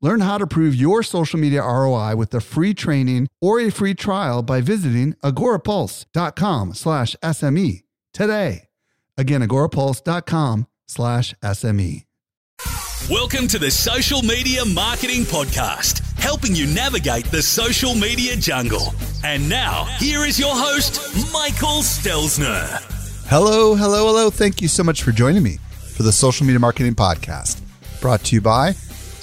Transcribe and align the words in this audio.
Learn 0.00 0.20
how 0.20 0.38
to 0.38 0.46
prove 0.46 0.76
your 0.76 1.02
social 1.02 1.40
media 1.40 1.60
ROI 1.62 2.14
with 2.14 2.32
a 2.32 2.40
free 2.40 2.72
training 2.72 3.26
or 3.40 3.58
a 3.58 3.70
free 3.70 3.94
trial 3.94 4.42
by 4.42 4.60
visiting 4.60 5.14
agorapulse.com 5.24 6.74
slash 6.74 7.16
SME 7.22 7.82
today. 8.12 8.68
Again, 9.16 9.42
agorapulse.com 9.42 10.68
slash 10.86 11.34
SME. 11.42 12.04
Welcome 13.10 13.48
to 13.48 13.58
the 13.58 13.70
Social 13.70 14.22
Media 14.22 14.64
Marketing 14.64 15.22
Podcast, 15.22 16.00
helping 16.20 16.54
you 16.54 16.66
navigate 16.66 17.24
the 17.26 17.42
social 17.42 17.94
media 17.94 18.36
jungle. 18.36 18.94
And 19.24 19.48
now, 19.48 19.84
here 19.98 20.24
is 20.24 20.38
your 20.38 20.54
host, 20.54 21.00
Michael 21.32 21.82
Stelzner. 21.82 22.68
Hello, 23.28 23.74
hello, 23.74 24.06
hello. 24.06 24.30
Thank 24.30 24.62
you 24.62 24.68
so 24.68 24.84
much 24.84 25.02
for 25.02 25.10
joining 25.10 25.42
me 25.42 25.58
for 25.94 26.02
the 26.04 26.12
Social 26.12 26.46
Media 26.46 26.60
Marketing 26.60 26.94
Podcast, 26.94 27.60
brought 28.00 28.22
to 28.24 28.36
you 28.36 28.40
by 28.40 28.74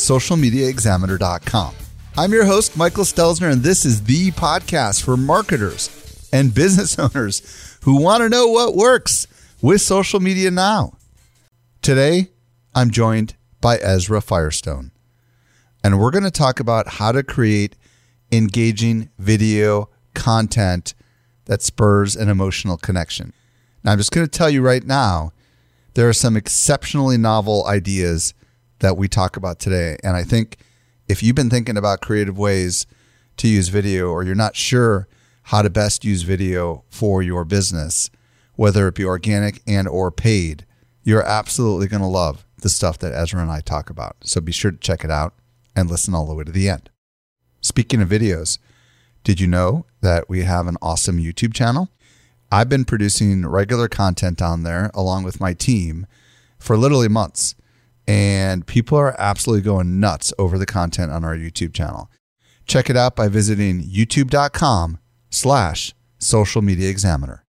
socialmediaexaminer.com. 0.06 1.74
I'm 2.16 2.32
your 2.32 2.46
host, 2.46 2.78
Michael 2.78 3.06
Stelzner, 3.06 3.52
and 3.52 3.64
this 3.64 3.86
is 3.86 4.04
the 4.04 4.30
podcast 4.32 5.04
for 5.04 5.18
marketers 5.18 6.30
and 6.32 6.54
business 6.54 7.00
owners 7.00 7.78
who 7.84 8.00
want 8.00 8.22
to 8.22 8.30
know 8.30 8.48
what 8.48 8.76
works 8.76 9.26
with 9.64 9.82
social 9.82 10.20
media 10.20 10.52
now. 10.52 10.94
Today, 11.82 12.30
I'm 12.76 12.92
joined 12.92 13.36
by 13.62 13.78
Ezra 13.78 14.22
Firestone, 14.22 14.92
and 15.84 16.00
we're 16.00 16.12
going 16.12 16.24
to 16.24 16.32
talk 16.32 16.60
about 16.60 16.88
how 16.88 17.12
to 17.12 17.24
create 17.24 17.76
engaging 18.32 19.10
video 19.18 19.90
content 20.14 20.94
that 21.46 21.64
spurs 21.64 22.16
an 22.16 22.30
emotional 22.30 22.78
connection. 22.78 23.34
Now, 23.84 23.94
I'm 23.94 23.98
just 23.98 24.12
going 24.12 24.28
to 24.28 24.32
tell 24.32 24.52
you 24.52 24.62
right 24.62 24.86
now, 24.86 25.32
there 25.96 26.08
are 26.08 26.14
some 26.14 26.38
exceptionally 26.38 27.18
novel 27.18 27.66
ideas 27.66 28.36
that 28.80 28.98
we 28.98 29.08
talk 29.08 29.38
about 29.38 29.60
today. 29.60 29.98
And 30.04 30.16
I 30.16 30.24
think 30.24 30.58
if 31.08 31.22
you've 31.22 31.36
been 31.36 31.50
thinking 31.50 31.78
about 31.78 32.02
creative 32.02 32.38
ways 32.38 32.86
to 33.38 33.48
use 33.48 33.70
video 33.70 34.10
or 34.10 34.24
you're 34.24 34.36
not 34.36 34.56
sure 34.56 35.08
how 35.44 35.62
to 35.62 35.70
best 35.70 36.04
use 36.04 36.24
video 36.24 36.84
for 36.90 37.22
your 37.22 37.46
business, 37.46 38.10
whether 38.56 38.88
it 38.88 38.96
be 38.96 39.06
organic 39.06 39.62
and 39.68 39.88
or 39.88 40.12
paid, 40.12 40.66
you're 41.04 41.24
absolutely 41.24 41.88
going 41.88 42.02
to 42.02 42.08
love 42.08 42.46
the 42.62 42.70
stuff 42.70 42.98
that 43.00 43.14
Ezra 43.14 43.42
and 43.42 43.52
I 43.52 43.62
talk 43.62 43.90
about. 43.90 44.16
So 44.24 44.42
be 44.42 44.52
sure 44.52 44.72
to 44.72 44.78
check 44.78 45.04
it 45.04 45.12
out 45.12 45.36
and 45.76 45.90
listen 45.90 46.16
all 46.16 46.26
the 46.26 46.34
way 46.34 46.44
to 46.44 46.52
the 46.52 46.70
end. 46.70 46.90
Speaking 47.62 48.02
of 48.02 48.10
videos, 48.10 48.58
did 49.24 49.40
you 49.40 49.48
know 49.48 49.86
that 50.02 50.30
we 50.30 50.44
have 50.44 50.68
an 50.68 50.78
awesome 50.82 51.20
YouTube 51.20 51.54
channel? 51.54 51.90
I've 52.52 52.70
been 52.70 52.86
producing 52.86 53.46
regular 53.46 53.88
content 53.88 54.42
on 54.42 54.64
there 54.64 54.92
along 54.94 55.24
with 55.24 55.40
my 55.40 55.54
team 55.54 56.08
for 56.58 56.78
literally 56.78 57.10
months 57.10 57.56
and 58.08 58.66
people 58.68 58.98
are 58.98 59.16
absolutely 59.20 59.64
going 59.64 60.00
nuts 60.00 60.34
over 60.38 60.58
the 60.58 60.66
content 60.66 61.12
on 61.12 61.24
our 61.24 61.36
YouTube 61.36 61.74
channel. 61.74 62.10
Check 62.66 62.90
it 62.90 62.98
out 62.98 63.16
by 63.16 63.28
visiting 63.28 63.82
youtube.com 63.82 65.00
slash 65.30 65.94
social 66.18 66.62
media 66.62 66.90
examiner. 66.90 67.44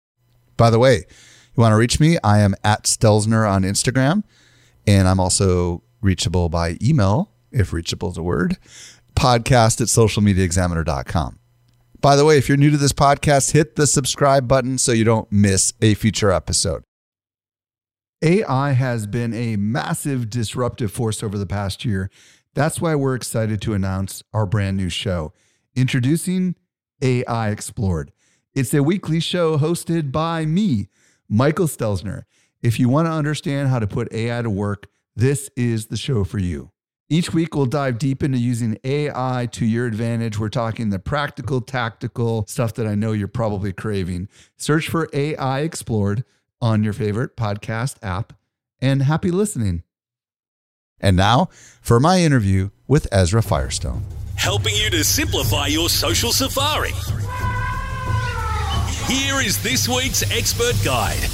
By 0.56 0.70
the 0.70 0.78
way, 0.78 0.96
you 0.96 1.60
want 1.60 1.72
to 1.72 1.76
reach 1.76 2.00
me? 2.00 2.18
I 2.22 2.40
am 2.40 2.54
at 2.64 2.84
Stelzner 2.84 3.50
on 3.50 3.62
Instagram, 3.62 4.24
and 4.86 5.08
I'm 5.08 5.20
also 5.20 5.82
reachable 6.00 6.48
by 6.48 6.76
email, 6.82 7.32
if 7.50 7.72
reachable 7.72 8.10
is 8.10 8.16
a 8.16 8.22
word, 8.22 8.58
podcast 9.14 9.80
at 9.80 9.88
socialmediaexaminer.com. 9.88 11.38
By 12.00 12.14
the 12.14 12.24
way, 12.24 12.36
if 12.36 12.48
you're 12.48 12.58
new 12.58 12.70
to 12.70 12.76
this 12.76 12.92
podcast, 12.92 13.52
hit 13.52 13.76
the 13.76 13.86
subscribe 13.86 14.46
button 14.46 14.78
so 14.78 14.92
you 14.92 15.04
don't 15.04 15.30
miss 15.32 15.72
a 15.80 15.94
future 15.94 16.30
episode. 16.30 16.82
AI 18.22 18.72
has 18.72 19.06
been 19.06 19.34
a 19.34 19.56
massive 19.56 20.30
disruptive 20.30 20.90
force 20.90 21.22
over 21.22 21.36
the 21.36 21.46
past 21.46 21.84
year. 21.84 22.10
That's 22.54 22.80
why 22.80 22.94
we're 22.94 23.14
excited 23.14 23.60
to 23.62 23.74
announce 23.74 24.22
our 24.32 24.46
brand 24.46 24.78
new 24.78 24.88
show, 24.88 25.34
introducing 25.74 26.54
AI 27.02 27.50
Explored. 27.50 28.12
It's 28.54 28.72
a 28.72 28.82
weekly 28.82 29.20
show 29.20 29.58
hosted 29.58 30.12
by 30.12 30.46
me, 30.46 30.88
Michael 31.28 31.66
Stelzner. 31.66 32.22
If 32.62 32.80
you 32.80 32.88
want 32.88 33.06
to 33.06 33.12
understand 33.12 33.68
how 33.68 33.80
to 33.80 33.86
put 33.86 34.10
AI 34.14 34.40
to 34.40 34.48
work, 34.48 34.86
this 35.14 35.50
is 35.54 35.88
the 35.88 35.98
show 35.98 36.24
for 36.24 36.38
you. 36.38 36.70
Each 37.10 37.34
week, 37.34 37.54
we'll 37.54 37.66
dive 37.66 37.98
deep 37.98 38.22
into 38.22 38.38
using 38.38 38.78
AI 38.82 39.46
to 39.52 39.66
your 39.66 39.86
advantage. 39.86 40.38
We're 40.38 40.48
talking 40.48 40.88
the 40.88 40.98
practical, 40.98 41.60
tactical 41.60 42.46
stuff 42.48 42.72
that 42.74 42.86
I 42.86 42.94
know 42.94 43.12
you're 43.12 43.28
probably 43.28 43.74
craving. 43.74 44.28
Search 44.56 44.88
for 44.88 45.08
AI 45.12 45.60
Explored 45.60 46.24
on 46.60 46.84
your 46.84 46.92
favorite 46.92 47.36
podcast 47.36 47.96
app, 48.02 48.32
and 48.80 49.02
happy 49.02 49.30
listening. 49.30 49.82
And 51.00 51.16
now 51.16 51.48
for 51.80 52.00
my 52.00 52.20
interview 52.20 52.70
with 52.86 53.06
Ezra 53.12 53.42
Firestone. 53.42 54.04
Helping 54.36 54.74
you 54.74 54.90
to 54.90 55.04
simplify 55.04 55.66
your 55.66 55.88
social 55.88 56.32
safari. 56.32 56.92
Here 59.06 59.40
is 59.40 59.62
this 59.62 59.88
week's 59.88 60.28
expert 60.30 60.74
guide. 60.84 61.28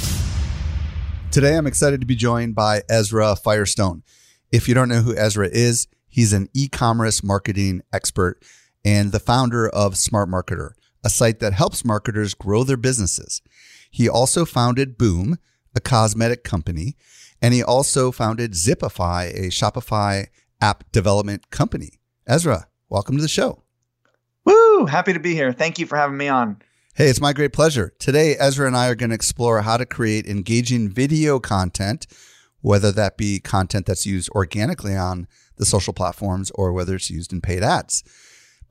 Today, 1.31 1.57
I'm 1.57 1.65
excited 1.65 2.01
to 2.01 2.05
be 2.05 2.15
joined 2.15 2.53
by 2.53 2.83
Ezra 2.87 3.35
Firestone. 3.35 4.03
If 4.51 4.67
you 4.67 4.75
don't 4.75 4.89
know 4.89 5.01
who 5.01 5.17
Ezra 5.17 5.47
is, 5.47 5.87
he's 6.07 6.33
an 6.33 6.49
e 6.53 6.67
commerce 6.67 7.23
marketing 7.23 7.81
expert 7.91 8.43
and 8.85 9.11
the 9.11 9.19
founder 9.19 9.67
of 9.67 9.97
Smart 9.97 10.29
Marketer, 10.29 10.73
a 11.03 11.09
site 11.09 11.39
that 11.39 11.53
helps 11.53 11.83
marketers 11.83 12.33
grow 12.33 12.63
their 12.63 12.77
businesses. 12.77 13.41
He 13.93 14.09
also 14.09 14.43
founded 14.43 14.97
Boom, 14.97 15.37
a 15.75 15.79
cosmetic 15.79 16.43
company, 16.43 16.97
and 17.39 17.53
he 17.53 17.61
also 17.61 18.11
founded 18.11 18.53
Zipify, 18.53 19.29
a 19.29 19.49
Shopify 19.49 20.29
app 20.59 20.91
development 20.91 21.51
company. 21.51 21.99
Ezra, 22.25 22.65
welcome 22.89 23.17
to 23.17 23.21
the 23.21 23.27
show. 23.27 23.61
Woo! 24.45 24.87
Happy 24.87 25.13
to 25.13 25.19
be 25.19 25.35
here. 25.35 25.53
Thank 25.53 25.77
you 25.77 25.85
for 25.85 25.95
having 25.95 26.17
me 26.17 26.27
on. 26.27 26.59
Hey, 26.95 27.07
it's 27.07 27.21
my 27.21 27.33
great 27.33 27.53
pleasure. 27.53 27.93
Today, 27.99 28.35
Ezra 28.39 28.65
and 28.65 28.75
I 28.75 28.87
are 28.87 28.95
going 28.95 29.11
to 29.11 29.15
explore 29.15 29.61
how 29.61 29.77
to 29.77 29.85
create 29.85 30.25
engaging 30.25 30.89
video 30.89 31.39
content, 31.39 32.07
whether 32.61 32.91
that 32.91 33.15
be 33.15 33.39
content 33.39 33.85
that's 33.85 34.07
used 34.07 34.27
organically 34.31 34.97
on 34.97 35.27
the 35.57 35.67
social 35.67 35.93
platforms 35.93 36.49
or 36.55 36.73
whether 36.73 36.95
it's 36.95 37.11
used 37.11 37.31
in 37.31 37.41
paid 37.41 37.61
ads. 37.61 38.03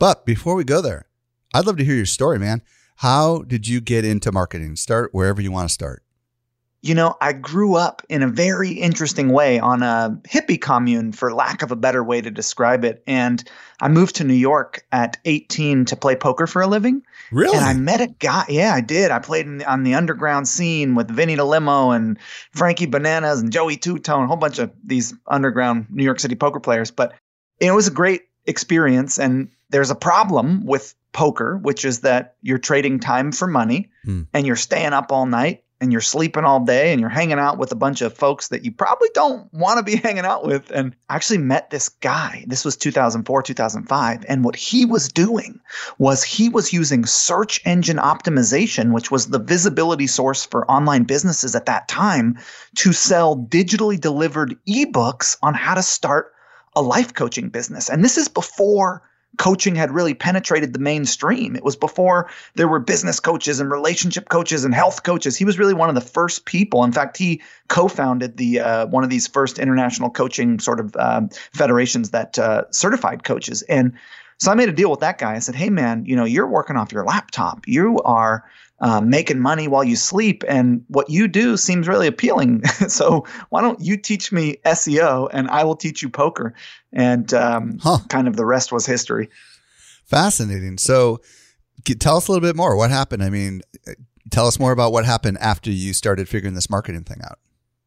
But 0.00 0.26
before 0.26 0.56
we 0.56 0.64
go 0.64 0.80
there, 0.80 1.06
I'd 1.54 1.64
love 1.64 1.76
to 1.76 1.84
hear 1.84 1.94
your 1.94 2.06
story, 2.06 2.40
man. 2.40 2.62
How 3.02 3.42
did 3.48 3.66
you 3.66 3.80
get 3.80 4.04
into 4.04 4.30
marketing? 4.30 4.76
Start 4.76 5.12
wherever 5.12 5.42
you 5.42 5.50
want 5.50 5.68
to 5.68 5.74
start. 5.74 6.04
You 6.82 6.94
know, 6.94 7.16
I 7.20 7.32
grew 7.32 7.74
up 7.74 8.00
in 8.08 8.22
a 8.22 8.28
very 8.28 8.70
interesting 8.70 9.30
way 9.30 9.58
on 9.58 9.82
a 9.82 10.20
hippie 10.28 10.60
commune, 10.60 11.10
for 11.10 11.34
lack 11.34 11.62
of 11.62 11.72
a 11.72 11.76
better 11.76 12.04
way 12.04 12.20
to 12.20 12.30
describe 12.30 12.84
it. 12.84 13.02
And 13.08 13.42
I 13.80 13.88
moved 13.88 14.14
to 14.16 14.24
New 14.24 14.34
York 14.34 14.86
at 14.92 15.16
18 15.24 15.86
to 15.86 15.96
play 15.96 16.14
poker 16.14 16.46
for 16.46 16.62
a 16.62 16.68
living. 16.68 17.02
Really? 17.32 17.56
And 17.56 17.66
I 17.66 17.74
met 17.74 18.00
a 18.00 18.06
guy. 18.06 18.44
Yeah, 18.48 18.72
I 18.72 18.80
did. 18.80 19.10
I 19.10 19.18
played 19.18 19.46
in, 19.46 19.64
on 19.64 19.82
the 19.82 19.94
underground 19.94 20.46
scene 20.46 20.94
with 20.94 21.10
Vinny 21.10 21.34
DeLimo 21.34 21.96
and 21.96 22.20
Frankie 22.52 22.86
Bananas 22.86 23.40
and 23.40 23.50
Joey 23.50 23.78
Two 23.78 23.98
Tone, 23.98 24.22
a 24.22 24.26
whole 24.28 24.36
bunch 24.36 24.60
of 24.60 24.70
these 24.84 25.12
underground 25.26 25.86
New 25.90 26.04
York 26.04 26.20
City 26.20 26.36
poker 26.36 26.60
players. 26.60 26.92
But 26.92 27.14
it 27.58 27.72
was 27.72 27.88
a 27.88 27.92
great 27.92 28.28
experience. 28.46 29.18
And 29.18 29.48
there's 29.70 29.90
a 29.90 29.96
problem 29.96 30.64
with 30.64 30.94
poker, 31.12 31.58
which 31.58 31.84
is 31.84 32.00
that 32.00 32.36
you're 32.42 32.58
trading 32.58 32.98
time 32.98 33.32
for 33.32 33.46
money 33.46 33.90
hmm. 34.04 34.22
and 34.32 34.46
you're 34.46 34.56
staying 34.56 34.92
up 34.92 35.12
all 35.12 35.26
night 35.26 35.62
and 35.82 35.90
you're 35.90 36.00
sleeping 36.00 36.44
all 36.44 36.60
day 36.60 36.92
and 36.92 37.00
you're 37.00 37.10
hanging 37.10 37.40
out 37.40 37.58
with 37.58 37.72
a 37.72 37.76
bunch 37.76 38.02
of 38.02 38.16
folks 38.16 38.48
that 38.48 38.64
you 38.64 38.70
probably 38.70 39.08
don't 39.14 39.52
want 39.52 39.78
to 39.78 39.82
be 39.82 39.96
hanging 40.02 40.24
out 40.24 40.46
with. 40.46 40.70
And 40.70 40.94
I 41.10 41.16
actually 41.16 41.38
met 41.38 41.70
this 41.70 41.88
guy. 41.88 42.44
This 42.46 42.64
was 42.64 42.76
2004, 42.76 43.42
2005. 43.42 44.24
And 44.28 44.44
what 44.44 44.54
he 44.54 44.86
was 44.86 45.08
doing 45.08 45.58
was 45.98 46.22
he 46.22 46.48
was 46.48 46.72
using 46.72 47.04
search 47.04 47.60
engine 47.64 47.96
optimization, 47.96 48.92
which 48.92 49.10
was 49.10 49.26
the 49.26 49.40
visibility 49.40 50.06
source 50.06 50.46
for 50.46 50.70
online 50.70 51.02
businesses 51.02 51.56
at 51.56 51.66
that 51.66 51.88
time, 51.88 52.38
to 52.76 52.92
sell 52.92 53.36
digitally 53.36 54.00
delivered 54.00 54.56
ebooks 54.68 55.36
on 55.42 55.52
how 55.52 55.74
to 55.74 55.82
start 55.82 56.32
a 56.76 56.80
life 56.80 57.12
coaching 57.12 57.48
business. 57.48 57.90
And 57.90 58.04
this 58.04 58.16
is 58.16 58.28
before 58.28 59.02
coaching 59.38 59.74
had 59.74 59.90
really 59.90 60.14
penetrated 60.14 60.72
the 60.72 60.78
mainstream. 60.78 61.56
It 61.56 61.64
was 61.64 61.76
before 61.76 62.30
there 62.54 62.68
were 62.68 62.78
business 62.78 63.18
coaches 63.18 63.60
and 63.60 63.70
relationship 63.70 64.28
coaches 64.28 64.64
and 64.64 64.74
health 64.74 65.02
coaches. 65.04 65.36
He 65.36 65.44
was 65.44 65.58
really 65.58 65.74
one 65.74 65.88
of 65.88 65.94
the 65.94 66.00
first 66.00 66.44
people. 66.44 66.84
In 66.84 66.92
fact, 66.92 67.16
he 67.16 67.40
co-founded 67.68 68.36
the 68.36 68.60
uh, 68.60 68.86
one 68.86 69.04
of 69.04 69.10
these 69.10 69.26
first 69.26 69.58
international 69.58 70.10
coaching 70.10 70.58
sort 70.58 70.80
of 70.80 70.94
um, 70.96 71.30
federations 71.52 72.10
that 72.10 72.38
uh, 72.38 72.64
certified 72.70 73.24
coaches. 73.24 73.62
And 73.62 73.92
so 74.38 74.50
I 74.50 74.54
made 74.54 74.68
a 74.68 74.72
deal 74.72 74.90
with 74.90 75.00
that 75.00 75.18
guy. 75.18 75.34
I 75.34 75.38
said, 75.38 75.54
"Hey, 75.54 75.70
man, 75.70 76.04
you 76.04 76.16
know, 76.16 76.24
you're 76.24 76.48
working 76.48 76.76
off 76.76 76.92
your 76.92 77.04
laptop. 77.04 77.66
You 77.66 77.98
are." 78.00 78.44
Uh, 78.82 79.00
making 79.00 79.38
money 79.38 79.68
while 79.68 79.84
you 79.84 79.96
sleep. 79.96 80.44
And 80.48 80.84
what 80.88 81.08
you 81.08 81.28
do 81.28 81.56
seems 81.56 81.88
really 81.88 82.08
appealing. 82.08 82.64
so 82.88 83.24
why 83.48 83.62
don't 83.62 83.80
you 83.80 83.96
teach 83.96 84.32
me 84.32 84.58
SEO 84.66 85.28
and 85.32 85.48
I 85.48 85.64
will 85.64 85.76
teach 85.76 86.02
you 86.02 86.10
poker? 86.10 86.52
And 86.92 87.32
um, 87.32 87.78
huh. 87.80 87.98
kind 88.08 88.28
of 88.28 88.36
the 88.36 88.44
rest 88.44 88.72
was 88.72 88.84
history. 88.84 89.30
Fascinating. 90.04 90.78
So 90.78 91.20
tell 92.00 92.16
us 92.16 92.28
a 92.28 92.32
little 92.32 92.46
bit 92.46 92.56
more. 92.56 92.76
What 92.76 92.90
happened? 92.90 93.22
I 93.22 93.30
mean, 93.30 93.62
tell 94.30 94.46
us 94.46 94.58
more 94.58 94.72
about 94.72 94.92
what 94.92 95.04
happened 95.04 95.38
after 95.38 95.70
you 95.70 95.92
started 95.92 96.28
figuring 96.28 96.54
this 96.54 96.68
marketing 96.68 97.04
thing 97.04 97.20
out. 97.24 97.38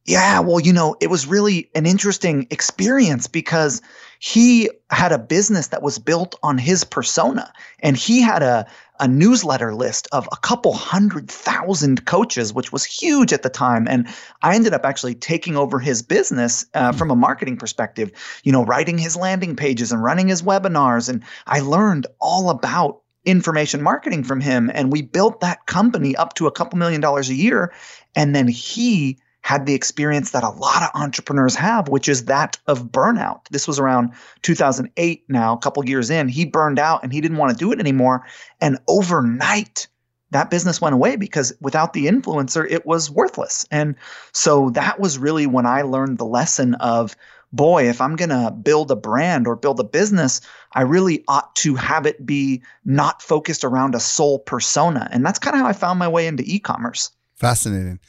Yeah, 0.05 0.39
well, 0.39 0.59
you 0.59 0.71
know, 0.71 0.95
it 1.01 1.09
was 1.09 1.25
really 1.25 1.69
an 1.73 1.85
interesting 1.85 2.47
experience 2.51 3.27
because 3.27 3.81
he 4.19 4.69
had 4.89 5.11
a 5.11 5.19
business 5.19 5.67
that 5.67 5.81
was 5.81 5.99
built 5.99 6.35
on 6.43 6.57
his 6.57 6.83
persona 6.83 7.51
and 7.79 7.97
he 7.97 8.21
had 8.21 8.43
a 8.43 8.65
a 8.99 9.07
newsletter 9.07 9.73
list 9.73 10.07
of 10.11 10.27
a 10.31 10.37
couple 10.37 10.73
hundred 10.73 11.29
thousand 11.29 12.05
coaches, 12.05 12.53
which 12.53 12.71
was 12.71 12.85
huge 12.85 13.33
at 13.33 13.43
the 13.43 13.49
time. 13.49 13.87
And 13.89 14.07
I 14.41 14.55
ended 14.55 14.73
up 14.73 14.85
actually 14.85 15.15
taking 15.15 15.57
over 15.57 15.79
his 15.79 16.01
business 16.01 16.65
uh, 16.73 16.91
hmm. 16.91 16.97
from 16.97 17.11
a 17.11 17.15
marketing 17.15 17.57
perspective, 17.57 18.11
you 18.43 18.51
know, 18.51 18.63
writing 18.63 18.97
his 18.97 19.15
landing 19.15 19.55
pages 19.55 19.91
and 19.91 20.03
running 20.03 20.27
his 20.27 20.41
webinars. 20.41 21.09
And 21.09 21.23
I 21.47 21.59
learned 21.59 22.07
all 22.19 22.49
about 22.49 23.01
information 23.25 23.81
marketing 23.81 24.23
from 24.23 24.39
him. 24.39 24.71
And 24.73 24.91
we 24.91 25.01
built 25.01 25.41
that 25.41 25.65
company 25.65 26.15
up 26.15 26.35
to 26.35 26.47
a 26.47 26.51
couple 26.51 26.77
million 26.77 27.01
dollars 27.01 27.29
a 27.29 27.33
year. 27.33 27.73
And 28.15 28.35
then 28.35 28.47
he 28.47 29.17
had 29.45 29.67
the 29.67 29.75
experience 29.75 30.31
that 30.31 30.43
a 30.43 30.49
lot 30.49 30.81
of 30.81 30.89
entrepreneurs 30.99 31.53
have, 31.53 31.87
which 31.87 32.09
is 32.09 32.25
that 32.25 32.57
of 32.65 32.85
burnout. 32.85 33.41
This 33.51 33.67
was 33.67 33.77
around 33.77 34.09
2008 34.41 35.23
now, 35.29 35.53
a 35.53 35.57
couple 35.59 35.87
years 35.87 36.09
in. 36.09 36.27
He 36.27 36.45
burned 36.45 36.79
out 36.79 37.03
and 37.03 37.13
he 37.13 37.21
didn't 37.21 37.37
want 37.37 37.51
to 37.51 37.55
do 37.55 37.71
it 37.71 37.79
anymore. 37.79 38.25
And 38.59 38.79
overnight, 38.87 39.87
that 40.31 40.49
business 40.49 40.81
went 40.81 40.95
away 40.95 41.15
because 41.15 41.53
without 41.61 41.93
the 41.93 42.07
influencer, 42.07 42.65
it 42.67 42.87
was 42.87 43.11
worthless. 43.11 43.67
And 43.69 43.93
so 44.31 44.71
that 44.71 44.99
was 44.99 45.19
really 45.19 45.45
when 45.45 45.67
I 45.67 45.83
learned 45.83 46.17
the 46.17 46.25
lesson 46.25 46.73
of 46.75 47.15
boy, 47.53 47.87
if 47.87 48.01
I'm 48.01 48.15
going 48.15 48.29
to 48.29 48.49
build 48.49 48.89
a 48.89 48.95
brand 48.95 49.45
or 49.45 49.55
build 49.55 49.79
a 49.79 49.83
business, 49.83 50.41
I 50.73 50.81
really 50.81 51.23
ought 51.27 51.55
to 51.57 51.75
have 51.75 52.07
it 52.07 52.25
be 52.25 52.63
not 52.83 53.21
focused 53.21 53.63
around 53.63 53.93
a 53.93 53.99
sole 53.99 54.39
persona. 54.39 55.07
And 55.11 55.23
that's 55.23 55.37
kind 55.37 55.55
of 55.55 55.61
how 55.61 55.67
I 55.67 55.73
found 55.73 55.99
my 55.99 56.07
way 56.07 56.25
into 56.25 56.41
e 56.47 56.57
commerce. 56.57 57.11
Fascinating. 57.35 57.99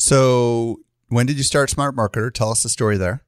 So, 0.00 0.80
when 1.08 1.26
did 1.26 1.36
you 1.36 1.42
start 1.42 1.68
Smart 1.68 1.94
Marketer? 1.94 2.32
Tell 2.32 2.50
us 2.50 2.62
the 2.62 2.70
story 2.70 2.96
there. 2.96 3.22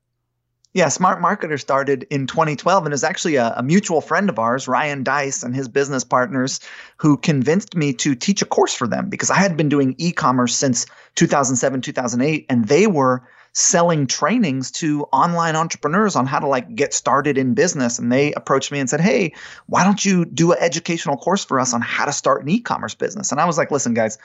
Yeah, 0.73 0.89
Smart 0.89 1.21
Marketer 1.21 1.61
started 1.61 2.05
in 2.09 2.27
2012 2.27 2.87
and 2.87 2.95
is 2.95 3.05
actually 3.05 3.37
a, 3.37 3.53
a, 3.59 3.63
mutual 3.63 4.01
friend 4.01 4.31
of 4.31 4.39
ours, 4.39 4.67
Ryan 4.67 5.03
Deiss, 5.03 5.43
and 5.43 5.55
his 5.55 5.69
business 5.69 6.03
partners, 6.03 6.61
who 6.97 7.19
convinced 7.19 7.77
me 7.77 7.93
to 7.93 8.15
teach 8.15 8.41
a 8.41 8.47
course 8.47 8.73
for 8.73 8.87
them 8.87 9.11
because 9.11 9.29
I 9.29 9.37
had 9.37 9.55
been 9.55 9.69
doing 9.69 9.95
e 9.99 10.13
commerce 10.13 10.57
since 10.57 10.87
2007, 11.17 11.83
2008, 11.83 12.47
and 12.49 12.67
they 12.67 12.87
were 12.87 13.23
selling 13.53 14.07
trainings 14.07 14.71
to 14.71 15.03
online 15.13 15.57
entrepreneurs 15.57 16.17
on 16.17 16.25
how 16.25 16.39
to 16.39 16.47
like 16.47 16.75
get 16.75 16.95
started 16.95 17.37
in 17.37 17.53
business 17.53 17.99
and 17.99 18.11
they 18.11 18.33
approached 18.33 18.73
me 18.73 18.79
and 18.79 18.89
said 18.89 18.99
hey 18.99 19.31
why 19.67 19.85
don't 19.85 20.07
you 20.07 20.25
do 20.25 20.53
an 20.53 20.59
educational 20.59 21.19
course 21.19 21.45
for 21.45 21.61
us 21.61 21.75
on 21.75 21.83
how 21.83 22.07
to 22.07 22.13
start 22.13 22.43
an 22.43 22.49
e-commerce 22.49 22.95
business 22.95 23.31
and 23.31 23.43
i 23.43 23.45
was 23.45 23.59
like 23.59 23.71
listen 23.71 23.93
guys 23.93 24.17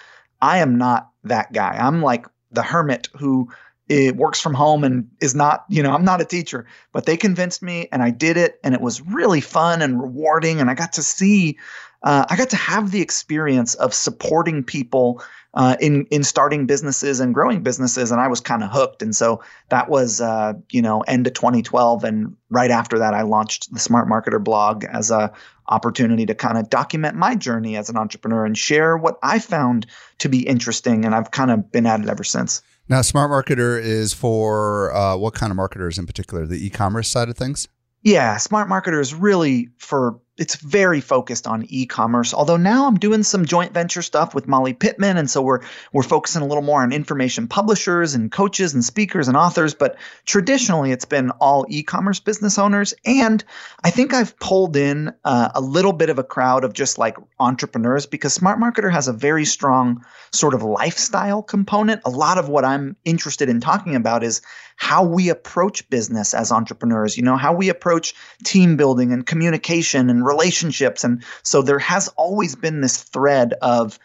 i 0.41 0.59
am 0.59 0.77
not 0.77 1.11
that 1.25 1.51
guy 1.51 1.71
i'm 1.77 2.01
like 2.01 2.25
the 2.57 2.63
hermit 2.63 3.07
who 3.15 3.47
it 3.87 4.15
works 4.15 4.41
from 4.41 4.55
home 4.55 4.83
and 4.83 5.07
is 5.21 5.35
not, 5.35 5.63
you 5.69 5.83
know, 5.83 5.93
I'm 5.93 6.03
not 6.03 6.21
a 6.21 6.25
teacher, 6.25 6.65
but 6.91 7.05
they 7.05 7.15
convinced 7.15 7.61
me 7.61 7.87
and 7.91 8.01
I 8.01 8.09
did 8.09 8.35
it 8.35 8.59
and 8.63 8.73
it 8.73 8.81
was 8.81 8.99
really 8.99 9.41
fun 9.41 9.83
and 9.83 10.01
rewarding. 10.01 10.59
And 10.59 10.71
I 10.71 10.73
got 10.73 10.91
to 10.93 11.03
see, 11.03 11.59
uh, 12.01 12.25
I 12.27 12.35
got 12.35 12.49
to 12.49 12.55
have 12.55 12.89
the 12.89 12.99
experience 12.99 13.75
of 13.75 13.93
supporting 13.93 14.63
people 14.63 15.21
uh, 15.53 15.75
in 15.79 16.05
in 16.11 16.23
starting 16.23 16.65
businesses 16.65 17.19
and 17.19 17.33
growing 17.33 17.63
businesses, 17.63 18.11
and 18.11 18.21
I 18.21 18.27
was 18.27 18.39
kind 18.39 18.63
of 18.63 18.69
hooked. 18.71 19.01
And 19.01 19.15
so 19.15 19.41
that 19.69 19.89
was, 19.89 20.21
uh, 20.21 20.53
you 20.69 20.81
know, 20.81 21.01
end 21.01 21.27
of 21.27 21.33
2012, 21.33 22.03
and 22.03 22.35
right 22.49 22.71
after 22.71 22.99
that, 22.99 23.13
I 23.13 23.23
launched 23.23 23.73
the 23.73 23.79
Smart 23.79 24.07
Marketer 24.07 24.43
blog 24.43 24.83
as 24.85 25.11
a 25.11 25.31
opportunity 25.69 26.25
to 26.25 26.33
kind 26.33 26.57
of 26.57 26.69
document 26.69 27.15
my 27.15 27.35
journey 27.35 27.75
as 27.75 27.89
an 27.89 27.97
entrepreneur 27.97 28.45
and 28.45 28.57
share 28.57 28.95
what 28.97 29.17
I 29.21 29.39
found 29.39 29.85
to 30.19 30.29
be 30.29 30.47
interesting. 30.47 31.03
And 31.03 31.13
I've 31.13 31.31
kind 31.31 31.51
of 31.51 31.71
been 31.71 31.85
at 31.85 31.99
it 31.99 32.07
ever 32.07 32.23
since. 32.23 32.61
Now, 32.89 33.01
Smart 33.01 33.29
Marketer 33.29 33.81
is 33.81 34.13
for 34.13 34.95
uh, 34.95 35.17
what 35.17 35.33
kind 35.33 35.51
of 35.51 35.57
marketers 35.57 35.97
in 35.97 36.05
particular? 36.05 36.45
The 36.45 36.65
e 36.65 36.69
commerce 36.69 37.09
side 37.09 37.29
of 37.29 37.37
things? 37.37 37.67
Yeah, 38.03 38.37
Smart 38.37 38.69
Marketer 38.69 39.01
is 39.01 39.13
really 39.13 39.69
for 39.77 40.19
it's 40.37 40.55
very 40.55 41.01
focused 41.01 41.47
on 41.47 41.65
e-commerce. 41.69 42.33
Although 42.33 42.57
now 42.57 42.87
I'm 42.87 42.97
doing 42.97 43.23
some 43.23 43.45
joint 43.45 43.73
venture 43.73 44.01
stuff 44.01 44.35
with 44.35 44.47
Molly 44.47 44.73
Pittman, 44.73 45.17
and 45.17 45.29
so 45.29 45.41
we're 45.41 45.61
we're 45.93 46.03
focusing 46.03 46.41
a 46.41 46.45
little 46.45 46.63
more 46.63 46.81
on 46.81 46.91
information 46.91 47.47
publishers 47.47 48.13
and 48.13 48.31
coaches 48.31 48.73
and 48.73 48.83
speakers 48.83 49.27
and 49.27 49.35
authors. 49.35 49.73
But 49.73 49.97
traditionally, 50.25 50.91
it's 50.91 51.05
been 51.05 51.31
all 51.31 51.65
e-commerce 51.69 52.19
business 52.19 52.57
owners, 52.57 52.93
and 53.05 53.43
I 53.83 53.89
think 53.89 54.13
I've 54.13 54.37
pulled 54.39 54.75
in 54.75 55.13
uh, 55.23 55.49
a 55.55 55.61
little 55.61 55.93
bit 55.93 56.09
of 56.09 56.19
a 56.19 56.23
crowd 56.23 56.63
of 56.63 56.73
just 56.73 56.97
like 56.97 57.17
entrepreneurs 57.39 58.05
because 58.05 58.33
Smart 58.33 58.59
Marketer 58.59 58.91
has 58.91 59.07
a 59.07 59.13
very 59.13 59.45
strong 59.45 60.05
sort 60.31 60.53
of 60.53 60.63
lifestyle 60.63 61.41
component. 61.41 62.01
A 62.05 62.09
lot 62.09 62.37
of 62.37 62.49
what 62.49 62.65
I'm 62.65 62.95
interested 63.05 63.49
in 63.49 63.59
talking 63.59 63.95
about 63.95 64.23
is 64.23 64.41
how 64.77 65.03
we 65.03 65.29
approach 65.29 65.89
business 65.89 66.33
as 66.33 66.51
entrepreneurs. 66.51 67.17
You 67.17 67.23
know, 67.23 67.35
how 67.35 67.53
we 67.53 67.69
approach 67.69 68.13
team 68.43 68.77
building 68.77 69.11
and 69.11 69.25
communication 69.25 70.09
and 70.09 70.23
relationships. 70.27 71.03
And 71.03 71.23
so 71.43 71.61
there 71.61 71.79
has 71.79 72.07
always 72.09 72.55
been 72.55 72.81
this 72.81 73.01
thread 73.01 73.53
of 73.61 73.97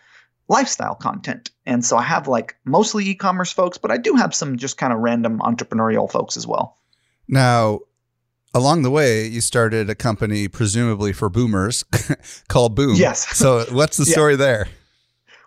lifestyle 0.48 0.94
content. 0.94 1.50
And 1.66 1.84
so 1.84 1.96
I 1.96 2.02
have 2.02 2.28
like 2.28 2.56
mostly 2.64 3.08
e 3.08 3.14
commerce 3.14 3.52
folks, 3.52 3.78
but 3.78 3.90
I 3.90 3.96
do 3.96 4.14
have 4.14 4.34
some 4.34 4.56
just 4.56 4.76
kind 4.76 4.92
of 4.92 5.00
random 5.00 5.40
entrepreneurial 5.40 6.10
folks 6.10 6.36
as 6.36 6.46
well. 6.46 6.78
Now, 7.28 7.80
along 8.54 8.82
the 8.82 8.90
way, 8.90 9.26
you 9.26 9.40
started 9.40 9.88
a 9.88 9.94
company, 9.94 10.48
presumably 10.48 11.12
for 11.12 11.28
boomers, 11.28 11.84
called 12.48 12.74
Boom. 12.74 12.96
Yes. 12.96 13.28
so 13.36 13.64
what's 13.70 13.96
the 13.96 14.06
story 14.06 14.34
yeah. 14.34 14.38
there? 14.38 14.68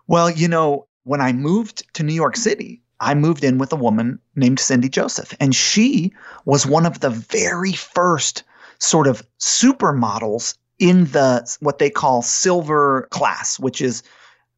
Well, 0.08 0.30
you 0.30 0.48
know, 0.48 0.88
when 1.04 1.22
I 1.22 1.34
moved 1.34 1.84
to 1.94 2.04
New 2.04 2.14
York 2.14 2.36
City, 2.36 2.82
I 3.00 3.14
moved 3.14 3.44
in 3.44 3.58
with 3.58 3.74
a 3.74 3.78
woman 3.78 4.20
named 4.36 4.60
Cindy 4.60 4.90
Joseph, 4.90 5.36
and 5.40 5.54
she 5.54 6.14
was 6.46 6.66
one 6.66 6.86
of 6.86 7.02
the 7.02 7.10
very 7.10 7.74
first 7.74 8.44
sort 8.80 9.08
of 9.08 9.22
supermodels 9.40 10.56
in 10.80 11.06
the 11.06 11.58
what 11.60 11.80
they 11.80 11.90
call 11.90 12.22
silver 12.22 13.08
class, 13.12 13.60
which 13.60 13.82
is 13.82 14.04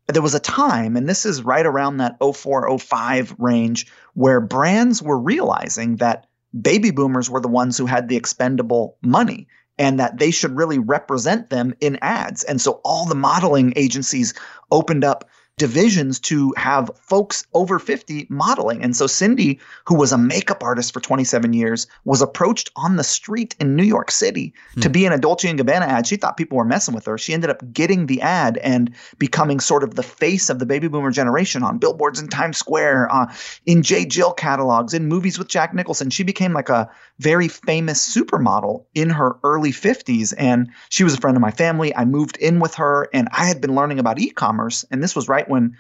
there 0.08 0.22
was 0.22 0.36
a 0.36 0.40
time, 0.40 0.96
and 0.96 1.08
this 1.08 1.26
is 1.26 1.44
right 1.44 1.66
around 1.66 1.98
that 1.98 2.18
04, 2.20 2.80
05 2.80 3.36
range, 3.38 3.88
where 4.14 4.40
brands 4.40 5.02
were 5.02 5.20
realizing 5.20 5.98
that 5.98 6.28
baby 6.60 6.92
boomers 6.92 7.30
were 7.30 7.42
the 7.42 7.48
ones 7.48 7.78
who 7.78 7.86
had 7.86 8.08
the 8.08 8.16
expendable 8.16 8.98
money 9.02 9.48
and 9.78 10.00
that 10.00 10.18
they 10.18 10.32
should 10.32 10.56
really 10.56 10.80
represent 10.80 11.50
them 11.50 11.74
in 11.82 12.00
ads. 12.02 12.44
And 12.44 12.60
so 12.60 12.80
all 12.84 13.06
the 13.06 13.16
modeling 13.16 13.74
agencies 13.76 14.34
opened 14.72 15.04
up 15.04 15.30
divisions 15.58 16.20
to 16.20 16.54
have 16.56 16.92
folks 16.96 17.46
over 17.54 17.80
50 17.80 18.28
modeling. 18.30 18.84
And 18.84 18.96
so 18.96 19.08
Cindy, 19.08 19.60
who 19.86 19.96
was 19.96 20.12
a 20.12 20.18
makeup 20.18 20.64
artist 20.64 20.94
for 20.94 21.00
27 21.00 21.52
years, 21.54 21.88
was 22.06 22.22
approached 22.22 22.70
on 22.76 22.96
the 22.96 23.04
street 23.04 23.56
in 23.60 23.76
New 23.76 23.84
York 23.84 24.12
City 24.12 24.54
hmm. 24.76 24.82
to 24.82 24.90
be 24.90 25.06
in 25.06 25.14
a 25.14 25.18
Dolce 25.18 25.52
& 25.54 25.54
Gabbana 25.54 25.88
ad. 25.88 26.06
She 26.06 26.16
thought 26.16 26.38
people 26.38 26.58
were 26.58 26.66
messing 26.66 26.94
with 26.94 27.06
her. 27.06 27.18
She 27.18 27.34
ended 27.34 27.50
up 27.50 27.74
getting 27.74 28.06
the 28.06 28.22
ad 28.22 28.58
and 28.60 28.94
becoming 29.18 29.60
sort 29.60 29.84
of 29.84 29.96
the 29.96 30.04
face 30.04 30.50
of 30.50 30.60
the 30.60 30.66
baby 30.66 30.88
boomer 30.88 31.12
generation 31.12 31.64
on 31.64 31.80
billboards 31.80 32.20
in 32.20 32.28
Times 32.28 32.58
Square, 32.58 33.12
uh, 33.12 33.34
in 33.66 33.82
J. 33.82 34.06
Jill 34.06 34.34
catalogs, 34.34 34.94
in 34.94 35.08
movies 35.08 35.40
with 35.40 35.48
Jack 35.48 35.74
Nicholson. 35.74 36.12
She 36.12 36.24
became 36.24 36.54
like 36.54 36.70
a 36.70 36.90
very 37.20 37.48
famous 37.48 38.16
supermodel 38.16 38.86
in 38.94 39.10
her 39.10 39.38
early 39.44 39.72
50s. 39.72 40.36
And 40.38 40.70
she 40.90 41.04
was 41.04 41.16
a 41.16 41.18
friend 41.18 41.36
of 41.36 41.42
my 41.42 41.52
family. 41.52 41.96
I 41.96 42.06
moved 42.06 42.38
in 42.38 42.60
with 42.60 42.76
her 42.76 43.10
and 43.12 43.28
I 43.32 43.46
had 43.46 43.60
been 43.60 43.74
learning 43.74 43.98
about 43.98 44.20
e-commerce. 44.20 44.86
And 44.92 45.02
this 45.02 45.16
was 45.16 45.28
right 45.28 45.47
when 45.50 45.76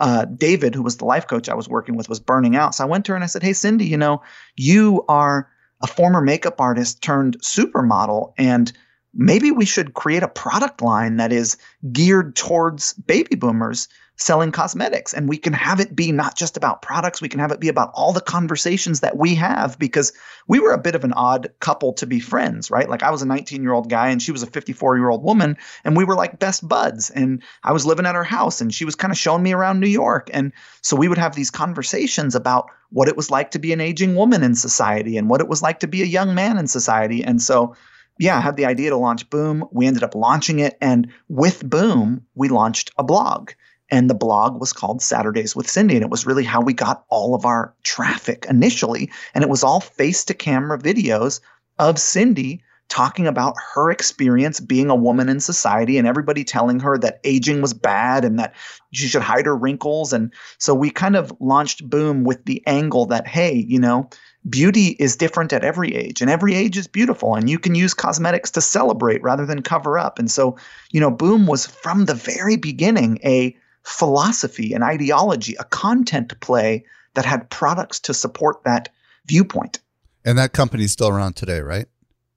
uh, 0.00 0.24
David, 0.24 0.74
who 0.74 0.82
was 0.82 0.96
the 0.96 1.04
life 1.04 1.26
coach 1.26 1.48
I 1.48 1.54
was 1.54 1.68
working 1.68 1.96
with, 1.96 2.08
was 2.08 2.20
burning 2.20 2.56
out. 2.56 2.74
So 2.74 2.84
I 2.84 2.86
went 2.86 3.04
to 3.06 3.12
her 3.12 3.16
and 3.16 3.24
I 3.24 3.28
said, 3.28 3.42
Hey, 3.42 3.52
Cindy, 3.52 3.86
you 3.86 3.96
know, 3.96 4.22
you 4.56 5.04
are 5.08 5.48
a 5.82 5.86
former 5.86 6.20
makeup 6.20 6.60
artist 6.60 7.02
turned 7.02 7.38
supermodel. 7.40 8.32
And 8.38 8.72
maybe 9.14 9.50
we 9.50 9.64
should 9.64 9.94
create 9.94 10.22
a 10.22 10.28
product 10.28 10.82
line 10.82 11.16
that 11.16 11.32
is 11.32 11.56
geared 11.92 12.34
towards 12.36 12.94
baby 12.94 13.36
boomers 13.36 13.88
selling 14.16 14.52
cosmetics. 14.52 15.12
And 15.14 15.28
we 15.28 15.36
can 15.36 15.52
have 15.52 15.80
it 15.80 15.96
be 15.96 16.12
not 16.12 16.36
just 16.36 16.56
about 16.56 16.82
products 16.82 17.20
we 17.20 17.28
can 17.28 17.40
have 17.40 17.50
it 17.50 17.60
be 17.60 17.68
about 17.68 17.90
all 17.94 18.12
the 18.12 18.20
conversations 18.20 19.00
that 19.00 19.16
we 19.16 19.34
have 19.34 19.78
because 19.78 20.12
we 20.46 20.60
were 20.60 20.72
a 20.72 20.78
bit 20.78 20.94
of 20.94 21.04
an 21.04 21.12
odd 21.14 21.48
couple 21.60 21.94
to 21.94 22.06
be 22.06 22.20
friends 22.20 22.70
right? 22.70 22.88
Like 22.88 23.02
i 23.02 23.10
was 23.10 23.22
a 23.22 23.26
19 23.26 23.62
year 23.62 23.72
old 23.72 23.90
guy 23.90 24.08
and 24.08 24.22
she 24.22 24.32
was 24.32 24.42
a 24.42 24.46
54 24.46 24.96
year 24.96 25.08
old 25.08 25.24
woman 25.24 25.56
and 25.84 25.96
we 25.96 26.04
were 26.04 26.14
like 26.14 26.38
best 26.38 26.66
buds. 26.66 27.10
And 27.10 27.42
i 27.64 27.72
was 27.72 27.86
living 27.86 28.06
at 28.06 28.14
her 28.14 28.24
house 28.24 28.60
and 28.60 28.72
she 28.72 28.84
was 28.84 28.94
kind 28.94 29.12
of 29.12 29.18
showing 29.18 29.42
me 29.42 29.52
around 29.52 29.80
new 29.80 29.88
york. 29.88 30.30
And 30.32 30.52
so 30.82 30.96
we 30.96 31.08
would 31.08 31.18
have 31.18 31.34
these 31.34 31.50
conversations 31.50 32.34
about 32.34 32.70
what 32.90 33.08
it 33.08 33.16
was 33.16 33.30
like 33.30 33.52
to 33.52 33.58
be 33.58 33.72
an 33.72 33.80
aging 33.80 34.14
woman 34.14 34.42
in 34.42 34.54
society 34.54 35.16
and 35.16 35.28
what 35.30 35.40
it 35.40 35.48
was 35.48 35.62
like 35.62 35.80
to 35.80 35.88
be 35.88 36.02
a 36.02 36.06
young 36.06 36.34
man 36.34 36.58
in 36.58 36.66
society. 36.66 37.24
And 37.24 37.40
so 37.40 37.74
yeah, 38.18 38.36
I 38.36 38.40
had 38.40 38.56
the 38.56 38.66
idea 38.66 38.90
to 38.90 38.96
launch 38.96 39.28
Boom. 39.30 39.64
We 39.72 39.86
ended 39.86 40.02
up 40.02 40.14
launching 40.14 40.58
it. 40.60 40.76
And 40.80 41.08
with 41.28 41.68
Boom, 41.68 42.24
we 42.34 42.48
launched 42.48 42.90
a 42.98 43.04
blog. 43.04 43.52
and 43.92 44.08
the 44.08 44.14
blog 44.14 44.58
was 44.58 44.72
called 44.72 45.02
Saturdays 45.02 45.54
with 45.54 45.68
Cindy. 45.68 45.96
And 45.96 46.02
it 46.02 46.10
was 46.10 46.26
really 46.26 46.44
how 46.44 46.62
we 46.62 46.72
got 46.72 47.04
all 47.10 47.34
of 47.34 47.44
our 47.44 47.74
traffic 47.84 48.46
initially. 48.48 49.10
And 49.34 49.44
it 49.44 49.50
was 49.50 49.62
all 49.62 49.80
face 49.80 50.24
to 50.24 50.34
camera 50.34 50.78
videos 50.78 51.40
of 51.78 51.98
Cindy 51.98 52.62
talking 52.88 53.26
about 53.26 53.54
her 53.74 53.90
experience 53.90 54.60
being 54.60 54.90
a 54.90 54.96
woman 54.96 55.28
in 55.28 55.40
society 55.40 55.98
and 55.98 56.06
everybody 56.08 56.42
telling 56.42 56.80
her 56.80 56.98
that 56.98 57.20
aging 57.24 57.60
was 57.60 57.74
bad 57.74 58.24
and 58.24 58.38
that 58.38 58.54
she 58.92 59.06
should 59.06 59.22
hide 59.22 59.46
her 59.46 59.56
wrinkles. 59.56 60.12
And 60.12 60.32
so 60.58 60.74
we 60.74 60.90
kind 60.90 61.16
of 61.16 61.32
launched 61.38 61.88
Boom 61.88 62.24
with 62.24 62.44
the 62.46 62.62
angle 62.66 63.06
that, 63.06 63.26
hey, 63.26 63.54
you 63.54 63.78
know, 63.78 64.08
beauty 64.48 64.96
is 64.98 65.16
different 65.16 65.52
at 65.52 65.64
every 65.64 65.94
age 65.94 66.20
and 66.20 66.30
every 66.30 66.54
age 66.54 66.76
is 66.76 66.86
beautiful 66.86 67.34
and 67.34 67.48
you 67.48 67.58
can 67.58 67.74
use 67.74 67.94
cosmetics 67.94 68.50
to 68.50 68.60
celebrate 68.60 69.22
rather 69.22 69.46
than 69.46 69.62
cover 69.62 69.98
up. 69.98 70.18
And 70.18 70.30
so, 70.30 70.56
you 70.90 71.00
know, 71.00 71.10
Boom 71.10 71.46
was 71.46 71.66
from 71.66 72.06
the 72.06 72.14
very 72.14 72.56
beginning 72.56 73.18
a 73.24 73.56
philosophy, 73.84 74.72
an 74.72 74.82
ideology, 74.82 75.54
a 75.58 75.64
content 75.64 76.38
play 76.40 76.84
that 77.14 77.24
had 77.24 77.50
products 77.50 78.00
to 78.00 78.14
support 78.14 78.64
that 78.64 78.88
viewpoint. 79.26 79.78
And 80.24 80.38
that 80.38 80.52
company's 80.52 80.92
still 80.92 81.08
around 81.08 81.36
today, 81.36 81.60
right? 81.60 81.86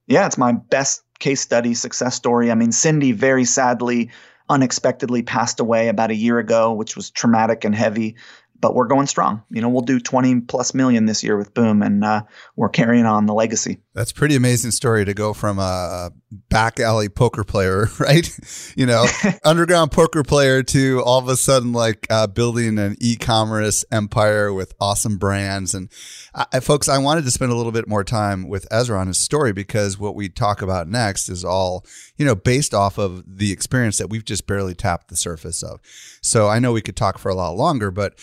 Yeah, 0.07 0.25
it's 0.25 0.37
my 0.37 0.51
best 0.53 1.03
case 1.19 1.41
study 1.41 1.73
success 1.73 2.15
story. 2.15 2.51
I 2.51 2.55
mean, 2.55 2.71
Cindy 2.71 3.11
very 3.11 3.45
sadly, 3.45 4.11
unexpectedly 4.49 5.23
passed 5.23 5.59
away 5.59 5.87
about 5.87 6.11
a 6.11 6.15
year 6.15 6.37
ago, 6.39 6.73
which 6.73 6.95
was 6.95 7.09
traumatic 7.09 7.63
and 7.63 7.73
heavy 7.73 8.15
but 8.59 8.73
we're 8.73 8.87
going 8.87 9.07
strong. 9.07 9.43
You 9.49 9.61
know, 9.61 9.69
we'll 9.69 9.81
do 9.81 9.99
20 9.99 10.41
plus 10.41 10.73
million 10.73 11.05
this 11.05 11.23
year 11.23 11.37
with 11.37 11.53
Boom, 11.53 11.81
and 11.81 12.03
uh, 12.03 12.23
we're 12.55 12.69
carrying 12.69 13.05
on 13.05 13.25
the 13.25 13.33
legacy. 13.33 13.79
That's 13.93 14.11
pretty 14.11 14.35
amazing 14.35 14.71
story 14.71 15.05
to 15.05 15.13
go 15.13 15.33
from 15.33 15.59
a 15.59 16.11
back 16.49 16.79
alley 16.79 17.09
poker 17.09 17.43
player, 17.43 17.87
right? 17.99 18.29
You 18.75 18.85
know, 18.85 19.05
underground 19.43 19.91
poker 19.91 20.23
player 20.23 20.63
to 20.63 21.01
all 21.03 21.19
of 21.19 21.27
a 21.27 21.37
sudden 21.37 21.73
like 21.73 22.07
uh, 22.09 22.27
building 22.27 22.77
an 22.79 22.97
e-commerce 22.99 23.85
empire 23.91 24.53
with 24.53 24.73
awesome 24.79 25.17
brands. 25.17 25.73
And 25.73 25.89
I, 26.33 26.59
folks, 26.59 26.89
I 26.89 26.97
wanted 26.97 27.23
to 27.25 27.31
spend 27.31 27.51
a 27.51 27.55
little 27.55 27.71
bit 27.71 27.87
more 27.87 28.03
time 28.03 28.47
with 28.47 28.67
Ezra 28.71 28.99
on 28.99 29.07
his 29.07 29.17
story 29.17 29.53
because 29.53 29.97
what 29.99 30.15
we 30.15 30.29
talk 30.29 30.61
about 30.61 30.87
next 30.87 31.29
is 31.29 31.45
all 31.45 31.85
you 32.17 32.25
know 32.25 32.35
based 32.35 32.73
off 32.73 32.97
of 32.97 33.23
the 33.37 33.51
experience 33.51 33.97
that 33.97 34.09
we've 34.09 34.25
just 34.25 34.47
barely 34.47 34.73
tapped 34.73 35.09
the 35.09 35.17
surface 35.17 35.63
of. 35.63 35.79
So 36.21 36.47
I 36.47 36.59
know 36.59 36.71
we 36.71 36.81
could 36.81 36.95
talk 36.95 37.17
for 37.17 37.29
a 37.29 37.35
lot 37.35 37.55
longer, 37.57 37.91
but 37.91 38.15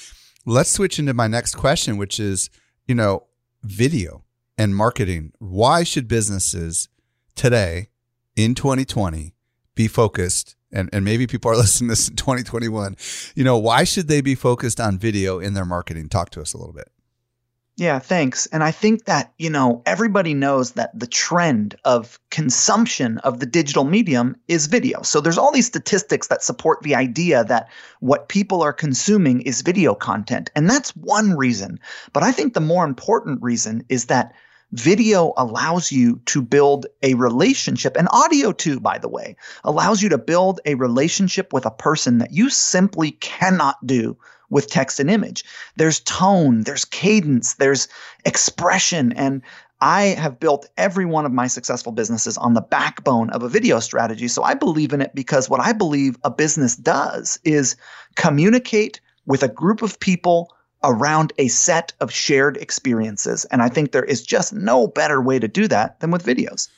let's 0.46 0.70
switch 0.70 0.98
into 0.98 1.14
my 1.14 1.26
next 1.26 1.54
question, 1.54 1.96
which 1.96 2.18
is, 2.18 2.50
you 2.86 2.94
know, 2.94 3.24
video 3.62 4.24
and 4.58 4.74
marketing. 4.74 5.32
Why 5.38 5.82
should 5.82 6.08
businesses 6.08 6.88
today 7.34 7.88
in 8.36 8.54
2020 8.54 9.34
be 9.74 9.88
focused? 9.88 10.56
And, 10.74 10.88
and 10.92 11.04
maybe 11.04 11.26
people 11.26 11.50
are 11.50 11.56
listening 11.56 11.88
to 11.88 11.92
this 11.92 12.08
in 12.08 12.16
2021. 12.16 12.96
You 13.34 13.44
know, 13.44 13.58
why 13.58 13.84
should 13.84 14.08
they 14.08 14.20
be 14.20 14.34
focused 14.34 14.80
on 14.80 14.98
video 14.98 15.38
in 15.38 15.54
their 15.54 15.66
marketing? 15.66 16.08
Talk 16.08 16.30
to 16.30 16.40
us 16.40 16.54
a 16.54 16.58
little 16.58 16.72
bit. 16.72 16.90
Yeah, 17.78 17.98
thanks. 18.00 18.44
And 18.46 18.62
I 18.62 18.70
think 18.70 19.06
that, 19.06 19.32
you 19.38 19.48
know, 19.48 19.82
everybody 19.86 20.34
knows 20.34 20.72
that 20.72 20.96
the 20.98 21.06
trend 21.06 21.74
of 21.84 22.20
consumption 22.30 23.16
of 23.18 23.40
the 23.40 23.46
digital 23.46 23.84
medium 23.84 24.36
is 24.46 24.66
video. 24.66 25.00
So 25.02 25.20
there's 25.20 25.38
all 25.38 25.52
these 25.52 25.68
statistics 25.68 26.26
that 26.26 26.42
support 26.42 26.82
the 26.82 26.94
idea 26.94 27.44
that 27.44 27.70
what 28.00 28.28
people 28.28 28.62
are 28.62 28.74
consuming 28.74 29.40
is 29.40 29.62
video 29.62 29.94
content. 29.94 30.50
And 30.54 30.68
that's 30.68 30.94
one 30.94 31.34
reason. 31.34 31.80
But 32.12 32.22
I 32.22 32.30
think 32.30 32.52
the 32.52 32.60
more 32.60 32.84
important 32.84 33.42
reason 33.42 33.84
is 33.88 34.06
that 34.06 34.34
video 34.72 35.32
allows 35.36 35.92
you 35.92 36.20
to 36.26 36.42
build 36.42 36.86
a 37.02 37.14
relationship 37.14 37.96
and 37.96 38.08
audio 38.10 38.52
too 38.52 38.80
by 38.80 38.96
the 38.96 39.08
way 39.08 39.36
allows 39.64 40.02
you 40.02 40.08
to 40.08 40.16
build 40.16 40.60
a 40.64 40.74
relationship 40.76 41.52
with 41.52 41.66
a 41.66 41.70
person 41.70 42.18
that 42.18 42.32
you 42.32 42.48
simply 42.48 43.10
cannot 43.12 43.76
do 43.86 44.16
with 44.52 44.68
text 44.68 45.00
and 45.00 45.10
image. 45.10 45.44
There's 45.76 46.00
tone, 46.00 46.62
there's 46.62 46.84
cadence, 46.84 47.54
there's 47.54 47.88
expression. 48.24 49.12
And 49.14 49.42
I 49.80 50.02
have 50.02 50.38
built 50.38 50.68
every 50.76 51.06
one 51.06 51.24
of 51.24 51.32
my 51.32 51.46
successful 51.48 51.90
businesses 51.90 52.36
on 52.36 52.54
the 52.54 52.60
backbone 52.60 53.30
of 53.30 53.42
a 53.42 53.48
video 53.48 53.80
strategy. 53.80 54.28
So 54.28 54.42
I 54.44 54.54
believe 54.54 54.92
in 54.92 55.00
it 55.00 55.14
because 55.14 55.48
what 55.48 55.60
I 55.60 55.72
believe 55.72 56.16
a 56.22 56.30
business 56.30 56.76
does 56.76 57.40
is 57.44 57.76
communicate 58.14 59.00
with 59.26 59.42
a 59.42 59.48
group 59.48 59.80
of 59.80 59.98
people 59.98 60.54
around 60.84 61.32
a 61.38 61.48
set 61.48 61.94
of 62.00 62.12
shared 62.12 62.58
experiences. 62.58 63.46
And 63.46 63.62
I 63.62 63.68
think 63.68 63.92
there 63.92 64.04
is 64.04 64.22
just 64.22 64.52
no 64.52 64.86
better 64.86 65.22
way 65.22 65.38
to 65.38 65.48
do 65.48 65.66
that 65.68 65.98
than 66.00 66.10
with 66.10 66.26
videos. 66.26 66.68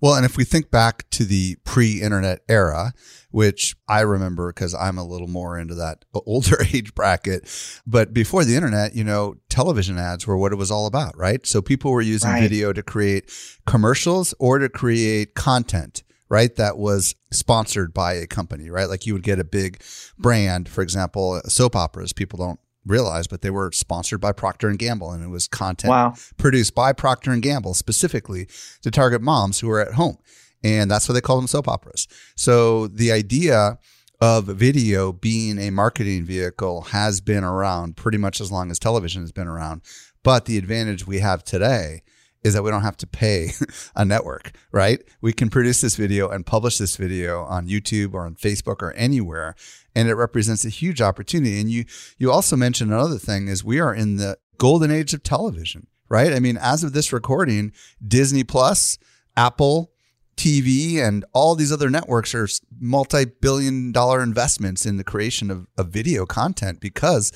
Well, 0.00 0.14
and 0.14 0.24
if 0.24 0.36
we 0.36 0.44
think 0.44 0.70
back 0.70 1.08
to 1.10 1.24
the 1.24 1.56
pre 1.64 2.00
internet 2.00 2.40
era, 2.48 2.92
which 3.30 3.76
I 3.88 4.00
remember 4.00 4.52
because 4.52 4.74
I'm 4.74 4.98
a 4.98 5.04
little 5.04 5.26
more 5.26 5.58
into 5.58 5.74
that 5.76 6.04
older 6.26 6.58
age 6.72 6.94
bracket, 6.94 7.48
but 7.86 8.12
before 8.12 8.44
the 8.44 8.56
internet, 8.56 8.94
you 8.94 9.04
know, 9.04 9.36
television 9.48 9.98
ads 9.98 10.26
were 10.26 10.36
what 10.36 10.52
it 10.52 10.56
was 10.56 10.70
all 10.70 10.86
about, 10.86 11.16
right? 11.16 11.46
So 11.46 11.60
people 11.60 11.90
were 11.90 12.00
using 12.00 12.30
right. 12.30 12.42
video 12.42 12.72
to 12.72 12.82
create 12.82 13.30
commercials 13.66 14.34
or 14.38 14.58
to 14.58 14.68
create 14.68 15.34
content 15.34 16.02
right? 16.30 16.56
That 16.56 16.76
was 16.76 17.14
sponsored 17.30 17.94
by 17.94 18.14
a 18.14 18.26
company, 18.26 18.70
right? 18.70 18.88
Like 18.88 19.06
you 19.06 19.14
would 19.14 19.22
get 19.22 19.38
a 19.38 19.44
big 19.44 19.82
brand, 20.18 20.68
for 20.68 20.82
example, 20.82 21.40
soap 21.46 21.74
operas. 21.74 22.12
People 22.12 22.38
don't 22.38 22.60
realize, 22.86 23.26
but 23.26 23.42
they 23.42 23.50
were 23.50 23.70
sponsored 23.72 24.20
by 24.20 24.32
Procter 24.32 24.68
and 24.68 24.78
Gamble, 24.78 25.10
and 25.10 25.22
it 25.22 25.28
was 25.28 25.48
content 25.48 25.90
wow. 25.90 26.14
produced 26.36 26.74
by 26.74 26.92
Procter 26.92 27.30
and 27.30 27.42
Gamble 27.42 27.74
specifically 27.74 28.48
to 28.82 28.90
target 28.90 29.20
moms 29.20 29.60
who 29.60 29.70
are 29.70 29.80
at 29.80 29.94
home, 29.94 30.18
and 30.62 30.90
that's 30.90 31.08
why 31.08 31.12
they 31.12 31.20
call 31.20 31.36
them 31.36 31.46
soap 31.46 31.68
operas. 31.68 32.08
So 32.36 32.86
the 32.86 33.12
idea 33.12 33.78
of 34.20 34.46
video 34.46 35.12
being 35.12 35.58
a 35.58 35.70
marketing 35.70 36.24
vehicle 36.24 36.82
has 36.82 37.20
been 37.20 37.44
around 37.44 37.96
pretty 37.96 38.18
much 38.18 38.40
as 38.40 38.50
long 38.50 38.70
as 38.70 38.78
television 38.78 39.22
has 39.22 39.32
been 39.32 39.46
around, 39.46 39.82
but 40.24 40.46
the 40.46 40.58
advantage 40.58 41.06
we 41.06 41.20
have 41.20 41.44
today 41.44 42.02
is 42.42 42.54
that 42.54 42.62
we 42.62 42.70
don't 42.70 42.82
have 42.82 42.96
to 42.98 43.06
pay 43.06 43.50
a 43.96 44.04
network, 44.04 44.52
right? 44.72 45.02
We 45.20 45.32
can 45.32 45.50
produce 45.50 45.80
this 45.80 45.96
video 45.96 46.28
and 46.28 46.46
publish 46.46 46.78
this 46.78 46.96
video 46.96 47.44
on 47.44 47.68
YouTube 47.68 48.14
or 48.14 48.24
on 48.24 48.34
Facebook 48.34 48.82
or 48.82 48.92
anywhere, 48.92 49.54
and 49.94 50.08
it 50.08 50.14
represents 50.14 50.64
a 50.64 50.70
huge 50.70 51.00
opportunity. 51.00 51.60
And 51.60 51.70
you 51.70 51.84
you 52.18 52.30
also 52.30 52.56
mentioned 52.56 52.92
another 52.92 53.18
thing 53.18 53.48
is 53.48 53.64
we 53.64 53.80
are 53.80 53.94
in 53.94 54.16
the 54.16 54.38
golden 54.58 54.90
age 54.90 55.14
of 55.14 55.22
television, 55.22 55.86
right? 56.08 56.32
I 56.32 56.40
mean, 56.40 56.56
as 56.56 56.84
of 56.84 56.92
this 56.92 57.12
recording, 57.12 57.72
Disney 58.06 58.44
Plus, 58.44 58.98
Apple 59.36 59.92
TV, 60.36 60.98
and 60.98 61.24
all 61.32 61.54
these 61.54 61.72
other 61.72 61.90
networks 61.90 62.34
are 62.34 62.48
multi-billion 62.80 63.92
dollar 63.92 64.22
investments 64.22 64.86
in 64.86 64.96
the 64.96 65.04
creation 65.04 65.50
of, 65.50 65.66
of 65.76 65.88
video 65.88 66.24
content 66.24 66.80
because 66.80 67.32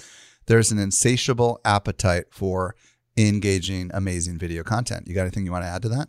there's 0.47 0.73
an 0.73 0.79
insatiable 0.79 1.61
appetite 1.65 2.27
for 2.31 2.75
engaging, 3.17 3.91
amazing 3.95 4.39
video 4.39 4.63
content. 4.63 5.07
You 5.07 5.15
got 5.15 5.23
anything 5.23 5.45
you 5.45 5.53
want 5.53 5.65
to 5.65 5.69
add 5.69 5.83
to 5.83 5.89
that? 5.91 6.09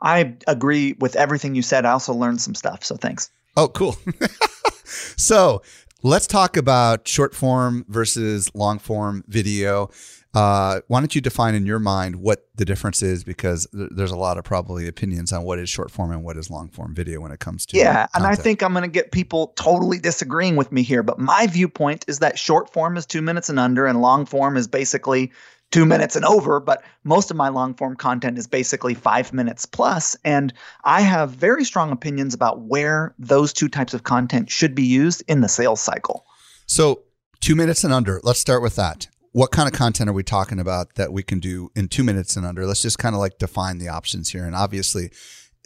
I 0.00 0.36
agree 0.46 0.94
with 1.00 1.16
everything 1.16 1.54
you 1.54 1.62
said. 1.62 1.84
I 1.84 1.92
also 1.92 2.14
learned 2.14 2.40
some 2.40 2.54
stuff. 2.54 2.84
So 2.84 2.96
thanks. 2.96 3.30
Oh, 3.56 3.68
cool. 3.68 3.96
so 4.84 5.62
let's 6.02 6.26
talk 6.26 6.56
about 6.56 7.08
short 7.08 7.34
form 7.34 7.84
versus 7.88 8.54
long 8.54 8.78
form 8.78 9.24
video. 9.26 9.90
Uh, 10.34 10.80
why 10.88 11.00
don't 11.00 11.14
you 11.14 11.20
define 11.20 11.54
in 11.54 11.64
your 11.64 11.78
mind 11.78 12.16
what 12.16 12.46
the 12.54 12.64
difference 12.64 13.02
is? 13.02 13.24
Because 13.24 13.66
th- 13.74 13.88
there's 13.92 14.10
a 14.10 14.16
lot 14.16 14.36
of 14.36 14.44
probably 14.44 14.86
opinions 14.86 15.32
on 15.32 15.42
what 15.42 15.58
is 15.58 15.68
short 15.68 15.90
form 15.90 16.12
and 16.12 16.22
what 16.22 16.36
is 16.36 16.50
long 16.50 16.68
form 16.68 16.94
video 16.94 17.20
when 17.20 17.32
it 17.32 17.40
comes 17.40 17.64
to 17.66 17.76
yeah. 17.76 18.06
Content. 18.06 18.10
And 18.14 18.26
I 18.26 18.34
think 18.34 18.62
I'm 18.62 18.72
going 18.72 18.82
to 18.82 18.88
get 18.88 19.10
people 19.10 19.48
totally 19.56 19.98
disagreeing 19.98 20.54
with 20.54 20.70
me 20.70 20.82
here, 20.82 21.02
but 21.02 21.18
my 21.18 21.46
viewpoint 21.46 22.04
is 22.08 22.18
that 22.18 22.38
short 22.38 22.72
form 22.72 22.96
is 22.96 23.06
two 23.06 23.22
minutes 23.22 23.48
and 23.48 23.58
under, 23.58 23.86
and 23.86 24.00
long 24.00 24.26
form 24.26 24.56
is 24.56 24.68
basically 24.68 25.32
two 25.70 25.84
minutes 25.84 26.16
and 26.16 26.24
over, 26.24 26.60
but 26.60 26.82
most 27.04 27.30
of 27.30 27.36
my 27.36 27.48
long 27.48 27.74
form 27.74 27.96
content 27.96 28.38
is 28.38 28.46
basically 28.46 28.94
five 28.94 29.32
minutes 29.32 29.66
plus. 29.66 30.16
And 30.24 30.52
I 30.84 31.02
have 31.02 31.30
very 31.30 31.64
strong 31.64 31.90
opinions 31.92 32.34
about 32.34 32.60
where 32.62 33.14
those 33.18 33.52
two 33.52 33.68
types 33.68 33.94
of 33.94 34.04
content 34.04 34.50
should 34.50 34.74
be 34.74 34.84
used 34.84 35.22
in 35.28 35.40
the 35.40 35.48
sales 35.48 35.80
cycle. 35.80 36.24
So, 36.66 37.02
two 37.40 37.54
minutes 37.54 37.84
and 37.84 37.92
under, 37.92 38.20
let's 38.22 38.40
start 38.40 38.62
with 38.62 38.76
that. 38.76 39.08
What 39.32 39.50
kind 39.50 39.68
of 39.68 39.74
content 39.74 40.08
are 40.08 40.14
we 40.14 40.22
talking 40.22 40.58
about 40.58 40.94
that 40.94 41.12
we 41.12 41.22
can 41.22 41.38
do 41.38 41.70
in 41.76 41.88
two 41.88 42.02
minutes 42.02 42.36
and 42.36 42.46
under? 42.46 42.66
Let's 42.66 42.82
just 42.82 42.98
kind 42.98 43.14
of 43.14 43.20
like 43.20 43.38
define 43.38 43.78
the 43.78 43.88
options 43.88 44.30
here. 44.30 44.44
And 44.44 44.54
obviously, 44.54 45.10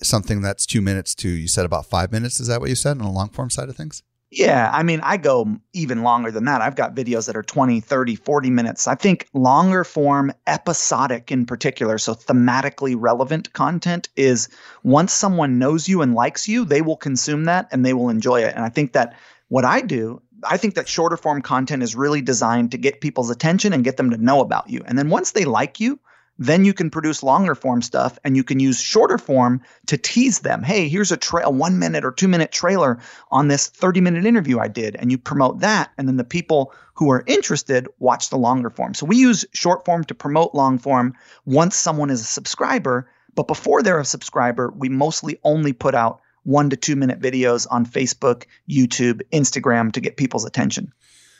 something 0.03 0.43
that's 0.43 0.67
two 0.67 0.81
minutes 0.81 1.15
to, 1.17 1.29
you 1.29 1.49
said 1.49 1.65
about 1.65 1.87
five 1.87 2.13
minutes. 2.13 2.41
Is 2.41 2.49
that 2.49 2.61
what 2.61 2.71
you 2.71 2.75
said 2.75 2.99
on 2.99 3.05
the 3.05 3.11
long 3.11 3.31
form 3.31 3.51
side 3.51 3.69
of 3.69 3.77
things? 3.77 4.03
Yeah, 4.35 4.71
I 4.73 4.83
mean, 4.83 5.01
I 5.03 5.19
go 5.19 5.59
even 5.75 6.03
longer 6.03 6.31
than 6.31 6.47
that. 6.47 6.63
I've 6.63 6.75
got 6.75 6.95
videos 6.95 7.27
that 7.27 7.37
are 7.37 7.43
20, 7.43 7.81
30, 7.81 8.17
40 8.17 8.49
minutes. 8.49 8.89
I 8.89 8.95
think 8.95 9.29
longer 9.35 9.85
form, 9.85 10.33
episodic 10.47 11.31
in 11.31 11.45
particular, 11.45 11.99
so 11.99 12.15
thematically 12.15 12.95
relevant 12.99 13.53
content 13.53 14.09
is 14.17 14.49
once 14.85 15.13
someone 15.13 15.59
knows 15.59 15.87
you 15.87 16.01
and 16.01 16.15
likes 16.15 16.49
you, 16.49 16.65
they 16.65 16.81
will 16.81 16.97
consume 16.97 17.45
that 17.45 17.69
and 17.73 17.85
they 17.85 17.93
will 17.93 18.09
enjoy 18.09 18.41
it. 18.43 18.55
And 18.55 18.65
I 18.65 18.71
think 18.71 18.95
that 18.95 19.15
what 19.49 19.67
I 19.67 19.83
do, 19.83 20.23
I 20.43 20.57
think 20.57 20.77
that 20.77 20.89
shorter 20.89 21.19
form 21.19 21.43
content 21.43 21.83
is 21.83 21.95
really 21.95 22.23
designed 22.23 22.71
to 22.71 22.79
get 22.79 23.03
people's 23.03 23.29
attention 23.29 23.75
and 23.75 23.85
get 23.85 23.99
them 23.99 24.09
to 24.13 24.17
know 24.17 24.41
about 24.41 24.71
you. 24.71 24.81
And 24.87 24.99
then 24.99 25.11
once 25.11 25.33
they 25.33 25.45
like 25.45 25.79
you, 25.79 26.01
then 26.39 26.65
you 26.65 26.73
can 26.73 26.91
produce 26.91 27.23
longer 27.23 27.55
form 27.55 27.83
stuff 27.83 28.19
and 28.25 28.37
you 28.37 28.45
can 28.45 28.59
use 28.59 28.81
shorter 28.81 29.19
form 29.19 29.61
to 29.87 29.97
tease 29.97 30.41
them. 30.41 30.63
Hey, 30.63 30.89
here's 30.89 31.13
a, 31.13 31.17
tra- 31.17 31.47
a 31.47 31.51
one 31.51 31.79
minute 31.79 32.05
or 32.05 32.13
two 32.13 32.29
minute 32.29 32.53
trailer 32.53 32.99
on 33.31 33.49
this 33.49 33.69
30 33.69 34.01
minute 34.01 34.25
interview 34.25 34.59
I 34.59 34.69
did. 34.69 34.97
And 34.97 35.11
you 35.11 35.19
promote 35.19 35.61
that. 35.61 35.93
And 35.99 36.09
then 36.09 36.17
the 36.17 36.25
people 36.25 36.75
who 36.95 37.11
are 37.11 37.25
interested 37.27 37.87
watch 37.99 38.31
the 38.31 38.39
longer 38.39 38.71
form. 38.71 38.95
So 38.95 39.07
we 39.07 39.17
use 39.17 39.45
short 39.53 39.85
form 39.85 40.05
to 40.05 40.15
promote 40.15 40.55
long 40.55 40.79
form 40.79 41.15
once 41.45 41.77
someone 41.77 42.11
is 42.11 42.21
a 42.21 42.25
subscriber. 42.25 43.11
But 43.35 43.47
before 43.47 43.83
they're 43.83 44.01
a 44.01 44.05
subscriber, 44.05 44.73
we 44.77 44.89
mostly 44.89 45.39
only 45.45 45.73
put 45.73 45.95
out 45.95 46.21
one 46.45 46.71
to 46.71 46.77
two 46.77 46.97
minute 46.97 47.21
videos 47.21 47.67
on 47.71 47.87
Facebook, 47.87 48.45
YouTube, 48.69 49.23
Instagram 49.33 49.93
to 49.93 50.01
get 50.01 50.17
people's 50.17 50.45
attention. 50.45 50.93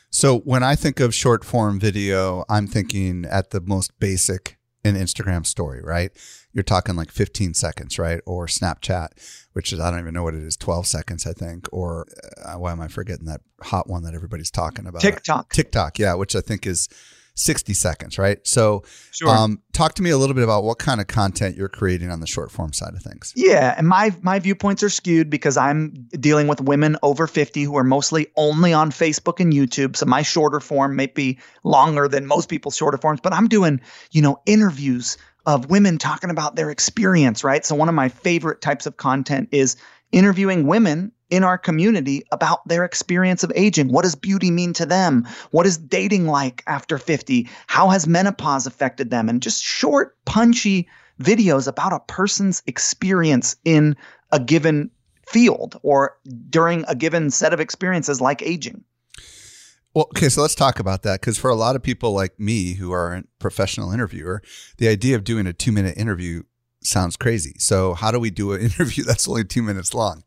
So 0.09 0.39
when 0.39 0.61
I 0.61 0.75
think 0.75 0.99
of 0.99 1.13
short 1.13 1.43
form 1.43 1.79
video, 1.79 2.45
I'm 2.47 2.67
thinking 2.67 3.25
at 3.25 3.49
the 3.49 3.59
most 3.59 3.99
basic 3.99 4.57
an 4.83 4.95
Instagram 4.95 5.45
story, 5.45 5.81
right? 5.81 6.11
You're 6.51 6.63
talking 6.63 6.95
like 6.95 7.11
15 7.11 7.53
seconds, 7.53 7.97
right? 7.97 8.21
Or 8.25 8.47
Snapchat, 8.47 9.09
which 9.53 9.71
is, 9.71 9.79
I 9.79 9.89
don't 9.89 9.99
even 9.99 10.13
know 10.13 10.23
what 10.23 10.35
it 10.35 10.43
is, 10.43 10.57
12 10.57 10.85
seconds, 10.87 11.25
I 11.25 11.33
think. 11.33 11.67
Or 11.71 12.07
uh, 12.43 12.55
why 12.55 12.71
am 12.71 12.81
I 12.81 12.87
forgetting 12.87 13.25
that 13.25 13.41
hot 13.61 13.89
one 13.89 14.03
that 14.03 14.13
everybody's 14.13 14.51
talking 14.51 14.85
about? 14.85 15.01
TikTok. 15.01 15.51
TikTok, 15.53 15.99
yeah, 15.99 16.13
which 16.15 16.35
I 16.35 16.41
think 16.41 16.67
is 16.67 16.89
60 17.35 17.73
seconds, 17.73 18.17
right? 18.17 18.39
So, 18.45 18.83
sure. 19.11 19.29
um, 19.29 19.61
talk 19.73 19.95
to 19.95 20.03
me 20.03 20.11
a 20.11 20.17
little 20.17 20.35
bit 20.35 20.43
about 20.43 20.63
what 20.63 20.77
kind 20.77 21.01
of 21.01 21.07
content 21.07 21.55
you're 21.57 21.69
creating 21.69 22.11
on 22.11 22.19
the 22.19 22.27
short 22.27 22.51
form 22.51 22.73
side 22.73 22.93
of 22.93 23.01
things. 23.01 23.33
Yeah, 23.35 23.73
and 23.77 23.87
my 23.87 24.15
my 24.21 24.39
viewpoints 24.39 24.83
are 24.83 24.89
skewed 24.89 25.29
because 25.29 25.57
I'm 25.57 26.07
dealing 26.11 26.47
with 26.47 26.61
women 26.61 26.97
over 27.01 27.27
50 27.27 27.63
who 27.63 27.75
are 27.77 27.83
mostly 27.83 28.27
only 28.35 28.73
on 28.73 28.91
Facebook 28.91 29.39
and 29.39 29.51
YouTube. 29.51 29.95
So 29.95 30.05
my 30.05 30.21
shorter 30.21 30.59
form 30.59 30.95
may 30.95 31.07
be 31.07 31.39
longer 31.63 32.07
than 32.07 32.27
most 32.27 32.49
people's 32.49 32.75
shorter 32.75 32.97
forms, 32.97 33.19
but 33.21 33.33
I'm 33.33 33.47
doing, 33.47 33.81
you 34.11 34.21
know, 34.21 34.39
interviews 34.45 35.17
of 35.45 35.69
women 35.69 35.97
talking 35.97 36.29
about 36.29 36.55
their 36.55 36.69
experience, 36.69 37.43
right? 37.43 37.65
So 37.65 37.75
one 37.75 37.89
of 37.89 37.95
my 37.95 38.09
favorite 38.09 38.61
types 38.61 38.85
of 38.85 38.97
content 38.97 39.49
is 39.51 39.75
interviewing 40.11 40.67
women 40.67 41.11
in 41.33 41.43
our 41.43 41.57
community 41.57 42.23
about 42.31 42.65
their 42.67 42.85
experience 42.85 43.43
of 43.43 43.51
aging. 43.55 43.91
What 43.91 44.03
does 44.03 44.13
beauty 44.13 44.51
mean 44.51 44.71
to 44.73 44.85
them? 44.85 45.27
What 45.49 45.65
is 45.65 45.79
dating 45.79 46.27
like 46.27 46.61
after 46.67 46.99
50? 46.99 47.49
How 47.65 47.89
has 47.89 48.05
menopause 48.05 48.67
affected 48.67 49.09
them? 49.09 49.27
And 49.29 49.41
just 49.41 49.63
short, 49.63 50.15
punchy 50.25 50.87
videos 51.19 51.67
about 51.67 51.91
a 51.91 51.99
person's 52.01 52.61
experience 52.67 53.55
in 53.65 53.95
a 54.31 54.39
given 54.39 54.91
field 55.25 55.79
or 55.81 56.15
during 56.51 56.85
a 56.87 56.93
given 56.93 57.31
set 57.31 57.51
of 57.51 57.59
experiences 57.59 58.21
like 58.21 58.43
aging. 58.43 58.83
Well, 59.95 60.05
okay, 60.15 60.29
so 60.29 60.43
let's 60.43 60.53
talk 60.53 60.77
about 60.77 61.01
that 61.01 61.21
because 61.21 61.39
for 61.39 61.49
a 61.49 61.55
lot 61.55 61.75
of 61.75 61.81
people 61.81 62.13
like 62.13 62.39
me 62.39 62.73
who 62.73 62.91
are 62.91 63.15
a 63.15 63.23
professional 63.39 63.91
interviewer, 63.91 64.43
the 64.77 64.87
idea 64.87 65.15
of 65.15 65.23
doing 65.23 65.47
a 65.47 65.53
two 65.53 65.71
minute 65.71 65.97
interview 65.97 66.43
sounds 66.83 67.17
crazy. 67.17 67.55
So, 67.57 67.95
how 67.95 68.11
do 68.11 68.19
we 68.19 68.29
do 68.29 68.53
an 68.53 68.61
interview 68.69 69.03
that's 69.03 69.27
only 69.27 69.45
two 69.45 69.63
minutes 69.63 69.95
long? 69.95 70.23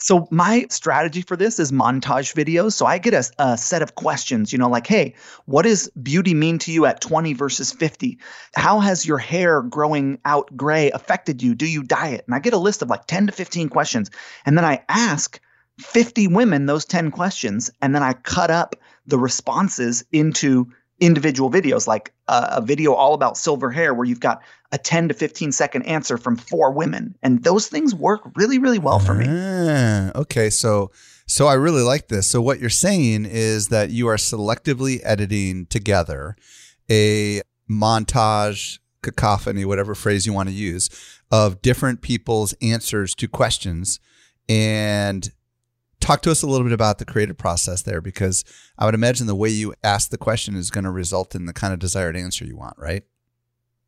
So 0.00 0.28
my 0.30 0.66
strategy 0.70 1.22
for 1.22 1.36
this 1.36 1.58
is 1.58 1.72
montage 1.72 2.32
videos. 2.32 2.72
So 2.74 2.86
I 2.86 2.98
get 2.98 3.14
a, 3.14 3.24
a, 3.38 3.58
set 3.58 3.82
of 3.82 3.96
questions, 3.96 4.52
you 4.52 4.58
know, 4.58 4.68
like, 4.68 4.86
hey, 4.86 5.14
what 5.46 5.62
does 5.62 5.88
beauty 6.02 6.34
mean 6.34 6.58
to 6.60 6.72
you 6.72 6.86
at 6.86 7.00
20 7.00 7.32
versus 7.32 7.72
50? 7.72 8.18
How 8.54 8.78
has 8.78 9.04
your 9.04 9.18
hair 9.18 9.60
growing 9.62 10.18
out 10.24 10.56
gray 10.56 10.90
affected 10.92 11.42
you? 11.42 11.54
Do 11.54 11.66
you 11.66 11.82
diet? 11.82 12.24
And 12.26 12.34
I 12.34 12.38
get 12.38 12.52
a 12.52 12.58
list 12.58 12.80
of 12.82 12.88
like 12.88 13.06
10 13.06 13.26
to 13.26 13.32
15 13.32 13.68
questions. 13.70 14.10
And 14.46 14.56
then 14.56 14.64
I 14.64 14.84
ask 14.88 15.40
50 15.80 16.28
women 16.28 16.66
those 16.66 16.84
10 16.84 17.10
questions. 17.10 17.70
And 17.82 17.92
then 17.92 18.04
I 18.04 18.12
cut 18.12 18.52
up 18.52 18.76
the 19.06 19.18
responses 19.18 20.04
into 20.12 20.68
individual 21.00 21.50
videos, 21.50 21.86
like 21.86 22.12
a, 22.26 22.60
video 22.60 22.92
all 22.92 23.14
about 23.14 23.36
silver 23.36 23.70
hair, 23.70 23.94
where 23.94 24.04
you've 24.04 24.20
got 24.20 24.42
a 24.72 24.78
10 24.78 25.08
to 25.08 25.14
15 25.14 25.52
second 25.52 25.82
answer 25.82 26.18
from 26.18 26.36
four 26.36 26.72
women. 26.72 27.16
And 27.22 27.42
those 27.44 27.68
things 27.68 27.94
work 27.94 28.22
really, 28.36 28.58
really 28.58 28.78
well 28.78 28.98
for 28.98 29.14
me. 29.14 29.26
Ah, 29.28 30.10
okay. 30.14 30.50
So, 30.50 30.90
so 31.26 31.46
I 31.46 31.54
really 31.54 31.82
like 31.82 32.08
this. 32.08 32.26
So, 32.26 32.40
what 32.40 32.60
you're 32.60 32.70
saying 32.70 33.26
is 33.26 33.68
that 33.68 33.90
you 33.90 34.08
are 34.08 34.16
selectively 34.16 35.00
editing 35.04 35.66
together 35.66 36.36
a 36.90 37.42
montage, 37.70 38.78
cacophony, 39.02 39.64
whatever 39.64 39.94
phrase 39.94 40.26
you 40.26 40.32
want 40.32 40.48
to 40.48 40.54
use, 40.54 40.88
of 41.30 41.62
different 41.62 42.00
people's 42.00 42.54
answers 42.62 43.14
to 43.16 43.28
questions. 43.28 44.00
And 44.48 45.30
talk 46.00 46.22
to 46.22 46.30
us 46.30 46.42
a 46.42 46.46
little 46.46 46.64
bit 46.64 46.72
about 46.72 46.98
the 46.98 47.04
creative 47.04 47.36
process 47.36 47.82
there 47.82 48.00
because 48.00 48.44
I 48.78 48.84
would 48.84 48.94
imagine 48.94 49.26
the 49.26 49.34
way 49.34 49.48
you 49.48 49.74
ask 49.82 50.10
the 50.10 50.18
question 50.18 50.54
is 50.54 50.70
going 50.70 50.84
to 50.84 50.90
result 50.90 51.34
in 51.34 51.46
the 51.46 51.52
kind 51.52 51.72
of 51.72 51.78
desired 51.78 52.16
answer 52.16 52.44
you 52.44 52.56
want, 52.56 52.76
right? 52.78 53.04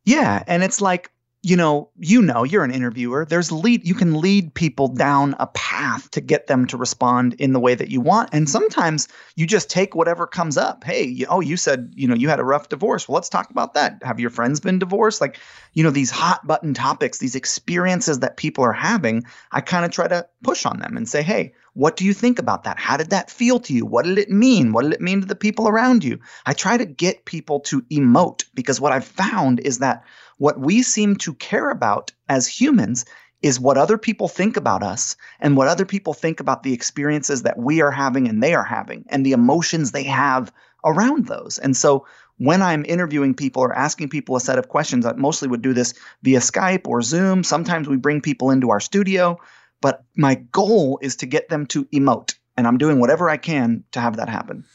Yeah, 0.03 0.43
and 0.47 0.63
it's 0.63 0.81
like 0.81 1.11
you 1.43 1.55
know, 1.55 1.89
you 1.97 2.21
know, 2.21 2.43
you're 2.43 2.63
an 2.63 2.71
interviewer. 2.71 3.25
There's 3.25 3.51
lead 3.51 3.87
you 3.87 3.95
can 3.95 4.21
lead 4.21 4.53
people 4.53 4.87
down 4.87 5.35
a 5.39 5.47
path 5.47 6.11
to 6.11 6.21
get 6.21 6.45
them 6.45 6.67
to 6.67 6.77
respond 6.77 7.33
in 7.35 7.51
the 7.51 7.59
way 7.59 7.73
that 7.73 7.89
you 7.89 7.99
want. 7.99 8.29
And 8.31 8.47
sometimes 8.47 9.07
you 9.35 9.47
just 9.47 9.67
take 9.67 9.95
whatever 9.95 10.27
comes 10.27 10.55
up. 10.55 10.83
Hey, 10.83 11.03
you, 11.03 11.25
oh, 11.29 11.39
you 11.39 11.57
said, 11.57 11.93
you 11.95 12.07
know, 12.07 12.13
you 12.13 12.29
had 12.29 12.39
a 12.39 12.43
rough 12.43 12.69
divorce. 12.69 13.07
Well, 13.07 13.15
let's 13.15 13.29
talk 13.29 13.49
about 13.49 13.73
that. 13.73 14.03
Have 14.03 14.19
your 14.19 14.29
friends 14.29 14.59
been 14.59 14.77
divorced? 14.77 15.19
Like, 15.19 15.39
you 15.73 15.83
know, 15.83 15.89
these 15.89 16.11
hot 16.11 16.45
button 16.45 16.75
topics, 16.75 17.17
these 17.17 17.35
experiences 17.35 18.19
that 18.19 18.37
people 18.37 18.63
are 18.63 18.73
having, 18.73 19.23
I 19.51 19.61
kind 19.61 19.83
of 19.83 19.89
try 19.89 20.07
to 20.07 20.27
push 20.43 20.65
on 20.67 20.79
them 20.79 20.95
and 20.95 21.09
say, 21.09 21.23
"Hey, 21.23 21.53
what 21.73 21.95
do 21.95 22.05
you 22.05 22.13
think 22.13 22.37
about 22.39 22.65
that? 22.65 22.77
How 22.77 22.97
did 22.97 23.11
that 23.11 23.31
feel 23.31 23.59
to 23.61 23.73
you? 23.73 23.85
What 23.85 24.05
did 24.05 24.17
it 24.17 24.29
mean? 24.29 24.73
What 24.73 24.83
did 24.83 24.93
it 24.93 25.01
mean 25.01 25.21
to 25.21 25.27
the 25.27 25.35
people 25.35 25.67
around 25.67 26.03
you?" 26.03 26.19
I 26.45 26.53
try 26.53 26.77
to 26.77 26.85
get 26.85 27.25
people 27.25 27.61
to 27.61 27.81
emote 27.83 28.43
because 28.53 28.81
what 28.81 28.91
I've 28.91 29.05
found 29.05 29.59
is 29.61 29.79
that 29.79 30.03
what 30.41 30.59
we 30.59 30.81
seem 30.81 31.15
to 31.15 31.35
care 31.35 31.69
about 31.69 32.11
as 32.27 32.47
humans 32.47 33.05
is 33.43 33.59
what 33.59 33.77
other 33.77 33.95
people 33.95 34.27
think 34.27 34.57
about 34.57 34.81
us 34.81 35.15
and 35.39 35.55
what 35.55 35.67
other 35.67 35.85
people 35.85 36.15
think 36.15 36.39
about 36.39 36.63
the 36.63 36.73
experiences 36.73 37.43
that 37.43 37.59
we 37.59 37.79
are 37.79 37.91
having 37.91 38.27
and 38.27 38.41
they 38.41 38.55
are 38.55 38.63
having 38.63 39.05
and 39.09 39.23
the 39.23 39.33
emotions 39.33 39.91
they 39.91 40.01
have 40.01 40.51
around 40.83 41.27
those. 41.27 41.59
And 41.59 41.77
so 41.77 42.07
when 42.39 42.63
I'm 42.63 42.83
interviewing 42.87 43.35
people 43.35 43.61
or 43.61 43.71
asking 43.71 44.09
people 44.09 44.35
a 44.35 44.39
set 44.39 44.57
of 44.57 44.67
questions, 44.67 45.05
I 45.05 45.13
mostly 45.13 45.47
would 45.47 45.61
do 45.61 45.73
this 45.73 45.93
via 46.23 46.39
Skype 46.39 46.87
or 46.87 47.03
Zoom. 47.03 47.43
Sometimes 47.43 47.87
we 47.87 47.97
bring 47.97 48.19
people 48.19 48.49
into 48.49 48.71
our 48.71 48.79
studio, 48.79 49.37
but 49.79 50.03
my 50.15 50.33
goal 50.33 50.97
is 51.03 51.17
to 51.17 51.27
get 51.27 51.49
them 51.49 51.67
to 51.67 51.85
emote. 51.93 52.33
And 52.57 52.65
I'm 52.65 52.79
doing 52.79 52.99
whatever 52.99 53.29
I 53.29 53.37
can 53.37 53.83
to 53.91 53.99
have 53.99 54.17
that 54.17 54.27
happen. 54.27 54.65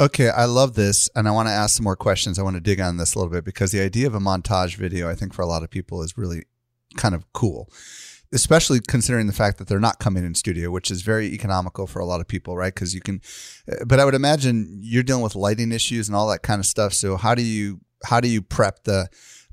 Okay, 0.00 0.30
I 0.30 0.46
love 0.46 0.76
this, 0.76 1.10
and 1.14 1.28
I 1.28 1.30
want 1.30 1.48
to 1.48 1.52
ask 1.52 1.76
some 1.76 1.84
more 1.84 1.94
questions. 1.94 2.38
I 2.38 2.42
want 2.42 2.56
to 2.56 2.60
dig 2.60 2.80
on 2.80 2.96
this 2.96 3.14
a 3.14 3.18
little 3.18 3.30
bit 3.30 3.44
because 3.44 3.70
the 3.70 3.82
idea 3.82 4.06
of 4.06 4.14
a 4.14 4.18
montage 4.18 4.76
video, 4.76 5.10
I 5.10 5.14
think, 5.14 5.34
for 5.34 5.42
a 5.42 5.46
lot 5.46 5.62
of 5.62 5.68
people 5.68 6.02
is 6.02 6.16
really 6.16 6.44
kind 6.96 7.14
of 7.14 7.30
cool, 7.34 7.68
especially 8.32 8.80
considering 8.80 9.26
the 9.26 9.34
fact 9.34 9.58
that 9.58 9.68
they're 9.68 9.78
not 9.78 9.98
coming 9.98 10.24
in 10.24 10.34
studio, 10.34 10.70
which 10.70 10.90
is 10.90 11.02
very 11.02 11.26
economical 11.26 11.86
for 11.86 12.00
a 12.00 12.06
lot 12.06 12.22
of 12.22 12.28
people, 12.28 12.56
right? 12.56 12.74
Because 12.74 12.94
you 12.94 13.02
can, 13.02 13.20
uh, 13.70 13.84
but 13.84 14.00
I 14.00 14.06
would 14.06 14.14
imagine 14.14 14.78
you're 14.80 15.02
dealing 15.02 15.22
with 15.22 15.34
lighting 15.34 15.70
issues 15.70 16.08
and 16.08 16.16
all 16.16 16.28
that 16.28 16.42
kind 16.42 16.60
of 16.60 16.64
stuff. 16.64 16.94
So 16.94 17.18
how 17.18 17.34
do 17.34 17.42
you 17.42 17.80
how 18.02 18.20
do 18.20 18.28
you 18.28 18.40
prep 18.40 18.84
the 18.84 19.10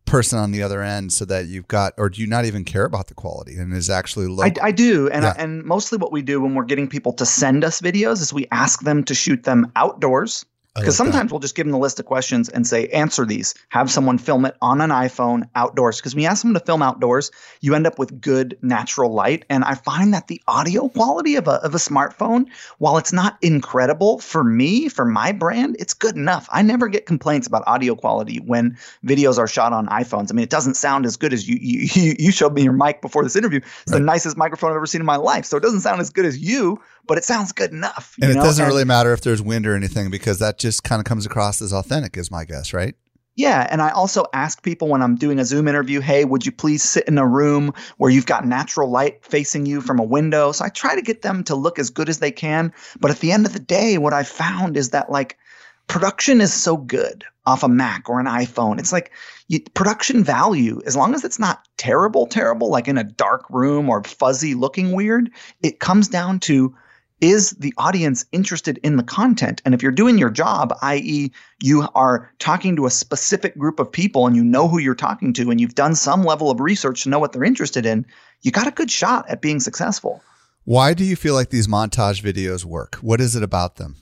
person 0.07 0.39
on 0.39 0.51
the 0.51 0.63
other 0.63 0.81
end 0.81 1.13
so 1.13 1.25
that 1.25 1.45
you've 1.45 1.67
got 1.67 1.93
or 1.97 2.09
do 2.09 2.21
you 2.21 2.27
not 2.27 2.45
even 2.45 2.63
care 2.63 2.85
about 2.85 3.07
the 3.07 3.13
quality 3.13 3.57
and 3.57 3.71
is 3.73 3.89
actually 3.89 4.27
low? 4.27 4.43
I, 4.43 4.53
I 4.61 4.71
do. 4.71 5.09
And 5.09 5.23
yeah. 5.23 5.33
I, 5.37 5.41
and 5.41 5.63
mostly 5.63 5.97
what 5.97 6.11
we 6.11 6.23
do 6.23 6.41
when 6.41 6.55
we're 6.55 6.63
getting 6.63 6.87
people 6.87 7.13
to 7.13 7.25
send 7.25 7.63
us 7.63 7.81
videos 7.81 8.21
is 8.21 8.33
we 8.33 8.47
ask 8.51 8.81
them 8.81 9.03
to 9.03 9.13
shoot 9.13 9.43
them 9.43 9.71
outdoors 9.75 10.45
because 10.77 10.97
sometimes 10.97 11.29
that. 11.29 11.33
we'll 11.33 11.39
just 11.39 11.55
give 11.55 11.65
them 11.65 11.71
the 11.71 11.77
list 11.77 11.99
of 11.99 12.05
questions 12.05 12.49
and 12.49 12.65
say, 12.65 12.87
answer 12.87 13.25
these. 13.25 13.53
Have 13.69 13.91
someone 13.91 14.17
film 14.17 14.45
it 14.45 14.55
on 14.61 14.81
an 14.81 14.89
iPhone 14.89 15.49
outdoors. 15.55 15.97
Because 15.97 16.15
when 16.15 16.23
you 16.23 16.29
ask 16.29 16.43
them 16.43 16.53
to 16.53 16.59
film 16.59 16.81
outdoors, 16.81 17.31
you 17.61 17.75
end 17.75 17.87
up 17.87 17.99
with 17.99 18.21
good 18.21 18.57
natural 18.61 19.13
light. 19.13 19.45
And 19.49 19.63
I 19.63 19.75
find 19.75 20.13
that 20.13 20.27
the 20.27 20.41
audio 20.47 20.89
quality 20.89 21.35
of 21.35 21.47
a, 21.47 21.63
of 21.63 21.73
a 21.73 21.77
smartphone, 21.77 22.45
while 22.77 22.97
it's 22.97 23.13
not 23.13 23.37
incredible 23.41 24.19
for 24.19 24.43
me, 24.43 24.89
for 24.89 25.05
my 25.05 25.31
brand, 25.31 25.75
it's 25.79 25.93
good 25.93 26.15
enough. 26.15 26.47
I 26.51 26.61
never 26.61 26.87
get 26.87 27.05
complaints 27.05 27.47
about 27.47 27.63
audio 27.67 27.95
quality 27.95 28.37
when 28.37 28.77
videos 29.05 29.37
are 29.37 29.47
shot 29.47 29.73
on 29.73 29.87
iPhones. 29.87 30.31
I 30.31 30.33
mean, 30.33 30.43
it 30.43 30.49
doesn't 30.49 30.75
sound 30.75 31.05
as 31.05 31.17
good 31.17 31.33
as 31.33 31.47
you 31.47 31.57
you, 31.59 32.15
you 32.17 32.31
showed 32.31 32.53
me 32.53 32.63
your 32.63 32.73
mic 32.73 33.01
before 33.01 33.23
this 33.23 33.35
interview. 33.35 33.59
It's 33.59 33.91
right. 33.91 33.99
the 33.99 34.05
nicest 34.05 34.37
microphone 34.37 34.71
I've 34.71 34.77
ever 34.77 34.85
seen 34.85 35.01
in 35.01 35.05
my 35.05 35.15
life. 35.15 35.45
So 35.45 35.57
it 35.57 35.63
doesn't 35.63 35.81
sound 35.81 36.01
as 36.01 36.09
good 36.09 36.25
as 36.25 36.37
you, 36.37 36.81
but 37.07 37.17
it 37.17 37.23
sounds 37.23 37.51
good 37.51 37.71
enough. 37.71 38.15
And 38.21 38.31
it 38.31 38.35
know? 38.35 38.43
doesn't 38.43 38.63
and, 38.63 38.71
really 38.71 38.85
matter 38.85 39.13
if 39.13 39.21
there's 39.21 39.41
wind 39.41 39.67
or 39.67 39.75
anything 39.75 40.09
because 40.09 40.39
that 40.39 40.57
just 40.57 40.83
kind 40.83 40.99
of 40.99 41.05
comes 41.05 41.25
across 41.25 41.61
as 41.61 41.73
authentic, 41.73 42.17
is 42.17 42.31
my 42.31 42.45
guess, 42.45 42.73
right? 42.73 42.95
Yeah, 43.37 43.67
and 43.69 43.83
I 43.83 43.91
also 43.91 44.25
ask 44.33 44.63
people 44.63 44.87
when 44.87 45.03
I'm 45.03 45.15
doing 45.15 45.37
a 45.37 45.45
Zoom 45.45 45.67
interview, 45.67 45.99
hey, 46.01 46.25
would 46.25 46.43
you 46.43 46.51
please 46.51 46.81
sit 46.81 47.07
in 47.07 47.19
a 47.19 47.27
room 47.27 47.71
where 47.97 48.09
you've 48.09 48.25
got 48.25 48.47
natural 48.47 48.89
light 48.89 49.23
facing 49.23 49.67
you 49.67 49.79
from 49.79 49.99
a 49.99 50.03
window? 50.03 50.51
So 50.51 50.65
I 50.65 50.69
try 50.69 50.95
to 50.95 51.03
get 51.03 51.21
them 51.21 51.43
to 51.43 51.55
look 51.55 51.77
as 51.77 51.91
good 51.91 52.09
as 52.09 52.17
they 52.17 52.31
can. 52.31 52.73
But 52.99 53.11
at 53.11 53.19
the 53.19 53.31
end 53.31 53.45
of 53.45 53.53
the 53.53 53.59
day, 53.59 53.99
what 53.99 54.11
I 54.11 54.23
found 54.23 54.75
is 54.75 54.89
that 54.89 55.11
like 55.11 55.37
production 55.85 56.41
is 56.41 56.51
so 56.51 56.77
good 56.77 57.23
off 57.45 57.61
a 57.61 57.69
Mac 57.69 58.09
or 58.09 58.19
an 58.19 58.25
iPhone. 58.25 58.79
It's 58.79 58.91
like 58.91 59.11
you, 59.49 59.59
production 59.75 60.23
value, 60.23 60.81
as 60.87 60.95
long 60.95 61.13
as 61.13 61.23
it's 61.23 61.37
not 61.37 61.67
terrible, 61.77 62.25
terrible, 62.25 62.71
like 62.71 62.87
in 62.87 62.97
a 62.97 63.03
dark 63.03 63.45
room 63.51 63.87
or 63.87 64.03
fuzzy 64.03 64.55
looking 64.55 64.93
weird, 64.93 65.29
it 65.61 65.79
comes 65.79 66.07
down 66.07 66.39
to 66.41 66.75
is 67.21 67.51
the 67.51 67.73
audience 67.77 68.25
interested 68.31 68.79
in 68.83 68.97
the 68.97 69.03
content? 69.03 69.61
And 69.65 69.73
if 69.73 69.81
you're 69.81 69.91
doing 69.91 70.17
your 70.17 70.29
job, 70.29 70.73
i.e., 70.81 71.31
you 71.61 71.87
are 71.95 72.31
talking 72.39 72.75
to 72.75 72.85
a 72.85 72.91
specific 72.91 73.57
group 73.57 73.79
of 73.79 73.91
people 73.91 74.27
and 74.27 74.35
you 74.35 74.43
know 74.43 74.67
who 74.67 74.79
you're 74.79 74.95
talking 74.95 75.33
to 75.33 75.49
and 75.49 75.59
you've 75.59 75.75
done 75.75 75.95
some 75.95 76.23
level 76.23 76.51
of 76.51 76.59
research 76.59 77.03
to 77.03 77.09
know 77.09 77.19
what 77.19 77.31
they're 77.31 77.43
interested 77.43 77.85
in, 77.85 78.05
you 78.41 78.51
got 78.51 78.67
a 78.67 78.71
good 78.71 78.91
shot 78.91 79.27
at 79.29 79.41
being 79.41 79.59
successful. 79.59 80.21
Why 80.63 80.93
do 80.93 81.03
you 81.03 81.15
feel 81.15 81.33
like 81.33 81.49
these 81.49 81.67
montage 81.67 82.21
videos 82.21 82.65
work? 82.65 82.95
What 82.95 83.21
is 83.21 83.35
it 83.35 83.43
about 83.43 83.77
them? 83.77 83.95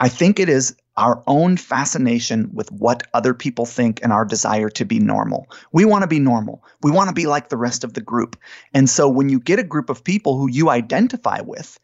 I 0.00 0.08
think 0.08 0.40
it 0.40 0.48
is 0.48 0.74
our 0.96 1.22
own 1.26 1.56
fascination 1.56 2.50
with 2.52 2.70
what 2.70 3.04
other 3.14 3.34
people 3.34 3.66
think 3.66 4.00
and 4.02 4.12
our 4.12 4.24
desire 4.24 4.68
to 4.70 4.84
be 4.84 4.98
normal. 4.98 5.46
We 5.72 5.84
want 5.84 6.02
to 6.02 6.08
be 6.08 6.18
normal. 6.18 6.64
We 6.82 6.90
want 6.90 7.08
to 7.08 7.14
be 7.14 7.26
like 7.26 7.48
the 7.48 7.56
rest 7.56 7.84
of 7.84 7.94
the 7.94 8.00
group. 8.00 8.36
And 8.72 8.88
so 8.88 9.08
when 9.08 9.28
you 9.28 9.40
get 9.40 9.58
a 9.58 9.64
group 9.64 9.90
of 9.90 10.04
people 10.04 10.38
who 10.38 10.48
you 10.50 10.70
identify 10.70 11.40
with 11.40 11.78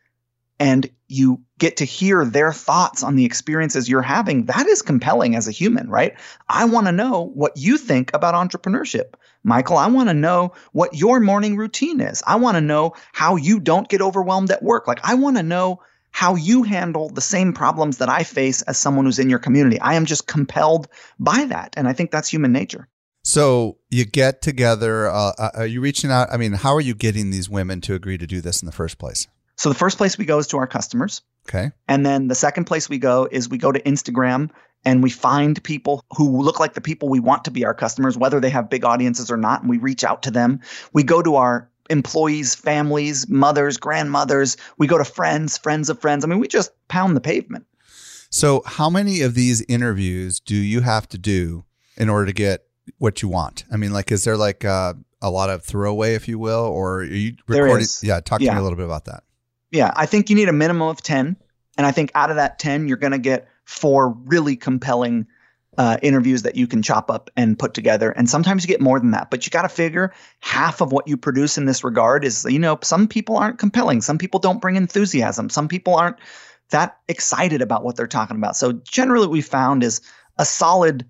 and 0.60 0.88
you 1.08 1.42
get 1.58 1.78
to 1.78 1.84
hear 1.84 2.24
their 2.24 2.52
thoughts 2.52 3.02
on 3.02 3.16
the 3.16 3.24
experiences 3.24 3.88
you're 3.88 4.02
having, 4.02 4.44
that 4.44 4.66
is 4.66 4.82
compelling 4.82 5.34
as 5.34 5.48
a 5.48 5.52
human, 5.52 5.88
right? 5.88 6.14
I 6.48 6.66
want 6.66 6.86
to 6.86 6.92
know 6.92 7.32
what 7.34 7.56
you 7.56 7.78
think 7.78 8.12
about 8.14 8.34
entrepreneurship. 8.34 9.14
Michael, 9.42 9.78
I 9.78 9.88
want 9.88 10.10
to 10.10 10.14
know 10.14 10.52
what 10.72 10.94
your 10.94 11.18
morning 11.18 11.56
routine 11.56 12.00
is. 12.00 12.22
I 12.26 12.36
want 12.36 12.58
to 12.58 12.60
know 12.60 12.92
how 13.12 13.36
you 13.36 13.58
don't 13.58 13.88
get 13.88 14.02
overwhelmed 14.02 14.50
at 14.50 14.62
work. 14.62 14.86
Like, 14.86 15.00
I 15.02 15.14
want 15.14 15.38
to 15.38 15.42
know 15.42 15.80
how 16.10 16.34
you 16.34 16.62
handle 16.62 17.08
the 17.08 17.20
same 17.22 17.54
problems 17.54 17.98
that 17.98 18.10
I 18.10 18.22
face 18.22 18.60
as 18.62 18.76
someone 18.76 19.06
who's 19.06 19.18
in 19.18 19.30
your 19.30 19.38
community. 19.38 19.80
I 19.80 19.94
am 19.94 20.04
just 20.04 20.26
compelled 20.26 20.88
by 21.18 21.46
that. 21.46 21.72
And 21.76 21.88
I 21.88 21.94
think 21.94 22.10
that's 22.10 22.28
human 22.28 22.52
nature. 22.52 22.86
So 23.24 23.78
you 23.90 24.04
get 24.04 24.42
together. 24.42 25.08
Uh, 25.08 25.32
uh, 25.38 25.50
are 25.54 25.66
you 25.66 25.80
reaching 25.80 26.10
out? 26.10 26.28
I 26.30 26.36
mean, 26.36 26.52
how 26.52 26.74
are 26.74 26.80
you 26.80 26.94
getting 26.94 27.30
these 27.30 27.48
women 27.48 27.80
to 27.82 27.94
agree 27.94 28.18
to 28.18 28.26
do 28.26 28.40
this 28.42 28.60
in 28.60 28.66
the 28.66 28.72
first 28.72 28.98
place? 28.98 29.26
So 29.60 29.68
the 29.68 29.74
first 29.74 29.98
place 29.98 30.16
we 30.16 30.24
go 30.24 30.38
is 30.38 30.46
to 30.46 30.56
our 30.56 30.66
customers. 30.66 31.20
Okay. 31.46 31.70
And 31.86 32.06
then 32.06 32.28
the 32.28 32.34
second 32.34 32.64
place 32.64 32.88
we 32.88 32.96
go 32.96 33.28
is 33.30 33.46
we 33.46 33.58
go 33.58 33.70
to 33.70 33.78
Instagram 33.82 34.48
and 34.86 35.02
we 35.02 35.10
find 35.10 35.62
people 35.62 36.02
who 36.16 36.40
look 36.40 36.58
like 36.58 36.72
the 36.72 36.80
people 36.80 37.10
we 37.10 37.20
want 37.20 37.44
to 37.44 37.50
be 37.50 37.66
our 37.66 37.74
customers, 37.74 38.16
whether 38.16 38.40
they 38.40 38.48
have 38.48 38.70
big 38.70 38.86
audiences 38.86 39.30
or 39.30 39.36
not, 39.36 39.60
and 39.60 39.68
we 39.68 39.76
reach 39.76 40.02
out 40.02 40.22
to 40.22 40.30
them. 40.30 40.60
We 40.94 41.02
go 41.02 41.20
to 41.20 41.34
our 41.34 41.68
employees, 41.90 42.54
families, 42.54 43.28
mothers, 43.28 43.76
grandmothers. 43.76 44.56
We 44.78 44.86
go 44.86 44.96
to 44.96 45.04
friends, 45.04 45.58
friends 45.58 45.90
of 45.90 46.00
friends. 46.00 46.24
I 46.24 46.28
mean, 46.28 46.38
we 46.38 46.48
just 46.48 46.72
pound 46.88 47.14
the 47.14 47.20
pavement. 47.20 47.66
So, 48.30 48.62
how 48.64 48.88
many 48.88 49.20
of 49.20 49.34
these 49.34 49.60
interviews 49.68 50.40
do 50.40 50.56
you 50.56 50.80
have 50.80 51.06
to 51.10 51.18
do 51.18 51.66
in 51.98 52.08
order 52.08 52.24
to 52.24 52.32
get 52.32 52.64
what 52.96 53.20
you 53.20 53.28
want? 53.28 53.64
I 53.70 53.76
mean, 53.76 53.92
like, 53.92 54.10
is 54.10 54.24
there 54.24 54.38
like 54.38 54.64
uh, 54.64 54.94
a 55.20 55.30
lot 55.30 55.50
of 55.50 55.62
throwaway, 55.62 56.14
if 56.14 56.28
you 56.28 56.38
will, 56.38 56.64
or 56.64 57.00
are 57.00 57.04
you 57.04 57.34
recording? 57.46 57.86
Yeah, 58.00 58.20
talk 58.20 58.38
to 58.38 58.46
yeah. 58.46 58.54
me 58.54 58.60
a 58.60 58.62
little 58.62 58.78
bit 58.78 58.86
about 58.86 59.04
that. 59.04 59.24
Yeah, 59.70 59.92
I 59.96 60.06
think 60.06 60.30
you 60.30 60.36
need 60.36 60.48
a 60.48 60.52
minimum 60.52 60.88
of 60.88 61.02
10. 61.02 61.36
And 61.76 61.86
I 61.86 61.92
think 61.92 62.10
out 62.14 62.30
of 62.30 62.36
that 62.36 62.58
10, 62.58 62.88
you're 62.88 62.96
going 62.96 63.12
to 63.12 63.18
get 63.18 63.48
four 63.64 64.10
really 64.10 64.56
compelling 64.56 65.26
uh, 65.78 65.96
interviews 66.02 66.42
that 66.42 66.56
you 66.56 66.66
can 66.66 66.82
chop 66.82 67.10
up 67.10 67.30
and 67.36 67.58
put 67.58 67.74
together. 67.74 68.10
And 68.10 68.28
sometimes 68.28 68.64
you 68.64 68.68
get 68.68 68.80
more 68.80 68.98
than 68.98 69.12
that, 69.12 69.30
but 69.30 69.46
you 69.46 69.50
got 69.50 69.62
to 69.62 69.68
figure 69.68 70.12
half 70.40 70.80
of 70.80 70.92
what 70.92 71.06
you 71.06 71.16
produce 71.16 71.56
in 71.56 71.64
this 71.64 71.84
regard 71.84 72.24
is, 72.24 72.44
you 72.48 72.58
know, 72.58 72.78
some 72.82 73.06
people 73.06 73.36
aren't 73.36 73.58
compelling. 73.58 74.00
Some 74.00 74.18
people 74.18 74.40
don't 74.40 74.60
bring 74.60 74.76
enthusiasm. 74.76 75.48
Some 75.48 75.68
people 75.68 75.94
aren't 75.94 76.16
that 76.70 76.98
excited 77.08 77.62
about 77.62 77.84
what 77.84 77.96
they're 77.96 78.06
talking 78.06 78.36
about. 78.36 78.56
So 78.56 78.72
generally, 78.72 79.26
we 79.26 79.40
found 79.40 79.82
is 79.82 80.00
a 80.38 80.44
solid, 80.44 81.06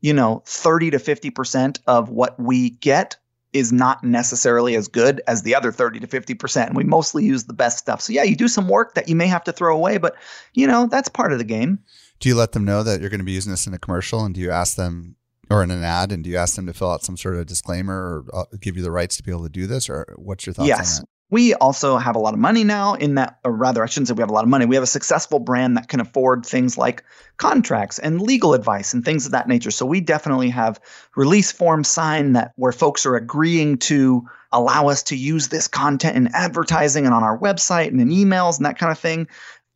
you 0.00 0.12
know, 0.12 0.42
30 0.46 0.90
to 0.92 0.98
50% 0.98 1.78
of 1.86 2.08
what 2.08 2.40
we 2.40 2.70
get 2.70 3.16
is 3.52 3.72
not 3.72 4.04
necessarily 4.04 4.76
as 4.76 4.88
good 4.88 5.22
as 5.26 5.42
the 5.42 5.54
other 5.54 5.72
30 5.72 6.00
to 6.00 6.06
50%. 6.06 6.66
And 6.66 6.76
we 6.76 6.84
mostly 6.84 7.24
use 7.24 7.44
the 7.44 7.54
best 7.54 7.78
stuff. 7.78 8.00
So 8.00 8.12
yeah, 8.12 8.22
you 8.22 8.36
do 8.36 8.48
some 8.48 8.68
work 8.68 8.94
that 8.94 9.08
you 9.08 9.16
may 9.16 9.26
have 9.26 9.44
to 9.44 9.52
throw 9.52 9.74
away, 9.74 9.98
but 9.98 10.16
you 10.54 10.66
know, 10.66 10.86
that's 10.86 11.08
part 11.08 11.32
of 11.32 11.38
the 11.38 11.44
game. 11.44 11.78
Do 12.20 12.28
you 12.28 12.34
let 12.34 12.52
them 12.52 12.64
know 12.64 12.82
that 12.82 13.00
you're 13.00 13.10
going 13.10 13.20
to 13.20 13.24
be 13.24 13.32
using 13.32 13.50
this 13.50 13.66
in 13.66 13.74
a 13.74 13.78
commercial 13.78 14.24
and 14.24 14.34
do 14.34 14.40
you 14.40 14.50
ask 14.50 14.76
them 14.76 15.16
or 15.50 15.62
in 15.62 15.70
an 15.70 15.82
ad 15.82 16.12
and 16.12 16.24
do 16.24 16.30
you 16.30 16.36
ask 16.36 16.56
them 16.56 16.66
to 16.66 16.74
fill 16.74 16.90
out 16.90 17.02
some 17.02 17.16
sort 17.16 17.36
of 17.36 17.46
disclaimer 17.46 17.94
or 17.94 18.40
uh, 18.40 18.44
give 18.60 18.76
you 18.76 18.82
the 18.82 18.90
rights 18.90 19.16
to 19.16 19.22
be 19.22 19.30
able 19.30 19.44
to 19.44 19.48
do 19.48 19.66
this 19.66 19.88
or 19.88 20.14
what's 20.16 20.44
your 20.44 20.52
thoughts 20.52 20.68
yes. 20.68 20.98
on 20.98 21.02
that? 21.02 21.08
We 21.30 21.52
also 21.54 21.98
have 21.98 22.16
a 22.16 22.18
lot 22.18 22.32
of 22.32 22.40
money 22.40 22.64
now 22.64 22.94
in 22.94 23.16
that, 23.16 23.38
or 23.44 23.52
rather, 23.52 23.82
I 23.82 23.86
shouldn't 23.86 24.08
say 24.08 24.14
we 24.14 24.22
have 24.22 24.30
a 24.30 24.34
lot 24.34 24.44
of 24.44 24.50
money. 24.50 24.64
We 24.64 24.76
have 24.76 24.82
a 24.82 24.86
successful 24.86 25.38
brand 25.38 25.76
that 25.76 25.88
can 25.88 26.00
afford 26.00 26.46
things 26.46 26.78
like 26.78 27.04
contracts 27.36 27.98
and 27.98 28.22
legal 28.22 28.54
advice 28.54 28.94
and 28.94 29.04
things 29.04 29.26
of 29.26 29.32
that 29.32 29.46
nature. 29.46 29.70
So 29.70 29.84
we 29.84 30.00
definitely 30.00 30.48
have 30.48 30.80
release 31.16 31.52
forms 31.52 31.88
signed 31.88 32.34
that 32.36 32.52
where 32.56 32.72
folks 32.72 33.04
are 33.04 33.14
agreeing 33.14 33.76
to 33.78 34.26
allow 34.52 34.88
us 34.88 35.02
to 35.04 35.16
use 35.16 35.48
this 35.48 35.68
content 35.68 36.16
in 36.16 36.28
advertising 36.28 37.04
and 37.04 37.14
on 37.14 37.22
our 37.22 37.38
website 37.38 37.88
and 37.88 38.00
in 38.00 38.08
emails 38.08 38.56
and 38.56 38.64
that 38.64 38.78
kind 38.78 38.90
of 38.90 38.98
thing. 38.98 39.28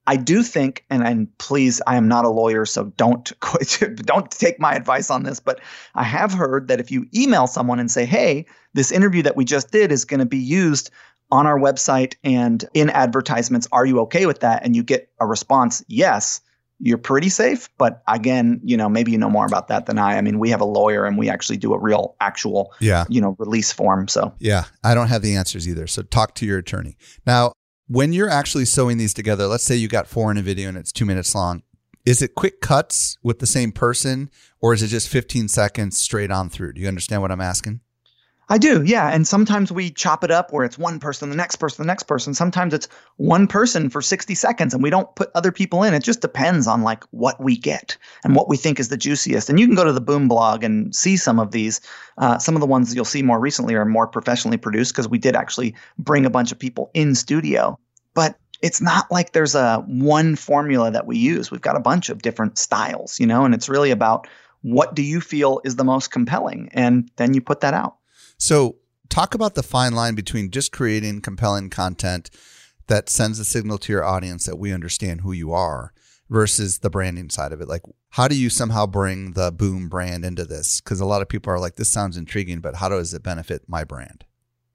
I 0.07 0.17
do 0.17 0.43
think, 0.43 0.85
and 0.91 1.05
and 1.05 1.39
please, 1.39 1.81
I 1.87 1.97
am 1.97 2.09
not 2.09 2.25
a 2.25 2.29
lawyer, 2.29 2.65
so 2.67 2.87
don't 2.97 3.31
don't 3.97 4.31
take 4.31 4.59
my 4.59 4.75
advice 4.75 5.11
on 5.11 5.23
this. 5.23 5.39
But 5.39 5.61
I 5.95 6.03
have 6.03 6.33
heard 6.33 6.67
that 6.69 6.81
if 6.81 6.91
you 6.91 7.07
email 7.15 7.47
someone 7.47 7.79
and 7.79 7.89
say, 7.89 8.05
"Hey, 8.05 8.47
this 8.75 8.91
interview 8.91 9.23
that 9.23 9.37
we 9.37 9.45
just 9.45 9.71
did 9.71 9.93
is 9.93 10.05
going 10.05 10.19
to 10.19 10.27
be 10.27 10.39
used 10.39 10.91
on 11.33 11.49
our 11.49 11.59
website 11.59 12.15
and 12.23 12.65
in 12.75 12.91
advertisements. 12.91 13.67
Are 13.73 13.85
you 13.85 13.99
okay 14.03 14.27
with 14.27 14.41
that?" 14.41 14.65
and 14.65 14.77
you 14.77 14.85
get 14.85 15.11
a 15.21 15.27
response, 15.27 15.85
"Yes," 15.89 16.41
you're 16.79 16.99
pretty 16.99 17.29
safe. 17.29 17.69
But 17.79 18.03
again, 18.07 18.61
you 18.63 18.77
know, 18.77 18.89
maybe 18.89 19.11
you 19.11 19.19
know 19.19 19.31
more 19.31 19.47
about 19.47 19.67
that 19.69 19.87
than 19.87 19.99
I. 19.99 20.17
I 20.19 20.21
mean, 20.21 20.39
we 20.39 20.51
have 20.51 20.61
a 20.61 20.67
lawyer 20.67 21.05
and 21.05 21.19
we 21.19 21.29
actually 21.29 21.57
do 21.57 21.75
a 21.75 21.79
real, 21.79 22.15
actual, 22.21 22.73
yeah, 22.79 23.05
you 23.09 23.21
know, 23.21 23.35
release 23.41 23.73
form. 23.73 24.07
So 24.07 24.33
yeah, 24.39 24.67
I 24.85 24.95
don't 24.95 25.09
have 25.09 25.23
the 25.23 25.35
answers 25.35 25.67
either. 25.67 25.89
So 25.89 26.03
talk 26.03 26.37
to 26.37 26.47
your 26.47 26.59
attorney 26.59 26.97
now 27.27 27.53
when 27.93 28.15
you're 28.15 28.31
actually 28.31 28.65
sewing 28.65 28.97
these 28.97 29.13
together, 29.13 29.47
let's 29.47 29.65
say 29.65 29.77
you 29.77 29.87
got 29.87 30.07
four 30.07 30.31
in 30.31 30.39
a 30.39 30.43
video 30.43 30.71
and 30.71 30.79
it's 30.79 30.93
two 30.93 31.05
minutes 31.05 31.35
long. 31.35 31.63
Is 32.07 32.23
it 32.23 32.35
quick 32.35 32.63
cuts 32.63 33.19
with 33.23 33.39
the 33.39 33.47
same 33.47 33.71
person 33.71 34.31
or 34.61 34.73
is 34.73 34.83
it 34.83 34.89
just 34.89 35.09
15 35.09 35.49
seconds 35.49 35.99
straight 35.99 36.31
on 36.31 36.49
through? 36.49 36.73
Do 36.73 36.81
you 36.81 36.89
understand 36.89 37.21
what 37.21 37.31
I'm 37.31 37.41
asking? 37.43 37.81
I 38.53 38.59
do, 38.59 38.83
yeah. 38.83 39.09
And 39.09 39.27
sometimes 39.27 39.73
we 39.73 39.89
chop 39.89 40.23
it 40.23 40.31
up 40.31 40.53
where 40.53 40.63
it's 40.63 40.77
one 40.77 41.01
person, 41.01 41.31
the 41.31 41.37
next 41.37 41.57
person, 41.57 41.83
the 41.83 41.87
next 41.87 42.03
person. 42.03 42.35
Sometimes 42.35 42.75
it's 42.75 42.87
one 43.17 43.47
person 43.47 43.89
for 43.89 44.03
60 44.03 44.35
seconds 44.35 44.75
and 44.75 44.83
we 44.83 44.91
don't 44.91 45.09
put 45.17 45.31
other 45.35 45.51
people 45.51 45.83
in. 45.83 45.95
It 45.95 46.03
just 46.03 46.21
depends 46.21 46.67
on 46.67 46.83
like 46.83 47.03
what 47.13 47.43
we 47.43 47.57
get 47.57 47.97
and 48.25 48.37
what 48.37 48.51
we 48.51 48.59
think 48.59 48.79
is 48.79 48.91
the 48.91 48.99
juiciest. 48.99 49.49
And 49.49 49.59
you 49.59 49.67
can 49.67 49.75
go 49.75 49.85
to 49.85 49.93
the 49.93 50.03
Boom 50.03 50.29
blog 50.29 50.63
and 50.63 50.95
see 50.95 51.17
some 51.17 51.39
of 51.39 51.53
these. 51.53 51.81
Uh, 52.19 52.37
some 52.37 52.55
of 52.55 52.61
the 52.61 52.67
ones 52.67 52.95
you'll 52.95 53.07
see 53.07 53.23
more 53.23 53.41
recently 53.41 53.75
are 53.75 53.87
more 53.87 54.07
professionally 54.07 54.59
produced 54.59 54.93
because 54.93 55.09
we 55.09 55.17
did 55.17 55.35
actually 55.35 55.75
bring 55.99 56.27
a 56.27 56.31
bunch 56.31 56.53
of 56.53 56.59
people 56.59 56.91
in 56.93 57.15
studio. 57.15 57.79
But 58.13 58.39
it's 58.61 58.83
not 58.83 59.11
like 59.11 59.33
there's 59.33 59.55
a 59.55 59.79
one 59.87 60.37
formula 60.37 60.91
that 60.91 61.07
we 61.07 61.17
use. 61.17 61.51
We've 61.51 61.63
got 61.63 61.77
a 61.77 61.81
bunch 61.81 62.11
of 62.11 62.21
different 62.21 62.59
styles, 62.59 63.19
you 63.19 63.27
know, 63.27 63.47
and 63.47 63.55
it's 63.55 63.71
really 63.71 63.93
about 63.93 64.29
what 64.61 64.95
do 64.95 65.01
you 65.01 65.23
feel 65.23 65.63
is 65.65 65.77
the 65.77 65.85
most 65.85 66.11
compelling? 66.11 66.69
And 66.75 67.11
then 67.17 67.33
you 67.33 67.41
put 67.41 67.61
that 67.61 67.73
out. 67.73 67.97
So, 68.43 68.79
talk 69.09 69.37
about 69.37 69.55
the 69.55 69.63
fine 69.63 69.93
line 69.93 70.17
between 70.17 70.51
just 70.51 70.73
creating 70.73 71.21
compelling 71.21 71.71
content 71.71 72.29
that 72.89 73.09
sends 73.09 73.39
a 73.39 73.45
signal 73.45 73.79
to 73.79 73.93
your 73.93 74.03
audience 74.03 74.47
that 74.47 74.59
we 74.59 74.73
understand 74.73 75.21
who 75.21 75.31
you 75.31 75.53
are 75.53 75.93
versus 76.29 76.81
the 76.81 76.91
branding 76.91 77.31
side 77.31 77.53
of 77.53 77.61
it. 77.61 77.69
Like, 77.69 77.83
how 78.11 78.27
do 78.27 78.35
you 78.35 78.51
somehow 78.51 78.87
bring 78.87 79.35
the 79.35 79.53
boom 79.53 79.89
brand 79.89 80.25
into 80.25 80.45
this? 80.45 80.81
Because 80.81 80.99
a 80.99 81.05
lot 81.05 81.23
of 81.23 81.29
people 81.29 81.53
are 81.53 81.61
like, 81.61 81.77
this 81.77 81.93
sounds 81.93 82.17
intriguing, 82.17 82.59
but 82.59 82.75
how 82.75 82.89
does 82.89 83.15
it 83.15 83.23
benefit 83.23 83.63
my 83.69 83.85
brand? 83.85 84.25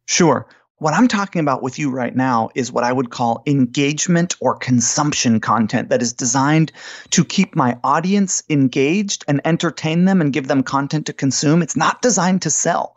Sure. 0.05 0.47
What 0.77 0.93
I'm 0.93 1.09
talking 1.09 1.41
about 1.41 1.61
with 1.61 1.77
you 1.77 1.89
right 1.91 2.15
now 2.15 2.47
is 2.55 2.71
what 2.71 2.85
I 2.85 2.93
would 2.93 3.09
call 3.09 3.43
engagement 3.45 4.37
or 4.39 4.55
consumption 4.55 5.41
content 5.41 5.89
that 5.89 6.01
is 6.01 6.13
designed 6.13 6.71
to 7.09 7.25
keep 7.25 7.53
my 7.53 7.77
audience 7.83 8.43
engaged 8.49 9.25
and 9.27 9.41
entertain 9.43 10.05
them 10.05 10.21
and 10.21 10.31
give 10.31 10.47
them 10.47 10.63
content 10.63 11.07
to 11.07 11.13
consume. 11.13 11.61
It's 11.61 11.75
not 11.75 12.01
designed 12.01 12.43
to 12.43 12.49
sell. 12.49 12.95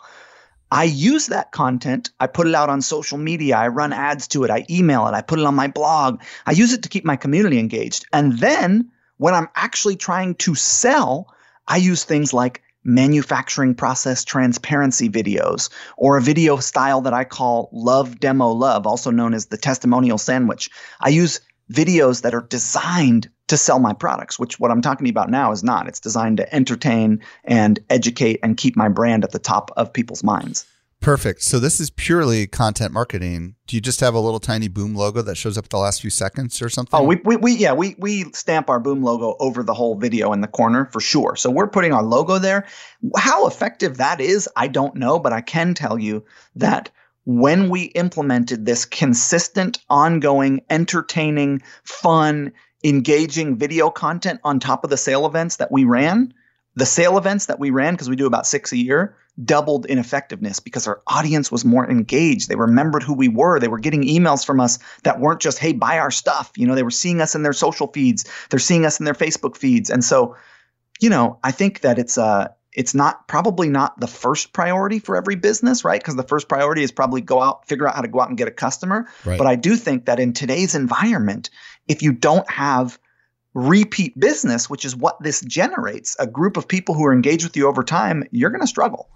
I 0.70 0.84
use 0.84 1.26
that 1.26 1.52
content. 1.52 2.10
I 2.20 2.26
put 2.26 2.46
it 2.46 2.54
out 2.54 2.68
on 2.68 2.80
social 2.80 3.18
media. 3.18 3.56
I 3.56 3.68
run 3.68 3.92
ads 3.92 4.28
to 4.28 4.44
it. 4.44 4.50
I 4.50 4.64
email 4.70 5.06
it. 5.06 5.14
I 5.14 5.22
put 5.22 5.38
it 5.38 5.44
on 5.44 5.54
my 5.54 5.66
blog. 5.66 6.22
I 6.46 6.52
use 6.52 6.72
it 6.72 6.82
to 6.82 6.88
keep 6.88 7.04
my 7.04 7.16
community 7.16 7.58
engaged. 7.58 8.06
And 8.12 8.38
then 8.38 8.90
when 9.16 9.34
I'm 9.34 9.48
actually 9.56 9.96
trying 9.96 10.36
to 10.36 10.54
sell, 10.54 11.34
I 11.66 11.76
use 11.76 12.04
things 12.04 12.32
like 12.32 12.62
manufacturing 12.84 13.74
process 13.74 14.24
transparency 14.24 15.08
videos 15.08 15.68
or 15.96 16.16
a 16.16 16.22
video 16.22 16.56
style 16.56 17.02
that 17.02 17.12
I 17.12 17.24
call 17.24 17.68
love 17.72 18.20
demo 18.20 18.48
love, 18.48 18.86
also 18.86 19.10
known 19.10 19.34
as 19.34 19.46
the 19.46 19.58
testimonial 19.58 20.18
sandwich. 20.18 20.70
I 21.00 21.10
use 21.10 21.40
videos 21.70 22.22
that 22.22 22.34
are 22.34 22.40
designed 22.40 23.28
to 23.50 23.56
sell 23.56 23.80
my 23.80 23.92
products, 23.92 24.38
which 24.38 24.58
what 24.58 24.70
I'm 24.70 24.80
talking 24.80 25.08
about 25.08 25.28
now 25.28 25.52
is 25.52 25.62
not. 25.62 25.88
It's 25.88 26.00
designed 26.00 26.38
to 26.38 26.54
entertain 26.54 27.20
and 27.44 27.78
educate 27.90 28.38
and 28.42 28.56
keep 28.56 28.76
my 28.76 28.88
brand 28.88 29.24
at 29.24 29.32
the 29.32 29.38
top 29.38 29.70
of 29.76 29.92
people's 29.92 30.22
minds. 30.22 30.66
Perfect. 31.00 31.42
So 31.42 31.58
this 31.58 31.80
is 31.80 31.90
purely 31.90 32.46
content 32.46 32.92
marketing. 32.92 33.56
Do 33.66 33.74
you 33.74 33.80
just 33.80 34.00
have 34.00 34.14
a 34.14 34.20
little 34.20 34.38
tiny 34.38 34.68
boom 34.68 34.94
logo 34.94 35.22
that 35.22 35.34
shows 35.34 35.56
up 35.56 35.64
at 35.64 35.70
the 35.70 35.78
last 35.78 36.02
few 36.02 36.10
seconds 36.10 36.60
or 36.60 36.68
something? 36.68 37.00
Oh, 37.00 37.02
we, 37.02 37.16
we, 37.24 37.36
we 37.36 37.52
yeah, 37.56 37.72
we, 37.72 37.96
we 37.98 38.30
stamp 38.32 38.68
our 38.68 38.78
boom 38.78 39.02
logo 39.02 39.34
over 39.40 39.62
the 39.62 39.74
whole 39.74 39.96
video 39.96 40.32
in 40.32 40.42
the 40.42 40.48
corner 40.48 40.84
for 40.92 41.00
sure. 41.00 41.36
So 41.36 41.50
we're 41.50 41.68
putting 41.68 41.92
our 41.92 42.02
logo 42.02 42.38
there. 42.38 42.66
How 43.16 43.46
effective 43.46 43.96
that 43.96 44.20
is, 44.20 44.48
I 44.56 44.68
don't 44.68 44.94
know, 44.94 45.18
but 45.18 45.32
I 45.32 45.40
can 45.40 45.74
tell 45.74 45.98
you 45.98 46.24
that 46.56 46.90
when 47.24 47.70
we 47.70 47.84
implemented 47.84 48.66
this 48.66 48.84
consistent, 48.84 49.78
ongoing, 49.88 50.60
entertaining, 50.68 51.62
fun, 51.82 52.52
engaging 52.84 53.56
video 53.56 53.90
content 53.90 54.40
on 54.44 54.60
top 54.60 54.84
of 54.84 54.90
the 54.90 54.96
sale 54.96 55.26
events 55.26 55.56
that 55.56 55.70
we 55.70 55.84
ran, 55.84 56.32
the 56.76 56.86
sale 56.86 57.18
events 57.18 57.46
that 57.46 57.58
we 57.58 57.70
ran, 57.70 57.94
because 57.94 58.08
we 58.08 58.16
do 58.16 58.26
about 58.26 58.46
six 58.46 58.72
a 58.72 58.76
year, 58.76 59.16
doubled 59.44 59.86
in 59.86 59.98
effectiveness 59.98 60.60
because 60.60 60.86
our 60.86 61.02
audience 61.06 61.50
was 61.50 61.64
more 61.64 61.88
engaged. 61.88 62.48
They 62.48 62.56
remembered 62.56 63.02
who 63.02 63.14
we 63.14 63.28
were. 63.28 63.58
They 63.58 63.68
were 63.68 63.78
getting 63.78 64.02
emails 64.02 64.44
from 64.44 64.60
us 64.60 64.78
that 65.02 65.20
weren't 65.20 65.40
just, 65.40 65.58
hey, 65.58 65.72
buy 65.72 65.98
our 65.98 66.10
stuff. 66.10 66.52
You 66.56 66.66
know, 66.66 66.74
they 66.74 66.82
were 66.82 66.90
seeing 66.90 67.20
us 67.20 67.34
in 67.34 67.42
their 67.42 67.52
social 67.52 67.86
feeds, 67.88 68.24
they're 68.50 68.58
seeing 68.58 68.84
us 68.84 68.98
in 68.98 69.04
their 69.04 69.14
Facebook 69.14 69.56
feeds. 69.56 69.90
And 69.90 70.04
so, 70.04 70.36
you 71.00 71.10
know, 71.10 71.38
I 71.42 71.52
think 71.52 71.80
that 71.80 71.98
it's 71.98 72.18
uh 72.18 72.48
it's 72.74 72.94
not 72.94 73.26
probably 73.26 73.68
not 73.68 73.98
the 73.98 74.06
first 74.06 74.52
priority 74.52 74.98
for 74.98 75.16
every 75.16 75.34
business, 75.34 75.84
right? 75.84 76.00
Because 76.00 76.16
the 76.16 76.22
first 76.22 76.48
priority 76.48 76.82
is 76.82 76.92
probably 76.92 77.20
go 77.20 77.42
out, 77.42 77.66
figure 77.66 77.88
out 77.88 77.96
how 77.96 78.02
to 78.02 78.08
go 78.08 78.20
out 78.20 78.28
and 78.28 78.38
get 78.38 78.48
a 78.48 78.52
customer. 78.52 79.08
Right. 79.24 79.38
But 79.38 79.46
I 79.46 79.56
do 79.56 79.76
think 79.76 80.06
that 80.06 80.20
in 80.20 80.32
today's 80.32 80.74
environment, 80.74 81.50
if 81.88 82.02
you 82.02 82.12
don't 82.12 82.48
have 82.50 82.98
repeat 83.54 84.18
business, 84.18 84.70
which 84.70 84.84
is 84.84 84.94
what 84.94 85.20
this 85.20 85.40
generates, 85.40 86.16
a 86.20 86.26
group 86.26 86.56
of 86.56 86.68
people 86.68 86.94
who 86.94 87.04
are 87.04 87.12
engaged 87.12 87.44
with 87.44 87.56
you 87.56 87.66
over 87.66 87.82
time, 87.82 88.22
you're 88.30 88.50
going 88.50 88.60
to 88.60 88.66
struggle. 88.66 89.08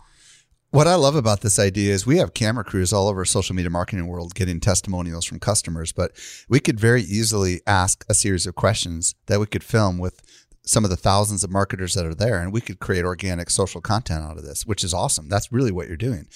What 0.70 0.88
I 0.88 0.96
love 0.96 1.14
about 1.14 1.42
this 1.42 1.60
idea 1.60 1.94
is 1.94 2.04
we 2.04 2.16
have 2.18 2.34
camera 2.34 2.64
crews 2.64 2.92
all 2.92 3.06
over 3.06 3.24
social 3.24 3.54
media 3.54 3.70
marketing 3.70 4.08
world 4.08 4.34
getting 4.34 4.58
testimonials 4.58 5.24
from 5.24 5.38
customers, 5.38 5.92
but 5.92 6.10
we 6.48 6.58
could 6.58 6.80
very 6.80 7.02
easily 7.02 7.60
ask 7.64 8.04
a 8.08 8.14
series 8.14 8.44
of 8.44 8.56
questions 8.56 9.14
that 9.26 9.38
we 9.38 9.46
could 9.46 9.62
film 9.62 9.98
with 9.98 10.20
some 10.66 10.84
of 10.84 10.90
the 10.90 10.96
thousands 10.96 11.44
of 11.44 11.50
marketers 11.50 11.94
that 11.94 12.06
are 12.06 12.14
there 12.14 12.40
and 12.40 12.52
we 12.52 12.60
could 12.60 12.80
create 12.80 13.04
organic 13.04 13.50
social 13.50 13.80
content 13.80 14.24
out 14.24 14.38
of 14.38 14.44
this 14.44 14.66
which 14.66 14.82
is 14.82 14.94
awesome. 14.94 15.28
That's 15.28 15.52
really 15.52 15.70
what 15.70 15.88
you're 15.88 15.96
doing. 15.96 16.26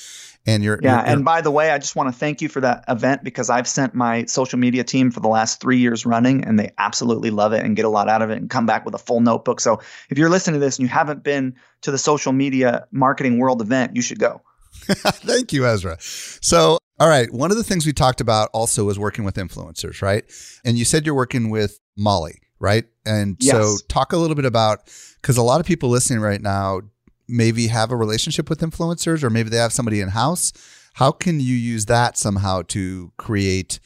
And 0.47 0.63
you're 0.63 0.79
yeah 0.83 1.05
you're, 1.05 1.17
and 1.17 1.25
by 1.25 1.41
the 1.41 1.51
way 1.51 1.71
i 1.71 1.79
just 1.79 1.97
want 1.97 2.13
to 2.13 2.19
thank 2.19 2.41
you 2.41 2.49
for 2.49 2.61
that 2.61 2.85
event 2.89 3.25
because 3.25 3.51
i've 3.51 3.69
sent 3.69 3.95
my 3.95 4.25
social 4.25 4.59
media 4.59 4.85
team 4.85 5.11
for 5.11 5.21
the 5.21 5.29
last 5.29 5.61
three 5.61 5.79
years 5.79 6.07
running 6.07 6.45
and 6.45 6.59
they 6.59 6.73
absolutely 6.79 7.31
love 7.31 7.53
it 7.53 7.65
and 7.65 7.77
get 7.77 7.85
a 7.85 7.89
lot 7.89 8.09
out 8.09 8.23
of 8.23 8.31
it 8.31 8.39
and 8.39 8.49
come 8.49 8.67
back 8.67 8.85
with 8.85 8.95
a 8.95 8.99
full 8.99 9.21
notebook. 9.21 9.61
So 9.61 9.81
if 10.11 10.19
you're 10.19 10.31
listening 10.31 10.61
to 10.61 10.65
this 10.65 10.79
and 10.79 10.89
you 10.89 10.89
haven't 10.89 11.23
been 11.23 11.57
to 11.83 11.91
the 11.91 11.99
social 11.99 12.33
media 12.33 12.87
marketing 12.91 13.39
world 13.39 13.61
event 13.61 13.97
you 13.97 14.03
should 14.03 14.19
go. 14.19 14.43
Thank 14.89 15.53
you 15.53 15.67
ezra. 15.67 15.97
So 16.01 16.79
all 17.01 17.09
right 17.09 17.33
one 17.33 17.51
of 17.51 17.57
the 17.57 17.65
things 17.65 17.87
we 17.87 17.93
talked 17.93 18.21
about 18.21 18.51
also 18.53 18.85
was 18.85 18.99
working 18.99 19.25
with 19.25 19.37
influencers 19.37 20.03
right? 20.03 20.25
And 20.65 20.79
you 20.79 20.85
said 20.85 21.07
you're 21.07 21.15
working 21.15 21.51
with 21.51 21.81
molly 21.97 22.41
right? 22.61 22.85
And 23.07 23.37
yes. 23.41 23.55
so 23.55 23.77
talk 23.89 24.13
a 24.13 24.17
little 24.17 24.37
bit 24.37 24.45
about 24.45 24.91
because 25.21 25.37
a 25.37 25.43
lot 25.43 25.61
of 25.61 25.67
people 25.67 25.89
listening 25.89 26.21
right 26.21 26.41
now 26.41 26.83
maybe 27.29 27.67
have 27.67 27.91
a 27.91 27.97
relationship 27.97 28.49
with 28.49 28.61
influencers 28.61 29.23
or 29.23 29.31
maybe 29.31 29.51
they 29.51 29.59
have 29.59 29.73
somebody 29.73 30.01
in 30.01 30.09
house. 30.09 30.53
How 30.95 31.13
can 31.13 31.41
you 31.41 31.55
use 31.55 31.87
that 31.87 32.17
somehow 32.17 32.63
to 32.69 33.13
create 33.19 33.79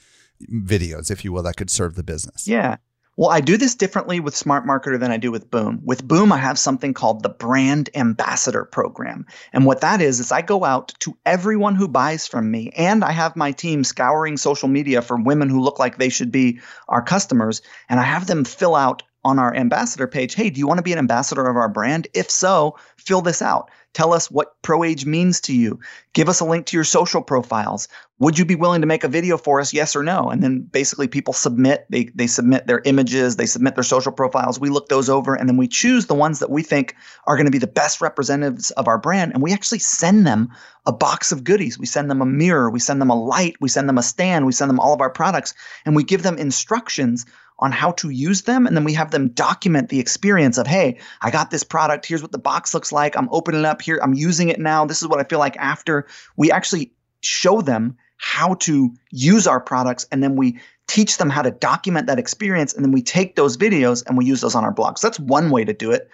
videos, 0.50 1.10
if 1.10 1.24
you 1.24 1.32
will, 1.32 1.42
that 1.42 1.56
could 1.56 1.70
serve 1.70 1.94
the 1.94 2.02
business? 2.02 2.46
Yeah. 2.46 2.76
Well, 3.14 3.28
I 3.28 3.42
do 3.42 3.58
this 3.58 3.74
differently 3.74 4.20
with 4.20 4.34
Smart 4.34 4.64
Marketer 4.64 4.98
than 4.98 5.10
I 5.10 5.18
do 5.18 5.30
with 5.30 5.50
Boom. 5.50 5.82
With 5.84 6.08
Boom, 6.08 6.32
I 6.32 6.38
have 6.38 6.58
something 6.58 6.94
called 6.94 7.22
the 7.22 7.28
Brand 7.28 7.90
Ambassador 7.94 8.64
Program. 8.64 9.26
And 9.52 9.66
what 9.66 9.82
that 9.82 10.00
is, 10.00 10.18
is 10.18 10.32
I 10.32 10.40
go 10.40 10.64
out 10.64 10.94
to 11.00 11.14
everyone 11.26 11.74
who 11.74 11.88
buys 11.88 12.26
from 12.26 12.50
me, 12.50 12.70
and 12.74 13.04
I 13.04 13.12
have 13.12 13.36
my 13.36 13.52
team 13.52 13.84
scouring 13.84 14.38
social 14.38 14.68
media 14.68 15.02
for 15.02 15.18
women 15.18 15.50
who 15.50 15.60
look 15.60 15.78
like 15.78 15.98
they 15.98 16.08
should 16.08 16.32
be 16.32 16.60
our 16.88 17.02
customers, 17.02 17.60
and 17.90 18.00
I 18.00 18.04
have 18.04 18.26
them 18.26 18.44
fill 18.44 18.74
out 18.74 19.02
on 19.24 19.38
our 19.38 19.54
ambassador 19.54 20.08
page 20.08 20.34
hey, 20.34 20.50
do 20.50 20.58
you 20.58 20.66
want 20.66 20.78
to 20.78 20.82
be 20.82 20.92
an 20.92 20.98
ambassador 20.98 21.46
of 21.46 21.56
our 21.56 21.68
brand? 21.68 22.08
If 22.14 22.30
so, 22.30 22.76
fill 22.96 23.20
this 23.20 23.42
out. 23.42 23.70
Tell 23.92 24.14
us 24.14 24.30
what 24.30 24.60
ProAge 24.62 25.04
means 25.04 25.42
to 25.42 25.54
you. 25.54 25.80
Give 26.14 26.28
us 26.28 26.40
a 26.40 26.44
link 26.44 26.66
to 26.66 26.76
your 26.76 26.84
social 26.84 27.22
profiles. 27.22 27.88
Would 28.22 28.38
you 28.38 28.44
be 28.44 28.54
willing 28.54 28.82
to 28.82 28.86
make 28.86 29.02
a 29.02 29.08
video 29.08 29.36
for 29.36 29.60
us? 29.60 29.74
Yes 29.74 29.96
or 29.96 30.04
no? 30.04 30.30
And 30.30 30.44
then 30.44 30.60
basically 30.60 31.08
people 31.08 31.34
submit, 31.34 31.86
they, 31.90 32.04
they 32.14 32.28
submit 32.28 32.68
their 32.68 32.80
images, 32.84 33.34
they 33.34 33.46
submit 33.46 33.74
their 33.74 33.82
social 33.82 34.12
profiles. 34.12 34.60
We 34.60 34.68
look 34.68 34.88
those 34.88 35.08
over 35.08 35.34
and 35.34 35.48
then 35.48 35.56
we 35.56 35.66
choose 35.66 36.06
the 36.06 36.14
ones 36.14 36.38
that 36.38 36.48
we 36.48 36.62
think 36.62 36.94
are 37.26 37.34
going 37.34 37.46
to 37.46 37.50
be 37.50 37.58
the 37.58 37.66
best 37.66 38.00
representatives 38.00 38.70
of 38.70 38.86
our 38.86 38.96
brand. 38.96 39.32
And 39.32 39.42
we 39.42 39.52
actually 39.52 39.80
send 39.80 40.24
them 40.24 40.50
a 40.86 40.92
box 40.92 41.32
of 41.32 41.42
goodies. 41.42 41.80
We 41.80 41.86
send 41.86 42.08
them 42.08 42.22
a 42.22 42.24
mirror, 42.24 42.70
we 42.70 42.78
send 42.78 43.00
them 43.00 43.10
a 43.10 43.20
light, 43.20 43.56
we 43.60 43.68
send 43.68 43.88
them 43.88 43.98
a 43.98 44.04
stand, 44.04 44.46
we 44.46 44.52
send 44.52 44.70
them 44.70 44.78
all 44.78 44.94
of 44.94 45.00
our 45.00 45.10
products, 45.10 45.52
and 45.84 45.96
we 45.96 46.04
give 46.04 46.22
them 46.22 46.38
instructions 46.38 47.26
on 47.58 47.72
how 47.72 47.90
to 47.90 48.10
use 48.10 48.42
them. 48.42 48.68
And 48.68 48.76
then 48.76 48.84
we 48.84 48.94
have 48.94 49.10
them 49.10 49.30
document 49.30 49.88
the 49.88 49.98
experience 49.98 50.58
of, 50.58 50.68
hey, 50.68 51.00
I 51.22 51.32
got 51.32 51.50
this 51.50 51.64
product. 51.64 52.06
Here's 52.06 52.22
what 52.22 52.30
the 52.30 52.38
box 52.38 52.72
looks 52.72 52.92
like. 52.92 53.16
I'm 53.16 53.28
opening 53.32 53.62
it 53.62 53.66
up 53.66 53.82
here. 53.82 53.98
I'm 54.00 54.14
using 54.14 54.48
it 54.48 54.60
now. 54.60 54.86
This 54.86 55.02
is 55.02 55.08
what 55.08 55.18
I 55.18 55.24
feel 55.24 55.40
like 55.40 55.56
after. 55.56 56.06
We 56.36 56.52
actually 56.52 56.92
show 57.20 57.60
them 57.60 57.96
how 58.22 58.54
to 58.54 58.94
use 59.10 59.46
our 59.46 59.60
products 59.60 60.06
and 60.12 60.22
then 60.22 60.36
we 60.36 60.58
teach 60.86 61.18
them 61.18 61.28
how 61.28 61.42
to 61.42 61.50
document 61.50 62.06
that 62.06 62.18
experience. 62.18 62.72
And 62.72 62.84
then 62.84 62.92
we 62.92 63.02
take 63.02 63.34
those 63.34 63.56
videos 63.56 64.06
and 64.06 64.16
we 64.16 64.24
use 64.24 64.40
those 64.40 64.54
on 64.54 64.64
our 64.64 64.72
blog. 64.72 64.96
So 64.96 65.08
that's 65.08 65.18
one 65.18 65.50
way 65.50 65.64
to 65.64 65.72
do 65.72 65.90
it. 65.90 66.08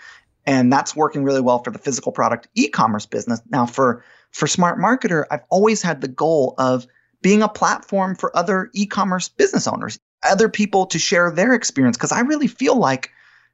And 0.46 0.72
that's 0.72 0.96
working 0.96 1.22
really 1.22 1.42
well 1.42 1.62
for 1.62 1.70
the 1.70 1.78
physical 1.78 2.10
product 2.10 2.48
e-commerce 2.54 3.04
business. 3.06 3.40
Now 3.50 3.66
for 3.66 4.02
for 4.30 4.46
Smart 4.46 4.78
Marketer, 4.78 5.24
I've 5.30 5.44
always 5.50 5.82
had 5.82 6.00
the 6.00 6.08
goal 6.08 6.54
of 6.58 6.86
being 7.22 7.42
a 7.42 7.48
platform 7.48 8.14
for 8.14 8.34
other 8.36 8.70
e-commerce 8.72 9.28
business 9.28 9.66
owners 9.66 9.98
other 10.24 10.48
people 10.48 10.86
to 10.86 10.98
share 10.98 11.30
their 11.30 11.52
experience 11.52 11.96
because 11.96 12.12
I 12.12 12.20
really 12.20 12.48
feel 12.48 12.76
like 12.76 13.10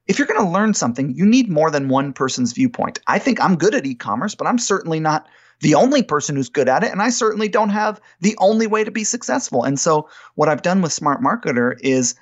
if 0.07 0.19
you're 0.19 0.29
going 0.29 0.41
to 0.41 0.49
learn 0.49 0.75
something, 0.75 1.15
you 1.15 1.27
need 1.27 1.49
more 1.49 1.71
than 1.71 1.89
one 1.89 2.13
person's 2.13 2.53
viewpoint. 2.53 3.01
I 3.07 3.19
think 3.19 3.41
I'm 3.41 3.57
good 3.57 3.75
at 3.75 3.87
e-commerce, 3.87 4.35
but 4.35 4.47
I'm 4.47 4.59
certainly 4.59 5.01
not 5.01 5.27
the 5.65 5.75
only 5.75 6.03
person 6.03 6.37
who's 6.37 6.51
good 6.51 6.69
at 6.69 6.85
it 6.85 6.93
and 6.93 7.01
I 7.01 7.09
certainly 7.09 7.49
don't 7.49 7.71
have 7.71 7.99
the 8.21 8.37
only 8.39 8.67
way 8.67 8.85
to 8.85 8.91
be 8.91 9.03
successful. 9.03 9.65
And 9.65 9.81
so 9.81 10.11
what 10.35 10.51
I've 10.51 10.61
done 10.61 10.83
with 10.83 10.93
Smart 10.93 11.23
Marketer 11.23 11.75
is 11.81 12.17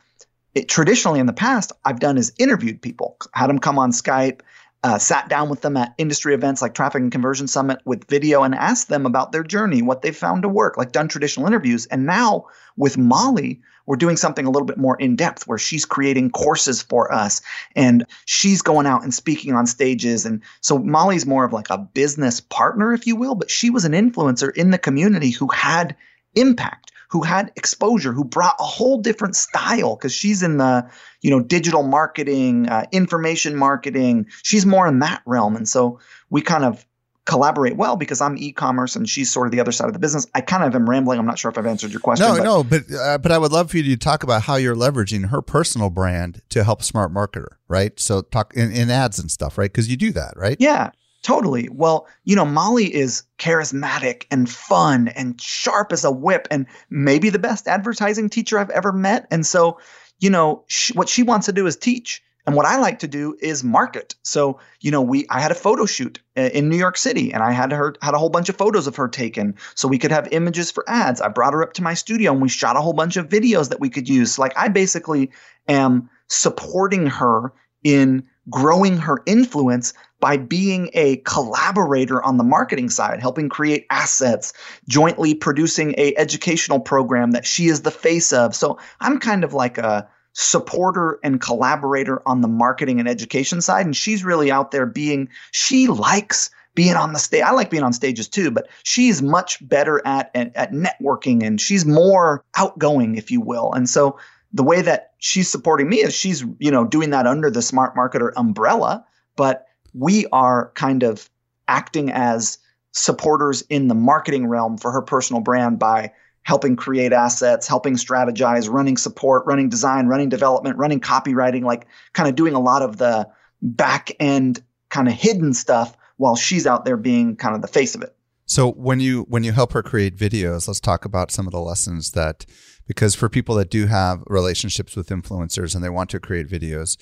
it, 0.55 0.69
traditionally 0.69 1.19
in 1.19 1.27
the 1.27 1.33
past 1.33 1.73
I've 1.85 1.99
done 1.99 2.19
is 2.19 2.33
interviewed 2.39 2.81
people, 2.81 3.17
had 3.35 3.49
them 3.49 3.59
come 3.59 3.81
on 3.81 3.91
Skype, 3.91 4.43
uh, 4.85 4.97
sat 4.97 5.29
down 5.29 5.49
with 5.49 5.61
them 5.63 5.77
at 5.77 5.93
industry 5.99 6.35
events 6.35 6.63
like 6.63 6.75
Traffic 6.75 7.03
and 7.03 7.11
Conversion 7.11 7.49
Summit 7.49 7.81
with 7.85 8.09
video 8.09 8.45
and 8.45 8.55
asked 8.55 8.89
them 8.89 9.07
about 9.07 9.33
their 9.33 9.43
journey, 9.43 9.83
what 9.83 10.03
they 10.03 10.13
found 10.13 10.43
to 10.43 10.49
work, 10.49 10.77
like 10.77 10.93
done 10.93 11.09
traditional 11.09 11.49
interviews. 11.49 11.87
And 11.87 12.07
now 12.07 12.47
with 12.77 12.97
Molly, 12.97 13.61
we're 13.87 13.97
doing 13.97 14.17
something 14.17 14.47
a 14.47 14.51
little 14.51 14.67
bit 14.67 14.79
more 14.79 14.97
in 14.97 15.17
depth 15.17 15.47
where 15.47 15.59
she's 15.59 15.85
creating 15.85 16.31
courses 16.31 16.83
for 16.83 17.13
us 17.13 17.41
and 17.75 18.07
she's 18.27 18.63
going 18.63 18.87
out 18.87 19.03
and 19.03 19.13
speaking 19.13 19.55
on 19.55 19.67
stages. 19.67 20.25
And 20.25 20.43
so 20.61 20.79
Molly's 20.79 21.27
more 21.27 21.45
of 21.45 21.53
like 21.53 21.71
a 21.71 21.79
business 21.79 22.41
partner, 22.41 22.93
if 22.93 23.07
you 23.07 23.17
will, 23.17 23.35
but 23.35 23.51
she 23.51 23.71
was 23.71 23.85
an 23.85 23.93
influencer 23.93 24.55
in 24.57 24.71
the 24.71 24.79
community 24.79 25.31
who 25.31 25.49
had 25.49 25.97
impact 26.35 26.93
who 27.13 27.21
had 27.21 27.53
exposure, 27.57 28.11
who 28.11 28.25
brought 28.25 28.57
a 28.59 28.65
whole 28.65 28.97
different 28.97 29.37
style 29.37 29.97
because 29.97 30.15
she's 30.15 30.43
in 30.43 30.57
the, 30.57 30.91
you 31.21 31.29
know, 31.29 31.41
digital 31.41 31.83
marketing, 31.83 32.67
uh, 32.71 32.87
information 32.91 33.55
marketing. 33.55 34.27
She's 34.43 34.65
more 34.65 34.87
in 34.87 35.01
that 35.01 35.21
realm. 35.27 35.55
And 35.55 35.69
so 35.69 36.01
we 36.31 36.41
kind 36.41 36.65
of 36.65 36.87
collaborate 37.25 37.77
well 37.77 37.97
because 37.97 38.21
I'm 38.21 38.37
e-commerce 38.37 38.97
and 38.97 39.09
she's 39.09 39.31
sort 39.31 39.47
of 39.47 39.53
the 39.53 39.61
other 39.61 39.73
side 39.73 39.87
of 39.87 39.93
the 39.93 39.99
business. 39.99 40.27
I 40.35 40.41
kind 40.41 40.65
of 40.65 40.75
am 40.75 40.89
rambling. 40.89 41.19
I'm 41.19 41.27
not 41.27 41.39
sure 41.39 41.51
if 41.51 41.59
I've 41.59 41.67
answered 41.67 41.93
your 41.93 42.01
question. 42.01 42.27
No, 42.27 42.37
but. 42.37 42.45
no, 42.45 42.65
but 42.65 42.99
uh, 42.99 43.19
but 43.19 43.31
I 43.31 43.39
would 43.39 43.53
love 43.53 43.71
for 43.71 43.77
you 43.77 43.85
to 43.85 43.97
talk 43.97 44.23
about 44.23 44.43
how 44.43 44.57
you're 44.57 44.75
leveraging 44.75 45.29
her 45.29 45.41
personal 45.41 45.91
brand 45.91 46.43
to 46.51 46.65
help 46.65 46.83
Smart 46.83 47.13
Marketer, 47.13 47.57
right? 47.69 47.99
So 48.01 48.23
talk 48.23 48.55
in, 48.55 48.73
in 48.73 48.91
ads 48.91 49.19
and 49.19 49.31
stuff, 49.31 49.57
right? 49.57 49.71
Because 49.71 49.89
you 49.89 49.97
do 49.97 50.11
that, 50.13 50.35
right? 50.37 50.57
Yeah, 50.59 50.91
totally. 51.23 51.69
Well, 51.71 52.09
you 52.25 52.35
know, 52.35 52.45
Molly 52.45 52.93
is 52.93 53.23
charismatic 53.39 54.27
and 54.31 54.51
fun 54.51 55.09
and 55.09 55.41
sharp 55.41 55.93
as 55.93 56.05
a 56.05 56.11
whip, 56.11 56.49
and 56.51 56.67
maybe 56.91 57.31
the 57.31 57.39
best 57.39 57.69
advertising 57.69 58.31
teacher 58.31 58.59
I've 58.59 58.71
ever 58.71 58.93
met. 58.93 59.29
And 59.31 59.47
so, 59.47 59.79
you 60.19 60.31
know, 60.31 60.65
sh- 60.67 60.95
what 60.95 61.09
she 61.09 61.23
wants 61.23 61.47
to 61.47 61.53
do 61.53 61.67
is 61.67 61.77
teach 61.77 62.21
and 62.45 62.57
what 62.57 62.67
I 62.67 62.79
like 62.79 62.99
to 63.01 63.09
do 63.09 63.37
is 63.41 63.63
market. 63.63 64.17
So, 64.25 64.59
you 64.81 64.91
know, 64.91 65.01
we 65.01 65.27
I 65.31 65.41
had 65.41 65.53
a 65.53 65.57
photo 65.57 65.87
shoot 65.87 66.21
uh, 66.37 66.51
in 66.53 66.69
New 66.69 66.77
York 66.77 66.97
City 66.97 67.33
and 67.33 67.43
I 67.43 67.53
had 67.53 67.71
her 67.71 67.95
had 68.03 68.15
a 68.15 68.19
whole 68.19 68.31
bunch 68.31 68.49
of 68.49 68.57
photos 68.57 68.87
of 68.87 68.97
her 68.97 69.09
taken 69.09 69.55
so 69.75 69.87
we 69.87 69.99
could 69.99 70.11
have 70.11 70.29
images 70.33 70.71
for 70.71 70.85
ads. 70.89 71.21
I 71.21 71.29
brought 71.29 71.53
her 71.53 71.63
up 71.63 71.75
to 71.75 71.83
my 71.83 71.95
studio 71.95 72.33
and 72.33 72.43
we 72.43 72.49
shot 72.49 72.77
a 72.77 72.81
whole 72.81 72.95
bunch 72.95 73.17
of 73.17 73.29
videos 73.29 73.69
that 73.69 73.81
we 73.81 73.91
could 73.91 74.09
use. 74.09 74.39
like 74.39 74.53
I 74.57 74.69
basically 74.69 75.31
am 75.69 76.11
supporting 76.29 77.07
her 77.07 77.53
in 77.85 78.25
growing 78.51 78.97
her 78.97 79.23
influence 79.25 79.95
by 80.19 80.37
being 80.37 80.91
a 80.95 81.17
collaborator 81.19 82.21
on 82.23 82.39
the 82.39 82.45
marketing 82.45 82.91
side 82.91 83.21
helping 83.21 83.49
create 83.49 83.87
assets 83.91 84.53
jointly 84.89 85.35
producing 85.35 85.95
a 85.97 86.13
educational 86.17 86.81
program 86.81 87.33
that 87.33 87.47
she 87.47 87.67
is 87.67 87.83
the 87.83 87.91
face 87.91 88.33
of 88.33 88.55
so 88.55 88.79
i'm 89.01 89.21
kind 89.21 89.45
of 89.45 89.55
like 89.55 89.79
a 89.79 90.09
supporter 90.33 91.19
and 91.23 91.41
collaborator 91.41 92.23
on 92.27 92.41
the 92.41 92.49
marketing 92.49 92.99
and 93.01 93.09
education 93.09 93.61
side. 93.61 93.85
And 93.85 93.97
she's 93.97 94.25
really 94.25 94.51
out 94.51 94.71
there 94.71 94.87
being, 94.87 95.29
she 95.51 95.89
likes 95.89 96.51
being 96.75 96.95
on 96.95 97.13
the 97.13 97.19
stage. 97.19 97.43
I 97.43 97.51
like 97.51 97.71
being 97.71 97.83
on 97.83 97.93
stages 97.93 98.29
too, 98.29 98.51
but 98.51 98.69
she's 98.83 99.21
much 99.21 99.67
better 99.67 100.01
at, 100.07 100.31
at, 100.35 100.55
at 100.57 100.73
networking 100.73 101.45
and 101.45 101.61
she's 101.61 101.85
more 101.85 102.45
outgoing, 102.57 103.17
if 103.17 103.31
you 103.31 103.41
will. 103.41 103.73
And 103.73 103.89
so 103.89 104.19
the 104.53 104.63
way 104.63 104.83
that 104.83 105.13
she's 105.19 105.51
supporting 105.51 105.89
me 105.89 105.99
is 105.99 106.15
she's, 106.15 106.45
you 106.59 106.71
know, 106.71 106.85
doing 106.85 107.11
that 107.11 107.27
under 107.27 107.51
the 107.51 107.63
smart 107.63 107.95
marketer 107.95 108.33
umbrella, 108.37 109.05
but 109.37 109.67
we 109.95 110.27
are 110.33 110.73
kind 110.75 111.03
of 111.03 111.29
acting 111.69 112.11
as 112.11 112.59
supporters 112.93 113.63
in 113.69 113.89
the 113.89 113.95
marketing 113.95 114.47
realm 114.47 114.77
for 114.77 114.93
her 114.93 115.03
personal 115.03 115.41
brand 115.41 115.79
by 115.79 116.13
helping 116.45 116.77
create 116.77 117.13
assets, 117.13 117.69
helping 117.69 117.95
strategize, 117.95 118.69
running 118.69 118.97
support, 118.97 119.45
running 119.47 119.69
design, 119.69 120.07
running 120.07 120.29
development, 120.29 120.77
running 120.77 121.01
copywriting, 121.01 121.63
like 121.63 121.87
kind 122.13 122.29
of 122.29 122.35
doing 122.35 122.55
a 122.55 122.61
lot 122.61 122.83
of 122.83 122.97
the 122.97 123.29
back 123.63 124.11
end 124.19 124.63
kind 124.91 125.09
of 125.09 125.15
hidden 125.15 125.55
stuff 125.55 125.97
while 126.17 126.37
she's 126.37 126.67
out 126.67 126.85
there 126.85 126.97
being 126.97 127.37
kind 127.37 127.55
of 127.55 127.63
the 127.63 127.69
face 127.69 127.95
of 127.95 128.03
it. 128.03 128.15
So 128.47 128.73
when 128.73 129.01
you 129.01 129.23
when 129.29 129.45
you 129.45 129.53
help 129.53 129.73
her 129.73 129.83
create 129.83 130.17
videos, 130.17 130.69
let's 130.69 130.81
talk 130.81 131.05
about 131.05 131.31
some 131.31 131.47
of 131.47 131.53
the 131.53 131.61
lessons 131.61 132.11
that 132.11 132.45
because 132.87 133.15
for 133.15 133.29
people 133.29 133.55
that 133.55 133.71
do 133.71 133.87
have 133.87 134.23
relationships 134.27 134.97
with 134.97 135.09
influencers 135.09 135.75
and 135.75 135.83
they 135.83 135.89
want 135.89 136.11
to 136.11 136.21
create 136.21 136.49
videos, 136.49 136.97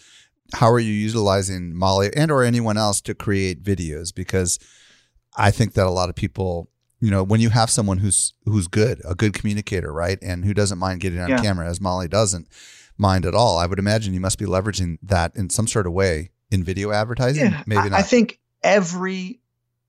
how 0.53 0.71
are 0.71 0.79
you 0.79 0.93
utilizing 0.93 1.77
Molly 1.77 2.11
and 2.15 2.31
or 2.31 2.43
anyone 2.43 2.77
else 2.77 3.01
to 3.03 3.15
create 3.15 3.63
videos 3.63 4.15
because 4.15 4.59
I 5.37 5.51
think 5.51 5.73
that 5.75 5.87
a 5.87 5.91
lot 5.91 6.09
of 6.09 6.15
people 6.15 6.71
you 7.01 7.11
know 7.11 7.23
when 7.23 7.41
you 7.41 7.51
have 7.51 7.71
someone 7.71 7.99
who's 7.99 8.35
who's 8.45 8.69
good 8.69 9.01
a 9.05 9.15
good 9.15 9.33
communicator 9.33 9.93
right? 9.93 10.19
And 10.23 10.45
who 10.45 10.55
doesn't 10.55 10.79
mind 10.79 11.01
getting 11.01 11.21
on 11.21 11.31
yeah. 11.31 11.41
camera 11.41 11.69
as 11.69 11.81
molly 11.81 12.09
doesn't 12.09 12.49
mind 12.99 13.25
at 13.25 13.35
all 13.35 13.59
i 13.59 13.67
would 13.67 13.79
imagine 13.79 14.13
you 14.13 14.21
must 14.21 14.39
be 14.39 14.45
leveraging 14.45 14.99
that 15.03 15.35
in 15.35 15.49
some 15.49 15.67
sort 15.67 15.87
of 15.87 15.93
way 15.93 16.31
in 16.51 16.63
video 16.63 16.93
advertising 16.93 17.51
yeah, 17.51 17.63
maybe 17.67 17.89
not 17.89 17.99
i 17.99 18.03
think 18.03 18.39
every 18.63 19.41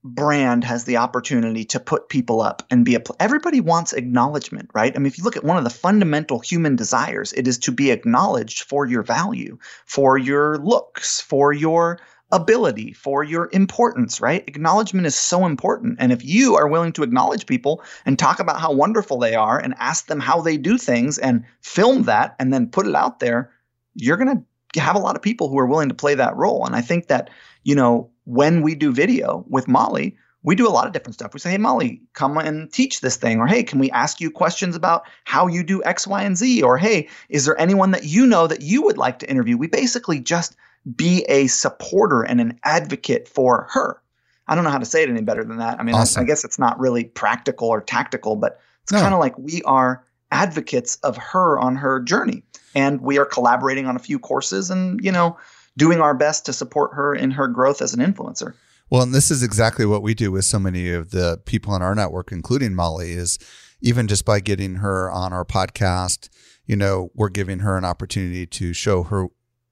brand 0.04 0.64
has 0.64 0.84
the 0.84 0.96
opportunity 0.96 1.64
to 1.64 1.78
put 1.78 2.08
people 2.08 2.40
up 2.40 2.64
and 2.70 2.84
be 2.84 2.96
a 2.96 3.02
everybody 3.20 3.60
wants 3.60 3.92
acknowledgement 3.92 4.68
right? 4.74 4.94
I 4.94 4.98
mean 4.98 5.06
if 5.06 5.16
you 5.16 5.24
look 5.24 5.36
at 5.36 5.44
one 5.44 5.58
of 5.58 5.64
the 5.64 5.70
fundamental 5.70 6.40
human 6.40 6.74
desires 6.74 7.32
it 7.32 7.46
is 7.46 7.58
to 7.58 7.72
be 7.72 7.92
acknowledged 7.92 8.64
for 8.64 8.84
your 8.84 9.02
value 9.02 9.58
for 9.86 10.18
your 10.18 10.58
looks 10.58 11.20
for 11.20 11.52
your 11.52 12.00
ability, 12.32 12.92
for 12.92 13.22
your 13.22 13.48
importance, 13.52 14.20
right? 14.20 14.42
Acknowledgement 14.48 15.06
is 15.06 15.14
so 15.14 15.46
important. 15.46 15.96
And 16.00 16.10
if 16.10 16.24
you 16.24 16.56
are 16.56 16.66
willing 16.66 16.92
to 16.94 17.02
acknowledge 17.02 17.46
people 17.46 17.82
and 18.04 18.18
talk 18.18 18.40
about 18.40 18.60
how 18.60 18.72
wonderful 18.72 19.18
they 19.18 19.34
are 19.34 19.58
and 19.58 19.74
ask 19.78 20.06
them 20.06 20.18
how 20.18 20.40
they 20.40 20.56
do 20.56 20.78
things 20.78 21.18
and 21.18 21.44
film 21.60 22.04
that 22.04 22.34
and 22.40 22.52
then 22.52 22.68
put 22.68 22.86
it 22.86 22.94
out 22.94 23.20
there, 23.20 23.52
you're 23.94 24.16
going 24.16 24.44
to 24.74 24.80
have 24.80 24.96
a 24.96 25.00
lot 25.00 25.14
of 25.14 25.22
people 25.22 25.48
who 25.48 25.58
are 25.58 25.66
willing 25.66 25.90
to 25.90 25.94
play 25.94 26.14
that 26.14 26.34
role. 26.34 26.64
And 26.64 26.74
I 26.74 26.80
think 26.80 27.08
that, 27.08 27.30
you 27.62 27.74
know, 27.74 28.10
when 28.24 28.62
we 28.62 28.74
do 28.74 28.92
video 28.92 29.44
with 29.48 29.68
Molly, 29.68 30.16
we 30.42 30.56
do 30.56 30.66
a 30.66 30.70
lot 30.70 30.86
of 30.86 30.92
different 30.92 31.14
stuff. 31.14 31.34
We 31.34 31.40
say, 31.40 31.50
hey, 31.50 31.58
Molly, 31.58 32.00
come 32.14 32.36
and 32.38 32.72
teach 32.72 33.00
this 33.00 33.16
thing. 33.16 33.38
Or, 33.38 33.46
hey, 33.46 33.62
can 33.62 33.78
we 33.78 33.90
ask 33.90 34.20
you 34.20 34.30
questions 34.30 34.74
about 34.74 35.04
how 35.24 35.46
you 35.46 35.62
do 35.62 35.84
X, 35.84 36.06
Y, 36.06 36.22
and 36.22 36.36
Z? 36.36 36.62
Or, 36.62 36.78
hey, 36.78 37.08
is 37.28 37.44
there 37.44 37.60
anyone 37.60 37.92
that 37.92 38.04
you 38.04 38.26
know 38.26 38.46
that 38.46 38.62
you 38.62 38.82
would 38.82 38.98
like 38.98 39.18
to 39.20 39.30
interview? 39.30 39.56
We 39.56 39.68
basically 39.68 40.18
just 40.18 40.56
be 40.96 41.24
a 41.28 41.46
supporter 41.46 42.22
and 42.22 42.40
an 42.40 42.58
advocate 42.64 43.28
for 43.28 43.68
her. 43.70 44.00
I 44.48 44.54
don't 44.54 44.64
know 44.64 44.70
how 44.70 44.78
to 44.78 44.84
say 44.84 45.02
it 45.02 45.08
any 45.08 45.22
better 45.22 45.44
than 45.44 45.58
that. 45.58 45.78
I 45.78 45.82
mean, 45.82 45.94
awesome. 45.94 46.20
I, 46.20 46.24
I, 46.24 46.26
guess 46.26 46.44
it's 46.44 46.58
not 46.58 46.78
really 46.78 47.04
practical 47.04 47.68
or 47.68 47.80
tactical, 47.80 48.36
but 48.36 48.60
it's 48.82 48.92
no. 48.92 49.00
kind 49.00 49.14
of 49.14 49.20
like 49.20 49.38
we 49.38 49.62
are 49.62 50.04
advocates 50.30 50.96
of 50.96 51.16
her 51.16 51.58
on 51.60 51.76
her 51.76 52.00
journey. 52.00 52.42
And 52.74 53.00
we 53.00 53.18
are 53.18 53.26
collaborating 53.26 53.86
on 53.86 53.96
a 53.96 54.00
few 54.00 54.18
courses 54.18 54.70
and, 54.70 55.02
you 55.04 55.12
know, 55.12 55.36
doing 55.76 56.00
our 56.00 56.14
best 56.14 56.46
to 56.46 56.52
support 56.52 56.92
her 56.94 57.14
in 57.14 57.30
her 57.30 57.46
growth 57.46 57.82
as 57.82 57.94
an 57.94 58.00
influencer. 58.00 58.54
Well, 58.90 59.02
and 59.02 59.14
this 59.14 59.30
is 59.30 59.42
exactly 59.42 59.86
what 59.86 60.02
we 60.02 60.14
do 60.14 60.30
with 60.32 60.44
so 60.44 60.58
many 60.58 60.90
of 60.90 61.10
the 61.10 61.40
people 61.44 61.74
in 61.74 61.82
our 61.82 61.94
network, 61.94 62.32
including 62.32 62.74
Molly, 62.74 63.12
is 63.12 63.38
even 63.80 64.08
just 64.08 64.24
by 64.24 64.40
getting 64.40 64.76
her 64.76 65.10
on 65.10 65.32
our 65.32 65.44
podcast, 65.44 66.28
you 66.66 66.76
know, 66.76 67.10
we're 67.14 67.28
giving 67.28 67.60
her 67.60 67.76
an 67.76 67.84
opportunity 67.84 68.46
to 68.46 68.72
show 68.72 69.02
her 69.04 69.28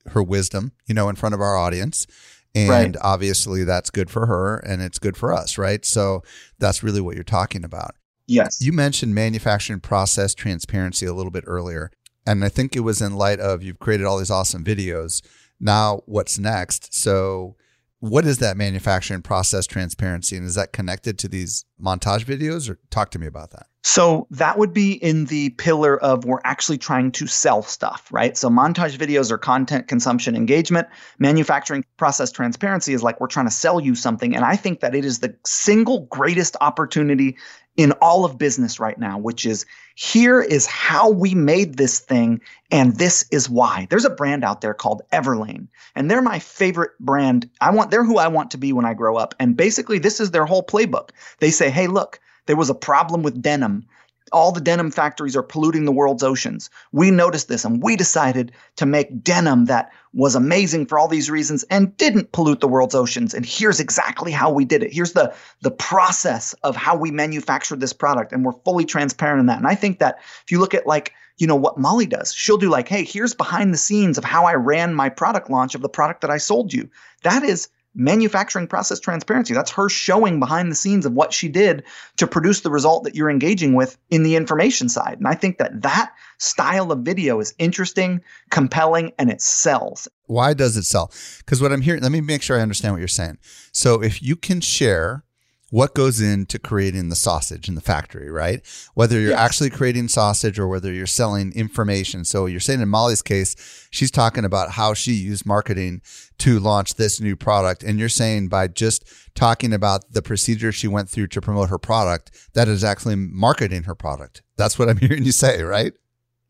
her 0.08 0.22
wisdom, 0.22 0.72
you 0.86 0.94
know, 0.94 1.08
in 1.08 1.16
front 1.16 1.34
of 1.34 1.40
our 1.40 1.56
audience. 1.56 2.06
And 2.54 2.70
right. 2.70 2.96
obviously 3.00 3.64
that's 3.64 3.90
good 3.90 4.10
for 4.10 4.26
her 4.26 4.56
and 4.58 4.82
it's 4.82 4.98
good 4.98 5.16
for 5.16 5.32
us, 5.32 5.56
right? 5.56 5.84
So 5.84 6.22
that's 6.58 6.82
really 6.82 7.00
what 7.00 7.14
you're 7.14 7.22
talking 7.22 7.64
about. 7.64 7.94
Yes. 8.26 8.60
You 8.60 8.72
mentioned 8.72 9.14
manufacturing 9.14 9.80
process 9.80 10.34
transparency 10.34 11.06
a 11.06 11.12
little 11.12 11.30
bit 11.30 11.44
earlier. 11.46 11.90
And 12.26 12.44
I 12.44 12.48
think 12.48 12.76
it 12.76 12.80
was 12.80 13.00
in 13.00 13.14
light 13.14 13.40
of 13.40 13.62
you've 13.62 13.78
created 13.78 14.06
all 14.06 14.18
these 14.18 14.30
awesome 14.30 14.64
videos. 14.64 15.22
Now, 15.58 16.02
what's 16.06 16.38
next? 16.38 16.94
So, 16.94 17.56
what 18.00 18.24
is 18.24 18.38
that 18.38 18.56
manufacturing 18.56 19.22
process 19.22 19.66
transparency? 19.66 20.36
And 20.36 20.46
is 20.46 20.54
that 20.54 20.72
connected 20.72 21.18
to 21.20 21.28
these 21.28 21.64
montage 21.80 22.24
videos 22.24 22.68
or 22.68 22.78
talk 22.90 23.10
to 23.10 23.18
me 23.18 23.26
about 23.26 23.50
that? 23.50 23.66
So 23.82 24.26
that 24.30 24.58
would 24.58 24.74
be 24.74 24.92
in 24.92 25.26
the 25.26 25.50
pillar 25.50 25.98
of 26.02 26.24
we're 26.24 26.40
actually 26.44 26.78
trying 26.78 27.12
to 27.12 27.26
sell 27.26 27.62
stuff, 27.62 28.08
right? 28.10 28.36
So 28.36 28.48
montage 28.50 28.96
videos 28.96 29.30
are 29.30 29.38
content 29.38 29.88
consumption 29.88 30.36
engagement. 30.36 30.88
Manufacturing 31.18 31.84
process 31.96 32.30
transparency 32.30 32.92
is 32.92 33.02
like 33.02 33.20
we're 33.20 33.26
trying 33.26 33.46
to 33.46 33.52
sell 33.52 33.80
you 33.80 33.94
something. 33.94 34.34
And 34.34 34.44
I 34.44 34.56
think 34.56 34.80
that 34.80 34.94
it 34.94 35.04
is 35.04 35.20
the 35.20 35.34
single 35.44 36.00
greatest 36.06 36.56
opportunity 36.60 37.38
in 37.80 37.92
all 37.92 38.26
of 38.26 38.36
business 38.36 38.78
right 38.78 38.98
now, 38.98 39.16
which 39.16 39.46
is 39.46 39.64
here 39.94 40.42
is 40.42 40.66
how 40.66 41.08
we 41.08 41.34
made 41.34 41.78
this 41.78 41.98
thing, 41.98 42.38
and 42.70 42.96
this 42.96 43.24
is 43.30 43.48
why. 43.48 43.86
There's 43.88 44.04
a 44.04 44.10
brand 44.10 44.44
out 44.44 44.60
there 44.60 44.74
called 44.74 45.00
Everlane, 45.14 45.66
and 45.94 46.10
they're 46.10 46.20
my 46.20 46.40
favorite 46.40 46.90
brand. 47.00 47.48
I 47.58 47.70
want 47.70 47.90
they're 47.90 48.04
who 48.04 48.18
I 48.18 48.28
want 48.28 48.50
to 48.50 48.58
be 48.58 48.74
when 48.74 48.84
I 48.84 48.92
grow 48.92 49.16
up. 49.16 49.34
And 49.40 49.56
basically, 49.56 49.98
this 49.98 50.20
is 50.20 50.30
their 50.30 50.44
whole 50.44 50.62
playbook. 50.62 51.08
They 51.38 51.50
say, 51.50 51.70
hey, 51.70 51.86
look, 51.86 52.20
there 52.44 52.56
was 52.56 52.68
a 52.68 52.74
problem 52.74 53.22
with 53.22 53.40
denim. 53.40 53.86
All 54.32 54.52
the 54.52 54.60
denim 54.60 54.90
factories 54.90 55.36
are 55.36 55.42
polluting 55.42 55.84
the 55.84 55.92
world's 55.92 56.22
oceans. 56.22 56.70
We 56.92 57.10
noticed 57.10 57.48
this 57.48 57.64
and 57.64 57.82
we 57.82 57.96
decided 57.96 58.52
to 58.76 58.86
make 58.86 59.22
denim 59.22 59.64
that 59.66 59.90
was 60.12 60.34
amazing 60.34 60.86
for 60.86 60.98
all 60.98 61.08
these 61.08 61.30
reasons 61.30 61.64
and 61.64 61.96
didn't 61.96 62.32
pollute 62.32 62.60
the 62.60 62.68
world's 62.68 62.94
oceans. 62.94 63.34
And 63.34 63.44
here's 63.44 63.80
exactly 63.80 64.32
how 64.32 64.50
we 64.50 64.64
did 64.64 64.82
it. 64.82 64.92
Here's 64.92 65.12
the, 65.12 65.34
the 65.62 65.70
process 65.70 66.52
of 66.62 66.76
how 66.76 66.96
we 66.96 67.10
manufactured 67.10 67.80
this 67.80 67.92
product. 67.92 68.32
And 68.32 68.44
we're 68.44 68.58
fully 68.64 68.84
transparent 68.84 69.40
in 69.40 69.46
that. 69.46 69.58
And 69.58 69.66
I 69.66 69.74
think 69.74 69.98
that 69.98 70.18
if 70.44 70.50
you 70.50 70.58
look 70.58 70.74
at 70.74 70.86
like, 70.86 71.12
you 71.38 71.46
know, 71.46 71.56
what 71.56 71.78
Molly 71.78 72.06
does, 72.06 72.32
she'll 72.34 72.58
do 72.58 72.68
like, 72.68 72.88
hey, 72.88 73.04
here's 73.04 73.34
behind 73.34 73.72
the 73.72 73.78
scenes 73.78 74.18
of 74.18 74.24
how 74.24 74.44
I 74.44 74.54
ran 74.54 74.94
my 74.94 75.08
product 75.08 75.50
launch 75.50 75.74
of 75.74 75.80
the 75.80 75.88
product 75.88 76.20
that 76.20 76.30
I 76.30 76.36
sold 76.36 76.72
you. 76.72 76.88
That 77.22 77.42
is 77.42 77.68
manufacturing 77.94 78.66
process 78.66 79.00
transparency. 79.00 79.54
That's 79.54 79.70
her 79.72 79.88
showing 79.88 80.38
behind 80.38 80.70
the 80.70 80.76
scenes 80.76 81.06
of 81.06 81.12
what 81.12 81.32
she 81.32 81.48
did 81.48 81.82
to 82.16 82.26
produce 82.26 82.60
the 82.60 82.70
result 82.70 83.04
that 83.04 83.14
you're 83.14 83.30
engaging 83.30 83.74
with 83.74 83.98
in 84.10 84.22
the 84.22 84.36
information 84.36 84.88
side. 84.88 85.18
And 85.18 85.26
I 85.26 85.34
think 85.34 85.58
that 85.58 85.82
that 85.82 86.12
style 86.38 86.92
of 86.92 87.00
video 87.00 87.40
is 87.40 87.54
interesting, 87.58 88.20
compelling, 88.50 89.12
and 89.18 89.30
it 89.30 89.40
sells. 89.40 90.08
Why 90.26 90.54
does 90.54 90.76
it 90.76 90.84
sell? 90.84 91.12
Because 91.38 91.60
what 91.60 91.72
I'm 91.72 91.80
hearing, 91.80 92.02
let 92.02 92.12
me 92.12 92.20
make 92.20 92.42
sure 92.42 92.56
I 92.56 92.62
understand 92.62 92.94
what 92.94 92.98
you're 92.98 93.08
saying. 93.08 93.38
So 93.72 94.02
if 94.02 94.22
you 94.22 94.36
can 94.36 94.60
share 94.60 95.24
what 95.70 95.94
goes 95.94 96.20
into 96.20 96.58
creating 96.58 97.08
the 97.08 97.16
sausage 97.16 97.68
in 97.68 97.76
the 97.76 97.80
factory, 97.80 98.28
right? 98.28 98.60
Whether 98.94 99.20
you're 99.20 99.36
actually 99.36 99.70
creating 99.70 100.08
sausage 100.08 100.58
or 100.58 100.66
whether 100.66 100.92
you're 100.92 101.06
selling 101.06 101.52
information. 101.52 102.24
So 102.24 102.46
you're 102.46 102.60
saying 102.60 102.80
in 102.80 102.88
Molly's 102.88 103.22
case, 103.22 103.54
she's 103.90 104.10
talking 104.10 104.44
about 104.44 104.72
how 104.72 104.94
she 104.94 105.12
used 105.12 105.46
marketing 105.46 106.02
to 106.38 106.58
launch 106.58 106.96
this 106.96 107.20
new 107.20 107.36
product. 107.36 107.84
And 107.84 108.00
you're 108.00 108.08
saying 108.08 108.48
by 108.48 108.66
just 108.66 109.04
talking 109.34 109.72
about 109.72 110.12
the 110.12 110.22
procedure 110.22 110.72
she 110.72 110.88
went 110.88 111.08
through 111.08 111.28
to 111.28 111.40
promote 111.40 111.68
her 111.68 111.78
product, 111.78 112.32
that 112.54 112.66
is 112.66 112.82
actually 112.82 113.16
marketing 113.16 113.84
her 113.84 113.94
product. 113.94 114.42
That's 114.56 114.78
what 114.78 114.88
I'm 114.88 114.96
hearing 114.98 115.24
you 115.24 115.32
say, 115.32 115.62
right? 115.62 115.92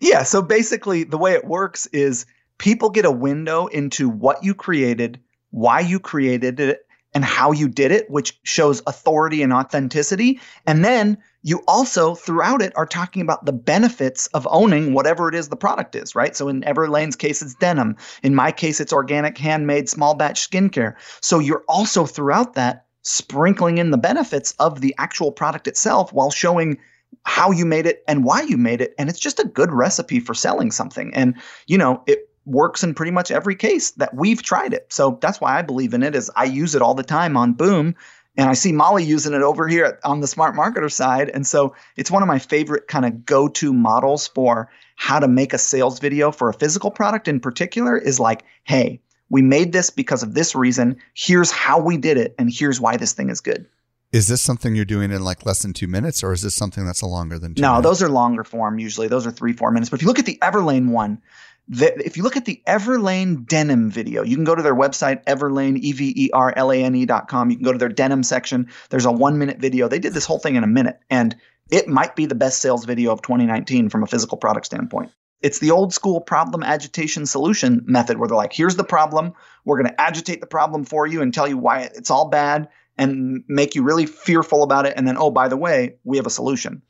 Yeah. 0.01 0.23
So 0.23 0.41
basically, 0.41 1.05
the 1.05 1.19
way 1.19 1.35
it 1.35 1.45
works 1.45 1.87
is 1.89 2.25
people 2.57 2.89
get 2.89 3.05
a 3.05 3.11
window 3.11 3.67
into 3.67 4.09
what 4.09 4.43
you 4.43 4.55
created, 4.55 5.21
why 5.51 5.81
you 5.81 6.01
created 6.01 6.59
it, 6.59 6.81
and 7.15 7.25
how 7.25 7.53
you 7.53 7.69
did 7.69 7.91
it, 7.91 8.09
which 8.11 8.39
shows 8.45 8.83
authority 8.87 9.43
and 9.43 9.53
authenticity. 9.53 10.41
And 10.67 10.85
then 10.85 11.19
you 11.43 11.63
also, 11.67 12.15
throughout 12.15 12.63
it, 12.63 12.73
are 12.77 12.87
talking 12.87 13.23
about 13.23 13.47
the 13.47 13.53
benefits 13.53 14.27
of 14.29 14.47
owning 14.51 14.93
whatever 14.93 15.29
it 15.29 15.35
is 15.35 15.49
the 15.49 15.57
product 15.57 15.95
is, 15.95 16.15
right? 16.15 16.37
So 16.37 16.49
in 16.49 16.63
Everlane's 16.63 17.17
case, 17.17 17.43
it's 17.43 17.55
denim. 17.55 17.97
In 18.23 18.35
my 18.35 18.53
case, 18.53 18.81
it's 18.81 18.93
organic, 18.93 19.39
handmade, 19.39 19.89
small 19.89 20.15
batch 20.15 20.49
skincare. 20.49 20.95
So 21.21 21.39
you're 21.39 21.65
also 21.69 22.07
throughout 22.07 22.55
that 22.55 22.87
sprinkling 23.03 23.79
in 23.79 23.91
the 23.91 23.99
benefits 23.99 24.53
of 24.59 24.81
the 24.81 24.95
actual 24.99 25.33
product 25.33 25.67
itself 25.67 26.13
while 26.13 26.31
showing 26.31 26.79
how 27.25 27.51
you 27.51 27.67
made 27.67 27.87
it 27.87 28.05
and 28.07 28.25
why 28.25 28.43
you 28.43 28.57
made 28.57 28.81
it. 28.81 28.95
And 28.99 29.09
it's 29.09 29.19
just 29.19 29.41
a 29.41 29.49
good 29.49 29.73
recipe 29.73 30.21
for 30.21 30.35
selling 30.35 30.71
something. 30.71 31.13
And, 31.15 31.35
you 31.67 31.79
know, 31.79 32.03
it 32.07 32.30
works 32.51 32.83
in 32.83 32.95
pretty 32.95 33.13
much 33.13 33.31
every 33.31 33.55
case 33.55 33.93
that 33.93 34.15
we've 34.15 34.43
tried 34.43 34.75
it. 34.75 34.93
So 34.93 35.19
that's 35.21 35.41
why 35.41 35.59
I 35.59 35.63
believe 35.63 35.95
in 35.95 36.03
it 36.03 36.15
is 36.15 36.31
I 36.37 36.45
use 36.45 36.75
it 36.75 36.83
all 36.83 36.95
the 36.95 37.03
time 37.03 37.37
on 37.37 37.53
Boom 37.53 37.95
and 38.37 38.49
I 38.49 38.55
see 38.55 38.73
Molly 38.73 39.05
using 39.05 39.35
it 39.35 39.43
over 39.43 39.69
here 39.69 39.99
on 40.05 40.21
the 40.21 40.27
smart 40.27 40.55
marketer 40.55 40.91
side. 40.91 41.31
And 41.31 41.47
so 41.47 41.75
it's 41.97 42.11
one 42.11 42.23
of 42.23 42.29
my 42.29 42.39
favorite 42.39 42.89
kind 42.89 43.05
of 43.05 43.25
go-to 43.25 43.73
models 43.73 44.29
for 44.29 44.71
how 44.97 45.19
to 45.19 45.29
make 45.29 45.53
a 45.53 45.59
sales 45.59 45.99
video 45.99 46.31
for 46.31 46.49
a 46.49 46.55
physical 46.55 46.91
product 46.91 47.29
in 47.29 47.41
particular 47.41 47.97
is 47.97 48.21
like, 48.21 48.45
hey, 48.65 49.01
we 49.31 49.43
made 49.43 49.73
this 49.73 49.91
because 49.91 50.23
of 50.23 50.35
this 50.35 50.55
reason. 50.55 50.97
Here's 51.15 51.51
how 51.51 51.81
we 51.81 51.97
did 51.97 52.17
it 52.17 52.35
and 52.39 52.53
here's 52.53 52.81
why 52.81 52.97
this 52.97 53.13
thing 53.13 53.31
is 53.31 53.41
good. 53.41 53.67
Is 54.13 54.27
this 54.27 54.41
something 54.41 54.75
you're 54.75 54.85
doing 54.85 55.13
in 55.13 55.23
like 55.23 55.47
less 55.47 55.63
than 55.63 55.73
two 55.73 55.87
minutes, 55.87 56.25
or 56.25 56.33
is 56.33 56.43
this 56.43 56.55
something 56.55 56.85
that's 56.85 57.01
a 57.01 57.07
longer 57.07 57.39
than 57.39 57.55
two? 57.55 57.63
No, 57.63 57.75
minutes? 57.75 57.85
those 57.85 58.03
are 58.03 58.09
longer 58.09 58.43
form 58.43 58.81
usually. 58.81 59.07
Those 59.07 59.25
are 59.25 59.31
three, 59.31 59.53
four 59.53 59.71
minutes. 59.71 59.89
But 59.89 60.01
if 60.01 60.03
you 60.03 60.09
look 60.09 60.19
at 60.19 60.27
the 60.27 60.37
Everlane 60.43 60.89
one, 60.89 61.23
If 61.69 62.17
you 62.17 62.23
look 62.23 62.37
at 62.37 62.45
the 62.45 62.63
Everlane 62.67 63.47
denim 63.47 63.91
video, 63.91 64.23
you 64.23 64.37
can 64.37 64.45
go 64.45 64.55
to 64.55 64.63
their 64.63 64.75
website, 64.75 65.25
Everlane, 65.25 65.79
E 65.79 65.93
V 65.93 66.13
E 66.17 66.31
R 66.33 66.53
L 66.57 66.73
A 66.73 66.83
N 66.83 66.95
E.com. 66.95 67.51
You 67.51 67.57
can 67.57 67.65
go 67.65 67.73
to 67.73 67.79
their 67.79 67.89
denim 67.89 68.23
section. 68.23 68.69
There's 68.89 69.05
a 69.05 69.13
one 69.13 69.39
minute 69.39 69.59
video. 69.59 69.89
They 69.89 69.99
did 69.99 70.15
this 70.15 70.27
whole 70.27 70.39
thing 70.39 70.57
in 70.57 70.65
a 70.65 70.69
minute, 70.69 70.99
and 71.11 71.37
it 71.71 71.89
might 71.89 72.17
be 72.17 72.27
the 72.27 72.35
best 72.35 72.61
sales 72.61 72.85
video 72.85 73.13
of 73.13 73.23
2019 73.23 73.89
from 73.89 74.03
a 74.03 74.07
physical 74.07 74.37
product 74.37 74.67
standpoint. 74.67 75.13
It's 75.43 75.59
the 75.59 75.71
old 75.71 75.95
school 75.95 76.21
problem 76.21 76.63
agitation 76.63 77.25
solution 77.25 77.83
method 77.87 78.19
where 78.19 78.29
they're 78.29 78.37
like, 78.37 78.53
here's 78.53 78.77
the 78.77 78.85
problem. 78.85 79.33
We're 79.65 79.81
going 79.81 79.91
to 79.91 80.01
agitate 80.01 80.41
the 80.41 80.47
problem 80.47 80.85
for 80.85 81.07
you 81.07 81.23
and 81.23 81.33
tell 81.33 81.49
you 81.49 81.57
why 81.57 81.91
it's 81.95 82.11
all 82.11 82.29
bad 82.29 82.69
and 82.99 83.43
make 83.49 83.75
you 83.75 83.83
really 83.83 84.05
fearful 84.05 84.63
about 84.63 84.85
it. 84.85 84.95
And 84.97 85.09
then, 85.09 85.17
oh, 85.17 85.31
by 85.31 85.49
the 85.49 85.57
way, 85.57 85.97
we 86.05 86.19
have 86.19 86.27
a 86.27 86.31
solution. 86.31 86.83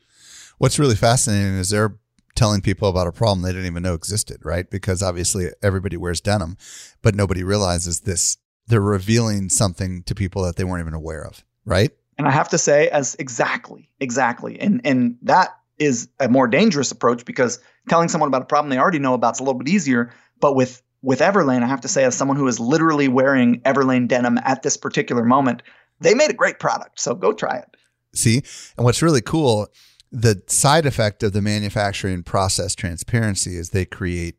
What's 0.59 0.79
really 0.79 0.97
fascinating 0.97 1.55
is 1.59 1.71
they're 1.71 1.97
telling 2.41 2.63
people 2.63 2.89
about 2.89 3.07
a 3.07 3.13
problem 3.13 3.43
they 3.43 3.51
didn't 3.51 3.67
even 3.67 3.83
know 3.83 3.93
existed, 3.93 4.39
right? 4.47 4.71
Because 4.71 5.03
obviously 5.03 5.51
everybody 5.63 5.99
wears 5.99 6.23
denim, 6.23 6.57
but 7.03 7.15
nobody 7.15 7.45
realizes 7.45 8.01
this. 8.01 8.39
They're 8.67 8.81
revealing 8.81 9.51
something 9.51 10.05
to 10.05 10.15
people 10.15 10.43
that 10.45 10.57
they 10.57 10.65
weren't 10.65 10.81
even 10.81 10.95
aware 10.95 11.23
of, 11.27 11.45
right? 11.67 11.91
And 12.17 12.27
I 12.27 12.31
have 12.31 12.49
to 12.49 12.57
say, 12.57 12.89
as 12.89 13.15
exactly, 13.19 13.91
exactly. 14.01 14.59
And 14.59 14.81
and 14.87 15.19
that 15.21 15.51
is 15.79 16.09
a 16.19 16.31
more 16.31 16.49
dangerous 16.49 16.91
approach 16.91 17.27
because 17.27 17.61
telling 17.91 18.09
someone 18.09 18.29
about 18.29 18.41
a 18.41 18.47
problem 18.47 18.71
they 18.71 18.79
already 18.79 18.99
know 18.99 19.13
about 19.13 19.37
is 19.37 19.41
a 19.41 19.43
little 19.43 19.59
bit 19.59 19.69
easier. 19.69 20.11
But 20.41 20.57
with 20.57 20.83
with 21.03 21.21
Everlane, 21.21 21.63
I 21.63 21.67
have 21.67 21.83
to 21.83 21.89
say, 21.89 22.05
as 22.05 22.15
someone 22.15 22.39
who 22.39 22.49
is 22.49 22.59
literally 22.59 23.09
wearing 23.09 23.61
Everlane 23.67 24.09
denim 24.09 24.39
at 24.39 24.63
this 24.63 24.79
particular 24.79 25.25
moment, 25.27 25.63
they 26.01 26.15
made 26.15 26.31
a 26.31 26.35
great 26.35 26.59
product. 26.59 27.01
So 27.01 27.15
go 27.15 27.35
try 27.35 27.59
it. 27.59 27.77
See, 28.15 28.43
and 28.79 28.85
what's 28.87 29.03
really 29.03 29.21
cool, 29.21 29.69
the 30.13 30.43
side 30.47 30.87
effect 30.87 31.23
of 31.23 31.33
the 31.33 31.43
manufacturing 31.43 32.23
process 32.23 32.75
transparency 32.75 33.57
is 33.57 33.71
they 33.71 33.85
create 33.85 34.37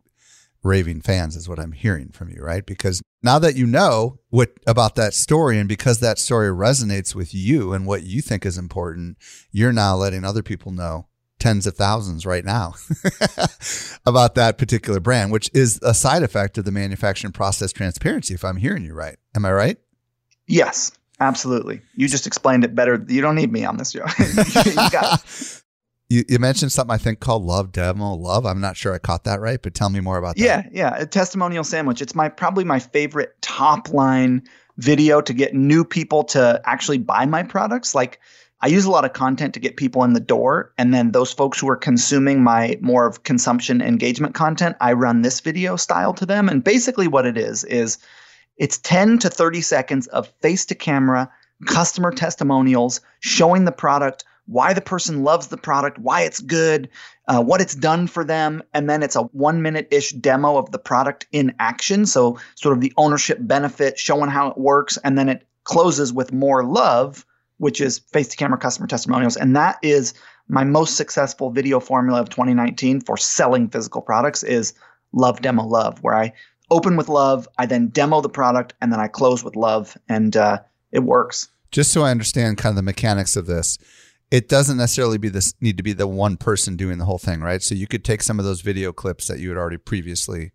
raving 0.63 1.01
fans 1.01 1.35
is 1.35 1.49
what 1.49 1.59
I'm 1.59 1.71
hearing 1.71 2.09
from 2.09 2.29
you, 2.29 2.41
right? 2.41 2.65
Because 2.65 3.01
now 3.23 3.39
that 3.39 3.55
you 3.55 3.65
know 3.65 4.19
what 4.29 4.51
about 4.67 4.95
that 4.95 5.13
story 5.13 5.57
and 5.57 5.67
because 5.67 5.99
that 5.99 6.19
story 6.19 6.49
resonates 6.49 7.15
with 7.15 7.33
you 7.33 7.73
and 7.73 7.87
what 7.87 8.03
you 8.03 8.21
think 8.21 8.45
is 8.45 8.57
important, 8.57 9.17
you're 9.51 9.73
now 9.73 9.95
letting 9.95 10.23
other 10.23 10.43
people 10.43 10.71
know 10.71 11.07
tens 11.39 11.65
of 11.65 11.75
thousands 11.75 12.25
right 12.25 12.45
now 12.45 12.75
about 14.05 14.35
that 14.35 14.59
particular 14.59 14.99
brand, 14.99 15.31
which 15.31 15.49
is 15.53 15.79
a 15.81 15.93
side 15.93 16.21
effect 16.21 16.57
of 16.57 16.65
the 16.65 16.71
manufacturing 16.71 17.33
process 17.33 17.73
transparency, 17.73 18.35
if 18.35 18.45
I'm 18.45 18.57
hearing 18.57 18.83
you 18.83 18.93
right. 18.93 19.17
Am 19.35 19.45
I 19.45 19.51
right? 19.51 19.77
Yes, 20.45 20.91
absolutely. 21.21 21.81
You 21.95 22.09
just 22.09 22.27
explained 22.27 22.65
it 22.65 22.75
better. 22.75 23.03
You 23.07 23.21
don't 23.21 23.35
need 23.35 23.51
me 23.51 23.63
on 23.63 23.77
this 23.77 23.91
show. 23.91 24.05
you 24.65 24.89
got. 24.89 25.23
You, 26.09 26.25
you, 26.27 26.39
mentioned 26.39 26.73
something 26.73 26.93
I 26.93 26.97
think 26.97 27.21
called 27.21 27.43
Love 27.43 27.71
Demo 27.71 28.15
Love. 28.15 28.45
I'm 28.45 28.59
not 28.59 28.75
sure 28.75 28.93
I 28.93 28.97
caught 28.97 29.23
that 29.23 29.39
right, 29.39 29.61
but 29.61 29.73
tell 29.73 29.89
me 29.89 30.01
more 30.01 30.17
about 30.17 30.35
that. 30.35 30.43
Yeah, 30.43 30.63
yeah. 30.69 30.93
A 30.97 31.05
testimonial 31.05 31.63
sandwich. 31.63 32.01
It's 32.01 32.13
my 32.13 32.27
probably 32.27 32.65
my 32.65 32.79
favorite 32.79 33.33
top 33.39 33.93
line 33.93 34.43
video 34.75 35.21
to 35.21 35.31
get 35.31 35.53
new 35.53 35.85
people 35.85 36.25
to 36.25 36.61
actually 36.65 36.97
buy 36.97 37.25
my 37.25 37.43
products. 37.43 37.95
Like 37.95 38.19
I 38.59 38.67
use 38.67 38.85
a 38.85 38.91
lot 38.91 39.05
of 39.05 39.13
content 39.13 39.53
to 39.53 39.59
get 39.59 39.77
people 39.77 40.03
in 40.03 40.13
the 40.13 40.19
door. 40.19 40.71
And 40.77 40.93
then 40.93 41.11
those 41.11 41.33
folks 41.33 41.59
who 41.59 41.69
are 41.69 41.77
consuming 41.77 42.43
my 42.43 42.77
more 42.81 43.07
of 43.07 43.23
consumption 43.23 43.81
engagement 43.81 44.35
content, 44.35 44.75
I 44.81 44.93
run 44.93 45.21
this 45.21 45.39
video 45.39 45.75
style 45.75 46.13
to 46.15 46.25
them. 46.25 46.47
And 46.47 46.63
basically, 46.63 47.07
what 47.07 47.25
it 47.25 47.37
is, 47.37 47.63
is 47.63 47.97
it's 48.57 48.77
10 48.79 49.19
to 49.19 49.29
30 49.29 49.61
seconds 49.61 50.07
of 50.07 50.27
face 50.41 50.65
to 50.67 50.75
camera 50.75 51.31
customer 51.67 52.11
testimonials 52.11 53.01
showing 53.19 53.65
the 53.65 53.71
product, 53.71 54.23
why 54.47 54.73
the 54.73 54.81
person 54.81 55.23
loves 55.23 55.47
the 55.47 55.57
product, 55.57 55.99
why 55.99 56.21
it's 56.21 56.39
good, 56.39 56.89
uh, 57.27 57.41
what 57.41 57.61
it's 57.61 57.75
done 57.75 58.07
for 58.07 58.23
them. 58.23 58.63
And 58.73 58.89
then 58.89 59.03
it's 59.03 59.15
a 59.15 59.21
one 59.21 59.61
minute 59.61 59.87
ish 59.91 60.11
demo 60.11 60.57
of 60.57 60.71
the 60.71 60.79
product 60.79 61.27
in 61.31 61.53
action. 61.59 62.05
So, 62.05 62.39
sort 62.55 62.75
of 62.75 62.81
the 62.81 62.93
ownership 62.97 63.37
benefit, 63.41 63.99
showing 63.99 64.29
how 64.29 64.49
it 64.49 64.57
works. 64.57 64.97
And 65.03 65.17
then 65.17 65.29
it 65.29 65.47
closes 65.63 66.11
with 66.11 66.33
more 66.33 66.63
love 66.65 67.25
which 67.61 67.79
is 67.79 67.99
face 67.99 68.27
to 68.27 68.35
camera 68.35 68.57
customer 68.57 68.87
testimonials. 68.87 69.37
And 69.37 69.55
that 69.55 69.77
is 69.83 70.15
my 70.47 70.63
most 70.63 70.97
successful 70.97 71.51
video 71.51 71.79
formula 71.79 72.19
of 72.19 72.27
2019 72.27 73.01
for 73.01 73.17
selling 73.17 73.69
physical 73.69 74.01
products 74.01 74.41
is 74.41 74.73
love 75.13 75.43
demo 75.43 75.63
love, 75.67 76.01
where 76.01 76.15
I 76.15 76.33
open 76.71 76.95
with 76.95 77.09
love, 77.09 77.47
I 77.59 77.67
then 77.67 77.89
demo 77.89 78.21
the 78.21 78.29
product, 78.29 78.73
and 78.81 78.91
then 78.91 78.99
I 78.99 79.07
close 79.07 79.43
with 79.43 79.55
love, 79.55 79.95
and 80.09 80.35
uh, 80.35 80.59
it 80.91 80.99
works. 80.99 81.49
Just 81.69 81.91
so 81.91 82.01
I 82.03 82.11
understand 82.11 82.57
kind 82.57 82.71
of 82.71 82.77
the 82.77 82.81
mechanics 82.81 83.35
of 83.35 83.45
this, 83.45 83.77
it 84.31 84.49
doesn't 84.49 84.77
necessarily 84.77 85.17
be 85.17 85.29
this 85.29 85.53
need 85.61 85.77
to 85.77 85.83
be 85.83 85.93
the 85.93 86.07
one 86.07 86.37
person 86.37 86.75
doing 86.77 86.97
the 86.97 87.05
whole 87.05 87.17
thing, 87.17 87.41
right? 87.41 87.61
So 87.61 87.75
you 87.75 87.85
could 87.85 88.03
take 88.03 88.23
some 88.23 88.39
of 88.39 88.45
those 88.45 88.61
video 88.61 88.91
clips 88.93 89.27
that 89.27 89.39
you 89.39 89.49
had 89.49 89.57
already 89.57 89.77
previously 89.77 90.51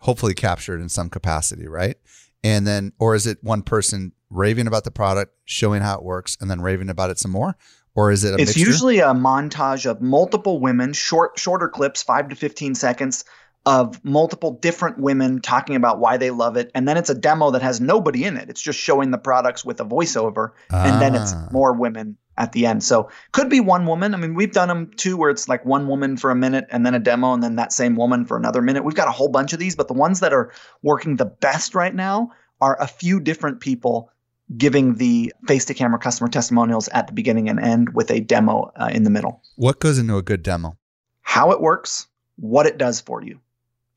hopefully 0.00 0.34
captured 0.34 0.80
in 0.80 0.88
some 0.88 1.08
capacity, 1.08 1.66
right? 1.66 1.96
And 2.44 2.66
then, 2.66 2.92
or 2.98 3.14
is 3.14 3.26
it 3.26 3.42
one 3.42 3.62
person 3.62 4.12
raving 4.30 4.66
about 4.66 4.84
the 4.84 4.90
product, 4.90 5.32
showing 5.46 5.80
how 5.82 5.96
it 5.96 6.04
works, 6.04 6.36
and 6.40 6.50
then 6.50 6.60
raving 6.60 6.90
about 6.90 7.10
it 7.10 7.18
some 7.18 7.30
more? 7.30 7.56
Or 7.94 8.10
is 8.10 8.22
it 8.24 8.38
It's 8.38 8.50
mixture? 8.50 8.60
usually 8.60 8.98
a 8.98 9.14
montage 9.14 9.86
of 9.90 10.02
multiple 10.02 10.60
women, 10.60 10.92
short 10.92 11.38
shorter 11.38 11.68
clips, 11.68 12.02
5 12.02 12.28
to 12.28 12.36
15 12.36 12.74
seconds 12.74 13.24
of 13.66 14.02
multiple 14.04 14.52
different 14.62 14.98
women 14.98 15.40
talking 15.40 15.74
about 15.76 15.98
why 15.98 16.16
they 16.16 16.30
love 16.30 16.56
it 16.56 16.70
and 16.74 16.86
then 16.88 16.96
it's 16.96 17.10
a 17.10 17.14
demo 17.14 17.50
that 17.50 17.62
has 17.62 17.80
nobody 17.80 18.24
in 18.24 18.36
it. 18.36 18.48
It's 18.48 18.62
just 18.62 18.78
showing 18.78 19.10
the 19.10 19.18
products 19.18 19.64
with 19.64 19.80
a 19.80 19.84
voiceover 19.84 20.50
and 20.70 21.02
then 21.02 21.14
it's 21.16 21.32
Ah. 21.34 21.48
more 21.50 21.72
women 21.72 22.16
at 22.38 22.52
the 22.52 22.64
end. 22.66 22.84
So 22.84 23.10
could 23.32 23.50
be 23.50 23.60
one 23.60 23.84
woman. 23.86 24.14
I 24.14 24.18
mean, 24.18 24.34
we've 24.34 24.52
done 24.52 24.68
them 24.68 24.90
too 24.96 25.16
where 25.16 25.30
it's 25.30 25.48
like 25.48 25.64
one 25.64 25.88
woman 25.88 26.16
for 26.16 26.30
a 26.30 26.36
minute 26.36 26.66
and 26.70 26.86
then 26.86 26.94
a 26.94 26.98
demo 27.00 27.32
and 27.34 27.42
then 27.42 27.56
that 27.56 27.72
same 27.72 27.96
woman 27.96 28.24
for 28.24 28.36
another 28.36 28.62
minute. 28.62 28.84
We've 28.84 28.94
got 28.94 29.08
a 29.08 29.12
whole 29.12 29.28
bunch 29.28 29.52
of 29.52 29.58
these, 29.58 29.74
but 29.74 29.88
the 29.88 29.94
ones 29.94 30.20
that 30.20 30.32
are 30.32 30.52
working 30.82 31.16
the 31.16 31.24
best 31.24 31.74
right 31.74 31.94
now 31.94 32.30
are 32.60 32.80
a 32.80 32.86
few 32.86 33.18
different 33.20 33.58
people 33.60 34.10
giving 34.56 34.94
the 34.94 35.32
face 35.48 35.64
to 35.64 35.74
camera 35.74 35.98
customer 35.98 36.28
testimonials 36.28 36.86
at 36.88 37.08
the 37.08 37.12
beginning 37.12 37.48
and 37.48 37.58
end 37.58 37.94
with 37.94 38.12
a 38.12 38.20
demo 38.20 38.70
uh, 38.76 38.90
in 38.92 39.02
the 39.02 39.10
middle. 39.10 39.42
What 39.56 39.80
goes 39.80 39.98
into 39.98 40.16
a 40.16 40.22
good 40.22 40.44
demo? 40.44 40.76
How 41.22 41.50
it 41.50 41.60
works, 41.60 42.06
what 42.36 42.66
it 42.66 42.78
does 42.78 43.00
for 43.00 43.22
you. 43.24 43.40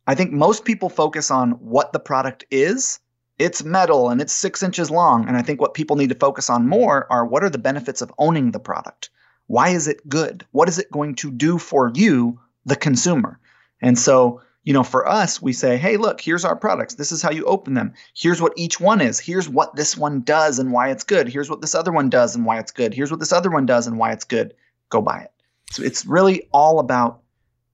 I 0.10 0.16
think 0.16 0.32
most 0.32 0.66
people 0.66 0.90
focus 0.90 1.30
on 1.30 1.52
what 1.52 1.94
the 1.94 2.00
product 2.00 2.44
is. 2.50 3.00
It's 3.38 3.64
metal 3.64 4.10
and 4.10 4.20
it's 4.20 4.34
six 4.34 4.64
inches 4.64 4.90
long. 4.90 5.28
And 5.28 5.38
I 5.38 5.44
think 5.44 5.62
what 5.62 5.76
people 5.76 5.98
need 5.98 6.10
to 6.10 6.16
focus 6.16 6.50
on 6.50 6.68
more 6.68 7.06
are 7.12 7.28
what 7.28 7.44
are 7.44 7.50
the 7.52 7.60
benefits 7.60 8.02
of 8.02 8.12
owning 8.18 8.50
the 8.50 8.60
product? 8.60 9.12
Why 9.46 9.70
is 9.70 9.88
it 9.88 10.10
good? 10.10 10.48
What 10.50 10.68
is 10.68 10.80
it 10.80 10.92
going 10.92 11.14
to 11.18 11.30
do 11.30 11.60
for 11.60 11.92
you, 11.94 12.40
the 12.66 12.76
consumer? 12.76 13.40
And 13.84 14.00
so, 14.00 14.42
you 14.64 14.74
know, 14.74 14.82
for 14.82 15.08
us, 15.08 15.44
we 15.44 15.54
say, 15.54 15.78
hey, 15.78 15.96
look, 15.98 16.22
here's 16.22 16.44
our 16.44 16.56
products. 16.56 16.96
This 16.96 17.12
is 17.12 17.22
how 17.22 17.30
you 17.30 17.46
open 17.46 17.76
them. 17.76 17.94
Here's 18.16 18.42
what 18.42 18.54
each 18.56 18.80
one 18.80 19.02
is. 19.02 19.20
Here's 19.20 19.48
what 19.48 19.76
this 19.76 19.96
one 19.96 20.22
does 20.22 20.58
and 20.58 20.72
why 20.72 20.90
it's 20.90 21.04
good. 21.04 21.30
Here's 21.30 21.52
what 21.52 21.62
this 21.62 21.76
other 21.76 21.92
one 21.92 22.10
does 22.10 22.36
and 22.36 22.48
why 22.48 22.58
it's 22.58 22.72
good. 22.72 22.96
Here's 22.96 23.12
what 23.12 23.20
this 23.20 23.32
other 23.32 23.52
one 23.52 23.68
does 23.68 23.86
and 23.86 24.00
why 24.00 24.14
it's 24.14 24.26
good. 24.26 24.56
Go 24.90 25.04
buy 25.04 25.20
it. 25.20 25.32
So 25.70 25.84
it's 25.84 26.04
really 26.04 26.50
all 26.52 26.80
about 26.80 27.22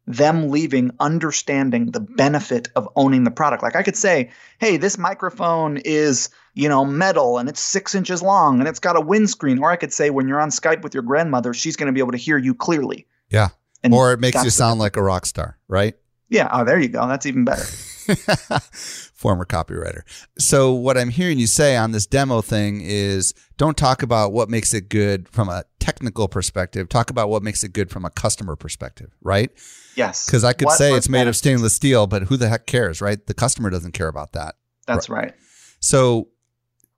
them 0.08 0.50
leaving 0.50 0.92
understanding 1.00 1.92
the 1.92 2.00
hmm. 2.00 2.16
benefit 2.16 2.70
of 2.76 2.88
owning 2.96 3.24
the 3.24 3.32
product. 3.32 3.64
Like 3.64 3.76
I 3.76 3.84
could 3.84 3.96
say, 3.96 4.32
hey, 4.60 4.78
this 4.78 4.98
microphone 4.98 5.78
is, 5.78 6.30
you 6.54 6.70
know, 6.70 6.86
metal 6.86 7.38
and 7.38 7.50
it's 7.50 7.60
six 7.60 7.96
inches 7.96 8.22
long 8.22 8.60
and 8.60 8.68
it's 8.68 8.80
got 8.80 8.96
a 8.96 9.02
windscreen. 9.02 9.60
Or 9.60 9.72
I 9.72 9.76
could 9.76 9.94
say, 9.94 10.10
when 10.10 10.28
you're 10.28 10.42
on 10.42 10.50
Skype 10.50 10.84
with 10.84 10.94
your 10.94 11.04
grandmother, 11.04 11.54
she's 11.54 11.76
going 11.76 11.88
to 11.88 11.94
be 11.94 12.00
able 12.00 12.12
to 12.12 12.18
hear 12.18 12.38
you 12.38 12.54
clearly. 12.54 13.08
Yeah. 13.30 13.50
And 13.84 13.94
or 13.94 14.14
it 14.14 14.20
makes 14.20 14.44
you 14.44 14.50
sound 14.50 14.80
like 14.80 14.96
a 14.96 15.04
rock 15.04 15.26
star, 15.26 15.58
right? 15.68 15.96
Yeah. 16.30 16.50
Oh, 16.52 16.64
there 16.64 16.80
you 16.80 16.88
go. 16.88 17.08
That's 17.08 17.26
even 17.26 17.46
better. 17.46 17.64
Former 19.14 19.46
copywriter. 19.46 20.02
So 20.40 20.74
what 20.74 20.98
I'm 20.98 21.10
hearing 21.10 21.40
you 21.40 21.48
say 21.48 21.76
on 21.76 21.92
this 21.92 22.06
demo 22.06 22.42
thing 22.42 22.82
is 22.82 23.34
don't 23.58 23.78
talk 23.78 24.02
about 24.04 24.34
what 24.34 24.50
makes 24.50 24.74
it 24.74 24.90
good 24.90 25.30
from 25.30 25.50
a 25.50 25.66
technical 25.86 26.28
perspective. 26.28 26.90
Talk 26.90 27.12
about 27.12 27.30
what 27.30 27.44
makes 27.44 27.64
it 27.64 27.72
good 27.72 27.92
from 27.92 28.06
a 28.06 28.10
customer 28.10 28.56
perspective, 28.56 29.16
right? 29.22 29.52
Yes. 29.96 30.26
Because 30.26 30.44
I 30.44 30.54
could 30.54 30.66
What 30.66 30.78
say 30.80 30.94
it's 30.94 31.08
made 31.08 31.28
of 31.28 31.36
stainless 31.36 31.76
steel, 31.76 32.08
but 32.08 32.24
who 32.24 32.38
the 32.38 32.50
heck 32.50 32.66
cares, 32.66 33.02
right? 33.02 33.24
The 33.24 33.36
customer 33.36 33.70
doesn't 33.70 33.92
care 33.92 34.08
about 34.08 34.32
that. 34.32 34.56
That's 34.88 35.10
right. 35.10 35.34
So 35.80 36.30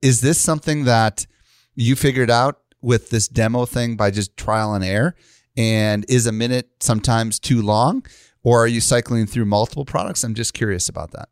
is 0.01 0.21
this 0.21 0.37
something 0.37 0.85
that 0.85 1.27
you 1.75 1.97
figured 1.97 2.31
out 2.31 2.61
with 2.81 3.09
this 3.09 3.27
demo 3.27 3.65
thing 3.65 3.97
by 3.97 4.09
just 4.09 4.37
trial 4.37 4.73
and 4.73 4.85
error? 4.85 5.15
And 5.57 6.05
is 6.07 6.25
a 6.25 6.31
minute 6.31 6.69
sometimes 6.79 7.39
too 7.39 7.61
long? 7.61 8.05
Or 8.41 8.63
are 8.63 8.67
you 8.67 8.79
cycling 8.79 9.25
through 9.25 9.45
multiple 9.45 9.83
products? 9.83 10.23
I'm 10.23 10.33
just 10.33 10.53
curious 10.53 10.87
about 10.87 11.11
that. 11.11 11.27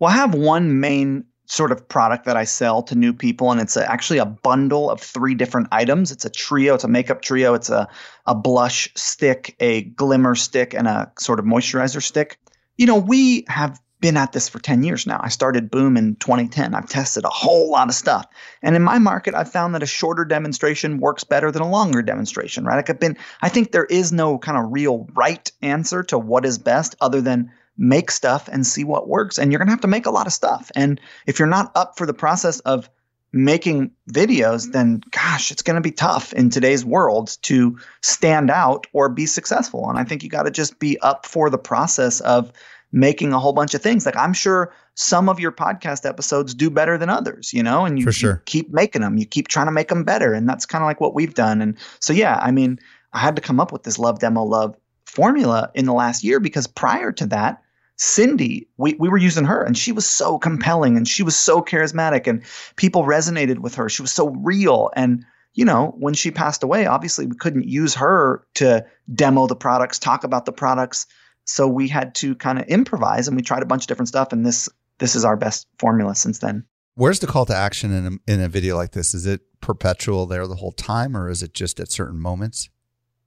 Well, 0.00 0.10
I 0.10 0.14
have 0.14 0.34
one 0.34 0.80
main 0.80 1.26
sort 1.50 1.72
of 1.72 1.88
product 1.88 2.26
that 2.26 2.36
I 2.36 2.44
sell 2.44 2.80
to 2.84 2.94
new 2.94 3.12
people, 3.12 3.50
and 3.50 3.60
it's 3.60 3.76
a, 3.76 3.90
actually 3.90 4.18
a 4.18 4.24
bundle 4.24 4.88
of 4.88 5.00
three 5.00 5.34
different 5.34 5.66
items. 5.72 6.12
It's 6.12 6.24
a 6.24 6.30
trio. 6.30 6.74
It's 6.74 6.84
a 6.84 6.88
makeup 6.88 7.22
trio. 7.22 7.54
It's 7.54 7.70
a 7.70 7.88
a 8.26 8.36
blush 8.36 8.88
stick, 8.94 9.56
a 9.58 9.82
glimmer 9.82 10.36
stick, 10.36 10.74
and 10.74 10.86
a 10.86 11.10
sort 11.18 11.40
of 11.40 11.44
moisturizer 11.44 12.00
stick. 12.00 12.38
You 12.78 12.86
know, 12.86 12.98
we 12.98 13.44
have 13.48 13.80
been 14.00 14.16
at 14.16 14.30
this 14.30 14.48
for 14.48 14.60
10 14.60 14.84
years 14.84 15.08
now. 15.08 15.20
I 15.20 15.28
started 15.28 15.72
Boom 15.72 15.96
in 15.96 16.14
2010. 16.16 16.72
I've 16.72 16.88
tested 16.88 17.24
a 17.24 17.28
whole 17.28 17.70
lot 17.70 17.88
of 17.88 17.94
stuff. 17.94 18.26
And 18.62 18.76
in 18.76 18.82
my 18.82 18.98
market, 18.98 19.34
I've 19.34 19.50
found 19.50 19.74
that 19.74 19.82
a 19.82 19.86
shorter 19.86 20.24
demonstration 20.24 20.98
works 20.98 21.24
better 21.24 21.50
than 21.50 21.62
a 21.62 21.68
longer 21.68 22.00
demonstration, 22.00 22.64
right? 22.64 22.76
Like 22.76 22.90
I've 22.90 23.00
been, 23.00 23.18
I 23.42 23.48
think 23.48 23.72
there 23.72 23.84
is 23.84 24.12
no 24.12 24.38
kind 24.38 24.56
of 24.56 24.72
real 24.72 25.08
right 25.14 25.50
answer 25.62 26.04
to 26.04 26.18
what 26.18 26.46
is 26.46 26.58
best 26.58 26.94
other 27.00 27.20
than 27.20 27.50
make 27.76 28.10
stuff 28.10 28.48
and 28.48 28.66
see 28.66 28.84
what 28.84 29.08
works. 29.08 29.38
And 29.38 29.50
you're 29.50 29.58
going 29.58 29.68
to 29.68 29.72
have 29.72 29.80
to 29.80 29.88
make 29.88 30.06
a 30.06 30.10
lot 30.10 30.26
of 30.26 30.32
stuff. 30.32 30.70
And 30.74 31.00
if 31.26 31.38
you're 31.38 31.48
not 31.48 31.72
up 31.74 31.96
for 31.96 32.06
the 32.06 32.14
process 32.14 32.60
of 32.60 32.90
making 33.32 33.92
videos, 34.10 34.72
then 34.72 35.02
gosh, 35.10 35.50
it's 35.50 35.62
going 35.62 35.76
to 35.76 35.80
be 35.80 35.92
tough 35.92 36.32
in 36.32 36.50
today's 36.50 36.84
world 36.84 37.36
to 37.42 37.78
stand 38.02 38.50
out 38.50 38.86
or 38.92 39.08
be 39.08 39.26
successful. 39.26 39.88
And 39.88 39.98
I 39.98 40.04
think 40.04 40.22
you 40.22 40.28
got 40.28 40.42
to 40.44 40.50
just 40.50 40.78
be 40.78 40.98
up 41.00 41.26
for 41.26 41.48
the 41.48 41.58
process 41.58 42.20
of 42.20 42.52
making 42.92 43.32
a 43.32 43.38
whole 43.38 43.52
bunch 43.52 43.74
of 43.74 43.82
things. 43.82 44.04
Like 44.04 44.16
I'm 44.16 44.32
sure 44.32 44.74
some 44.94 45.28
of 45.28 45.38
your 45.38 45.52
podcast 45.52 46.08
episodes 46.08 46.54
do 46.54 46.70
better 46.70 46.98
than 46.98 47.08
others, 47.08 47.52
you 47.52 47.62
know, 47.62 47.84
and 47.84 47.98
you, 47.98 48.10
sure. 48.10 48.32
you 48.32 48.40
keep 48.46 48.72
making 48.72 49.02
them, 49.02 49.16
you 49.16 49.26
keep 49.26 49.48
trying 49.48 49.66
to 49.66 49.72
make 49.72 49.88
them 49.88 50.04
better. 50.04 50.34
And 50.34 50.48
that's 50.48 50.66
kind 50.66 50.82
of 50.82 50.86
like 50.86 51.00
what 51.00 51.14
we've 51.14 51.34
done. 51.34 51.62
And 51.62 51.78
so, 52.00 52.12
yeah, 52.12 52.38
I 52.42 52.50
mean, 52.50 52.80
I 53.12 53.18
had 53.18 53.36
to 53.36 53.42
come 53.42 53.60
up 53.60 53.72
with 53.72 53.84
this 53.84 53.98
love 53.98 54.18
demo 54.18 54.42
love 54.42 54.76
formula 55.10 55.70
in 55.74 55.86
the 55.86 55.92
last 55.92 56.24
year 56.24 56.40
because 56.40 56.66
prior 56.66 57.12
to 57.12 57.26
that, 57.26 57.62
Cindy, 57.96 58.66
we, 58.78 58.94
we 58.94 59.08
were 59.08 59.18
using 59.18 59.44
her 59.44 59.62
and 59.62 59.76
she 59.76 59.92
was 59.92 60.06
so 60.06 60.38
compelling 60.38 60.96
and 60.96 61.06
she 61.06 61.22
was 61.22 61.36
so 61.36 61.60
charismatic 61.60 62.26
and 62.26 62.42
people 62.76 63.04
resonated 63.04 63.58
with 63.58 63.74
her. 63.74 63.90
She 63.90 64.00
was 64.00 64.12
so 64.12 64.30
real. 64.30 64.90
And, 64.96 65.24
you 65.52 65.66
know, 65.66 65.94
when 65.98 66.14
she 66.14 66.30
passed 66.30 66.62
away, 66.62 66.86
obviously 66.86 67.26
we 67.26 67.36
couldn't 67.36 67.68
use 67.68 67.94
her 67.94 68.46
to 68.54 68.86
demo 69.14 69.46
the 69.46 69.56
products, 69.56 69.98
talk 69.98 70.24
about 70.24 70.46
the 70.46 70.52
products. 70.52 71.06
So 71.44 71.68
we 71.68 71.88
had 71.88 72.14
to 72.16 72.34
kind 72.36 72.58
of 72.58 72.66
improvise 72.68 73.28
and 73.28 73.36
we 73.36 73.42
tried 73.42 73.62
a 73.62 73.66
bunch 73.66 73.82
of 73.84 73.88
different 73.88 74.08
stuff. 74.08 74.32
And 74.32 74.46
this 74.46 74.68
this 74.98 75.14
is 75.14 75.24
our 75.24 75.36
best 75.36 75.66
formula 75.78 76.14
since 76.14 76.38
then. 76.38 76.64
Where's 76.94 77.20
the 77.20 77.26
call 77.26 77.46
to 77.46 77.56
action 77.56 77.92
in 77.92 78.06
a, 78.06 78.32
in 78.32 78.40
a 78.40 78.48
video 78.48 78.76
like 78.76 78.92
this? 78.92 79.14
Is 79.14 79.26
it 79.26 79.40
perpetual 79.60 80.26
there 80.26 80.46
the 80.46 80.56
whole 80.56 80.72
time 80.72 81.16
or 81.16 81.28
is 81.28 81.42
it 81.42 81.54
just 81.54 81.80
at 81.80 81.90
certain 81.90 82.20
moments? 82.20 82.68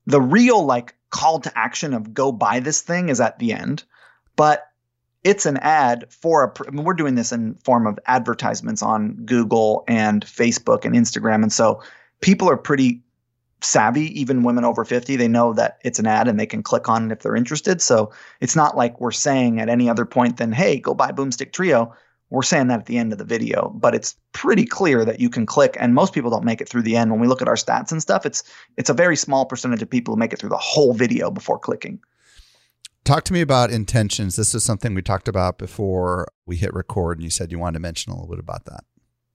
The 0.06 0.22
real 0.22 0.66
like 0.66 0.96
call 1.10 1.40
to 1.40 1.58
action 1.58 1.94
of 1.94 2.14
go 2.14 2.32
buy 2.32 2.60
this 2.60 2.82
thing 2.82 3.10
is 3.10 3.22
at 3.22 3.38
the 3.40 3.54
end 3.54 3.84
but 4.36 4.70
it's 5.24 5.46
an 5.46 5.58
ad 5.58 6.06
for 6.10 6.44
a 6.44 6.68
I 6.68 6.72
mean, 6.72 6.84
we're 6.84 6.94
doing 6.94 7.16
this 7.16 7.32
in 7.32 7.56
form 7.64 7.88
of 7.88 8.00
advertisements 8.08 8.82
on 8.82 9.14
Google 9.26 9.84
and 9.88 10.26
Facebook 10.26 10.86
and 10.86 10.96
Instagram 10.96 11.44
and 11.44 11.54
so 11.54 11.82
people 12.22 12.50
are 12.50 12.58
pretty 12.58 13.02
savvy 13.62 14.20
even 14.20 14.44
women 14.44 14.66
over 14.66 14.84
50 14.84 15.16
they 15.16 15.28
know 15.28 15.54
that 15.54 15.78
it's 15.86 16.00
an 16.00 16.06
ad 16.06 16.28
and 16.28 16.38
they 16.38 16.46
can 16.46 16.62
click 16.62 16.90
on 16.90 17.10
it 17.10 17.14
if 17.14 17.20
they're 17.20 17.36
interested 17.36 17.82
so 17.82 18.12
it's 18.42 18.58
not 18.58 18.76
like 18.76 19.00
we're 19.00 19.12
saying 19.12 19.62
at 19.62 19.70
any 19.70 19.90
other 19.90 20.04
point 20.04 20.36
than 20.36 20.52
hey 20.52 20.80
go 20.80 20.94
buy 20.94 21.12
boomstick 21.12 21.54
trio 21.54 21.94
we're 22.34 22.42
saying 22.44 22.68
that 22.68 22.80
at 22.80 22.86
the 22.88 22.98
end 22.98 23.12
of 23.12 23.18
the 23.18 23.26
video 23.26 23.70
but 23.76 23.96
it's 23.96 24.16
pretty 24.32 24.66
clear 24.66 25.06
that 25.06 25.20
you 25.20 25.30
can 25.30 25.46
click 25.46 25.78
and 25.80 25.94
most 25.94 26.14
people 26.14 26.30
don't 26.30 26.44
make 26.44 26.62
it 26.62 26.68
through 26.68 26.82
the 26.82 26.96
end 26.96 27.12
when 27.12 27.20
we 27.20 27.28
look 27.28 27.42
at 27.42 27.48
our 27.48 27.56
stats 27.56 27.92
and 27.92 28.02
stuff 28.02 28.26
it's 28.26 28.44
it's 28.78 28.90
a 28.90 28.94
very 28.94 29.16
small 29.16 29.46
percentage 29.46 29.82
of 29.82 29.90
people 29.90 30.14
who 30.14 30.20
make 30.20 30.34
it 30.34 30.40
through 30.40 30.50
the 30.50 30.58
whole 30.58 30.94
video 30.94 31.32
before 31.32 31.58
clicking 31.58 32.00
Talk 33.04 33.26
to 33.26 33.34
me 33.34 33.42
about 33.42 33.70
intentions. 33.70 34.38
This 34.38 34.56
is 34.56 34.64
something 34.64 34.94
we 34.94 35.02
talked 35.02 35.28
about 35.28 35.58
before 35.58 36.30
we 36.46 36.56
hit 36.56 36.74
record, 36.74 37.18
and 37.18 37.24
you 37.26 37.30
said 37.30 37.52
you 37.52 37.60
wanted 37.60 37.74
to 37.74 37.82
mention 37.82 38.14
a 38.14 38.16
little 38.16 38.30
bit 38.30 38.40
about 38.40 38.64
that. 38.66 38.86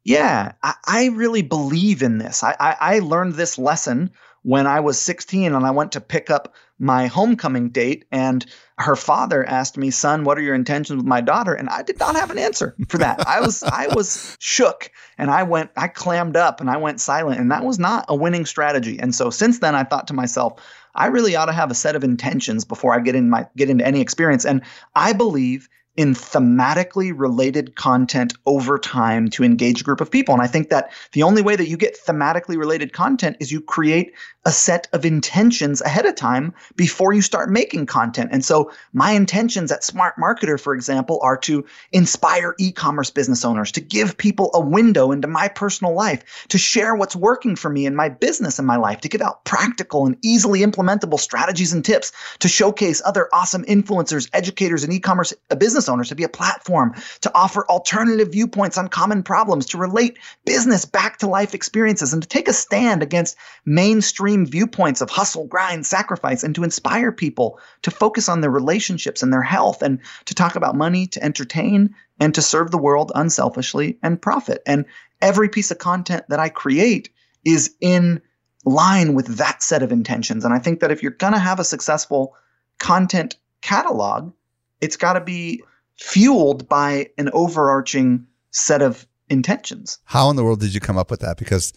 Yeah, 0.04 0.52
I, 0.62 0.74
I 0.86 1.06
really 1.08 1.42
believe 1.42 2.02
in 2.02 2.16
this. 2.16 2.42
I, 2.42 2.56
I, 2.58 2.76
I 2.80 2.98
learned 3.00 3.34
this 3.34 3.58
lesson 3.58 4.10
when 4.42 4.66
I 4.66 4.80
was 4.80 4.98
16 4.98 5.54
and 5.54 5.66
I 5.66 5.70
went 5.70 5.92
to 5.92 6.00
pick 6.00 6.30
up 6.30 6.54
my 6.78 7.06
homecoming 7.06 7.70
date 7.70 8.04
and 8.12 8.44
her 8.78 8.94
father 8.94 9.44
asked 9.44 9.76
me, 9.76 9.90
"Son, 9.90 10.22
what 10.22 10.38
are 10.38 10.42
your 10.42 10.54
intentions 10.54 10.96
with 10.98 11.06
my 11.06 11.20
daughter?" 11.20 11.52
And 11.52 11.68
I 11.68 11.82
did 11.82 11.98
not 11.98 12.14
have 12.14 12.30
an 12.30 12.38
answer 12.38 12.76
for 12.88 12.98
that. 12.98 13.26
I 13.26 13.40
was 13.40 13.62
I 13.64 13.88
was 13.94 14.36
shook 14.38 14.90
and 15.16 15.30
I 15.30 15.42
went 15.42 15.70
I 15.76 15.88
clammed 15.88 16.36
up 16.36 16.60
and 16.60 16.70
I 16.70 16.76
went 16.76 17.00
silent 17.00 17.40
and 17.40 17.50
that 17.50 17.64
was 17.64 17.78
not 17.78 18.04
a 18.08 18.14
winning 18.14 18.46
strategy. 18.46 18.98
And 19.00 19.14
so 19.14 19.30
since 19.30 19.58
then 19.58 19.74
I 19.74 19.82
thought 19.82 20.06
to 20.08 20.14
myself, 20.14 20.60
I 20.94 21.06
really 21.06 21.34
ought 21.34 21.46
to 21.46 21.52
have 21.52 21.70
a 21.70 21.74
set 21.74 21.96
of 21.96 22.04
intentions 22.04 22.64
before 22.64 22.94
I 22.94 23.00
get 23.00 23.16
in 23.16 23.30
my 23.30 23.46
get 23.56 23.70
into 23.70 23.86
any 23.86 24.00
experience. 24.00 24.44
And 24.44 24.62
I 24.94 25.12
believe 25.12 25.68
in 25.98 26.14
thematically 26.14 27.12
related 27.14 27.74
content 27.74 28.32
over 28.46 28.78
time 28.78 29.28
to 29.28 29.42
engage 29.42 29.80
a 29.80 29.84
group 29.84 30.00
of 30.00 30.08
people. 30.08 30.32
And 30.32 30.40
I 30.40 30.46
think 30.46 30.70
that 30.70 30.92
the 31.10 31.24
only 31.24 31.42
way 31.42 31.56
that 31.56 31.68
you 31.68 31.76
get 31.76 31.98
thematically 31.98 32.56
related 32.56 32.92
content 32.92 33.36
is 33.40 33.50
you 33.50 33.60
create 33.60 34.14
a 34.48 34.52
set 34.52 34.88
of 34.94 35.04
intentions 35.04 35.82
ahead 35.82 36.06
of 36.06 36.14
time 36.14 36.54
before 36.74 37.12
you 37.12 37.20
start 37.20 37.50
making 37.50 37.84
content. 37.84 38.30
And 38.32 38.42
so 38.42 38.72
my 38.94 39.10
intentions 39.10 39.70
at 39.70 39.84
Smart 39.84 40.16
Marketer, 40.16 40.58
for 40.58 40.74
example, 40.74 41.20
are 41.22 41.36
to 41.36 41.66
inspire 41.92 42.54
e-commerce 42.58 43.10
business 43.10 43.44
owners, 43.44 43.70
to 43.72 43.82
give 43.82 44.16
people 44.16 44.50
a 44.54 44.60
window 44.60 45.12
into 45.12 45.28
my 45.28 45.48
personal 45.48 45.92
life, 45.92 46.46
to 46.48 46.56
share 46.56 46.94
what's 46.94 47.14
working 47.14 47.56
for 47.56 47.68
me 47.68 47.84
in 47.84 47.94
my 47.94 48.08
business 48.08 48.58
and 48.58 48.66
my 48.66 48.76
life, 48.76 49.02
to 49.02 49.08
give 49.10 49.20
out 49.20 49.44
practical 49.44 50.06
and 50.06 50.16
easily 50.22 50.60
implementable 50.60 51.20
strategies 51.20 51.74
and 51.74 51.84
tips, 51.84 52.10
to 52.38 52.48
showcase 52.48 53.02
other 53.04 53.28
awesome 53.34 53.64
influencers, 53.66 54.30
educators, 54.32 54.82
and 54.82 54.94
e-commerce 54.94 55.34
business 55.58 55.90
owners, 55.90 56.08
to 56.08 56.14
be 56.14 56.24
a 56.24 56.28
platform, 56.28 56.94
to 57.20 57.30
offer 57.34 57.66
alternative 57.68 58.32
viewpoints 58.32 58.78
on 58.78 58.88
common 58.88 59.22
problems, 59.22 59.66
to 59.66 59.76
relate 59.76 60.18
business 60.46 60.86
back 60.86 61.18
to 61.18 61.26
life 61.26 61.52
experiences, 61.52 62.14
and 62.14 62.22
to 62.22 62.28
take 62.28 62.48
a 62.48 62.54
stand 62.54 63.02
against 63.02 63.36
mainstream 63.66 64.37
viewpoints 64.46 65.00
of 65.00 65.10
hustle, 65.10 65.46
grind, 65.46 65.86
sacrifice, 65.86 66.42
and 66.42 66.54
to 66.54 66.64
inspire 66.64 67.12
people 67.12 67.58
to 67.82 67.90
focus 67.90 68.28
on 68.28 68.40
their 68.40 68.50
relationships 68.50 69.22
and 69.22 69.32
their 69.32 69.42
health 69.42 69.82
and 69.82 70.00
to 70.26 70.34
talk 70.34 70.56
about 70.56 70.76
money, 70.76 71.06
to 71.08 71.22
entertain, 71.22 71.94
and 72.20 72.34
to 72.34 72.42
serve 72.42 72.70
the 72.70 72.78
world 72.78 73.12
unselfishly 73.14 73.98
and 74.02 74.20
profit. 74.20 74.62
And 74.66 74.84
every 75.20 75.48
piece 75.48 75.70
of 75.70 75.78
content 75.78 76.24
that 76.28 76.40
I 76.40 76.48
create 76.48 77.10
is 77.44 77.74
in 77.80 78.20
line 78.64 79.14
with 79.14 79.38
that 79.38 79.62
set 79.62 79.82
of 79.82 79.92
intentions. 79.92 80.44
And 80.44 80.52
I 80.52 80.58
think 80.58 80.80
that 80.80 80.90
if 80.90 81.02
you're 81.02 81.12
going 81.12 81.32
to 81.32 81.38
have 81.38 81.60
a 81.60 81.64
successful 81.64 82.34
content 82.78 83.36
catalog, 83.60 84.32
it's 84.80 84.96
got 84.96 85.14
to 85.14 85.20
be 85.20 85.62
fueled 85.96 86.68
by 86.68 87.10
an 87.18 87.30
overarching 87.32 88.26
set 88.50 88.82
of 88.82 89.06
intentions. 89.28 89.98
How 90.04 90.30
in 90.30 90.36
the 90.36 90.44
world 90.44 90.60
did 90.60 90.74
you 90.74 90.80
come 90.80 90.98
up 90.98 91.10
with 91.10 91.20
that? 91.20 91.38
Because 91.38 91.72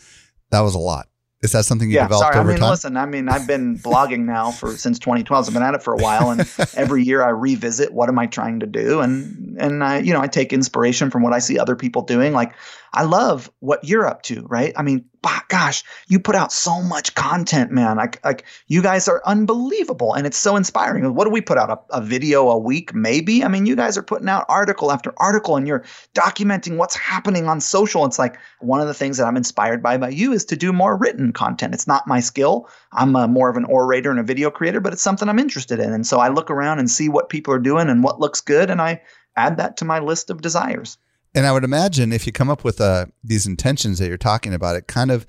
that 0.51 0.61
was 0.61 0.75
a 0.75 0.79
lot. 0.79 1.07
Is 1.41 1.53
that 1.53 1.65
something 1.65 1.89
you 1.89 1.95
yeah, 1.95 2.03
developed 2.03 2.33
sorry. 2.33 2.39
over 2.39 2.51
I 2.51 2.53
mean, 2.53 2.61
time? 2.61 2.69
listen. 2.69 2.97
I 2.97 3.05
mean, 3.07 3.27
I've 3.27 3.47
been 3.47 3.75
blogging 3.79 4.25
now 4.25 4.51
for 4.51 4.77
since 4.77 4.99
2012. 4.99 5.45
So 5.45 5.49
I've 5.49 5.53
been 5.55 5.63
at 5.63 5.73
it 5.73 5.81
for 5.81 5.93
a 5.93 5.97
while, 5.97 6.29
and 6.29 6.41
every 6.75 7.03
year 7.03 7.23
I 7.23 7.29
revisit 7.29 7.93
what 7.93 8.09
am 8.09 8.19
I 8.19 8.27
trying 8.27 8.59
to 8.59 8.67
do, 8.67 8.99
and 8.99 9.57
and 9.59 9.83
I, 9.83 9.99
you 9.99 10.13
know, 10.13 10.21
I 10.21 10.27
take 10.27 10.53
inspiration 10.53 11.09
from 11.09 11.23
what 11.23 11.33
I 11.33 11.39
see 11.39 11.57
other 11.57 11.75
people 11.75 12.03
doing. 12.03 12.33
Like 12.33 12.53
I 12.93 13.03
love 13.03 13.49
what 13.59 13.83
you're 13.83 14.05
up 14.05 14.21
to, 14.23 14.45
right? 14.47 14.73
I 14.75 14.81
mean, 14.81 15.05
gosh, 15.51 15.83
you 16.07 16.17
put 16.17 16.35
out 16.35 16.51
so 16.51 16.81
much 16.81 17.13
content, 17.13 17.71
man. 17.71 17.97
Like, 17.97 18.23
like 18.23 18.45
you 18.67 18.81
guys 18.81 19.09
are 19.09 19.21
unbelievable, 19.25 20.13
and 20.13 20.25
it's 20.25 20.37
so 20.37 20.55
inspiring. 20.55 21.13
What 21.13 21.25
do 21.25 21.29
we 21.29 21.41
put 21.41 21.57
out? 21.57 21.69
A, 21.69 21.97
a, 21.97 22.01
video 22.01 22.49
a 22.49 22.57
week, 22.57 22.95
maybe? 22.95 23.43
I 23.43 23.49
mean, 23.49 23.65
you 23.65 23.75
guys 23.75 23.97
are 23.97 24.01
putting 24.01 24.29
out 24.29 24.45
article 24.47 24.91
after 24.91 25.13
article, 25.17 25.57
and 25.57 25.67
you're 25.67 25.83
documenting 26.15 26.77
what's 26.77 26.95
happening 26.95 27.47
on 27.47 27.59
social. 27.59 28.05
It's 28.05 28.17
like 28.17 28.37
one 28.59 28.79
of 28.79 28.87
the 28.87 28.93
things 28.93 29.17
that 29.17 29.27
I'm 29.27 29.37
inspired 29.37 29.83
by 29.83 29.97
by 29.97 30.09
you 30.09 30.31
is 30.31 30.45
to 30.45 30.55
do 30.55 30.71
more 30.71 30.95
written 30.95 31.33
content. 31.33 31.73
It's 31.73 31.87
not 31.87 32.07
my 32.07 32.21
skill. 32.21 32.69
I'm 32.93 33.15
a, 33.15 33.27
more 33.27 33.49
of 33.49 33.57
an 33.57 33.65
orator 33.65 34.09
and 34.09 34.19
a 34.19 34.23
video 34.23 34.49
creator, 34.49 34.79
but 34.79 34.93
it's 34.93 35.03
something 35.03 35.27
I'm 35.27 35.39
interested 35.39 35.79
in, 35.79 35.91
and 35.91 36.07
so 36.07 36.19
I 36.19 36.29
look 36.29 36.49
around 36.49 36.79
and 36.79 36.89
see 36.89 37.09
what 37.09 37.29
people 37.29 37.53
are 37.53 37.59
doing 37.59 37.89
and 37.89 38.03
what 38.03 38.21
looks 38.21 38.39
good, 38.39 38.69
and 38.69 38.81
I 38.81 39.01
add 39.35 39.57
that 39.57 39.77
to 39.77 39.85
my 39.85 39.99
list 39.99 40.29
of 40.29 40.41
desires. 40.41 40.97
And 41.33 41.45
I 41.45 41.51
would 41.51 41.63
imagine 41.63 42.11
if 42.11 42.25
you 42.27 42.33
come 42.33 42.49
up 42.49 42.63
with 42.63 42.81
uh, 42.81 43.05
these 43.23 43.47
intentions 43.47 43.99
that 43.99 44.07
you're 44.07 44.17
talking 44.17 44.53
about, 44.53 44.75
it 44.75 44.87
kind 44.87 45.11
of, 45.11 45.25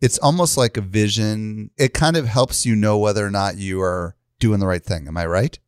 it's 0.00 0.18
almost 0.18 0.56
like 0.56 0.76
a 0.76 0.80
vision. 0.80 1.70
It 1.76 1.92
kind 1.92 2.16
of 2.16 2.26
helps 2.26 2.64
you 2.64 2.76
know 2.76 2.98
whether 2.98 3.26
or 3.26 3.30
not 3.30 3.56
you 3.56 3.80
are 3.82 4.14
doing 4.38 4.60
the 4.60 4.66
right 4.66 4.84
thing. 4.84 5.08
Am 5.08 5.16
I 5.16 5.26
right? 5.26 5.58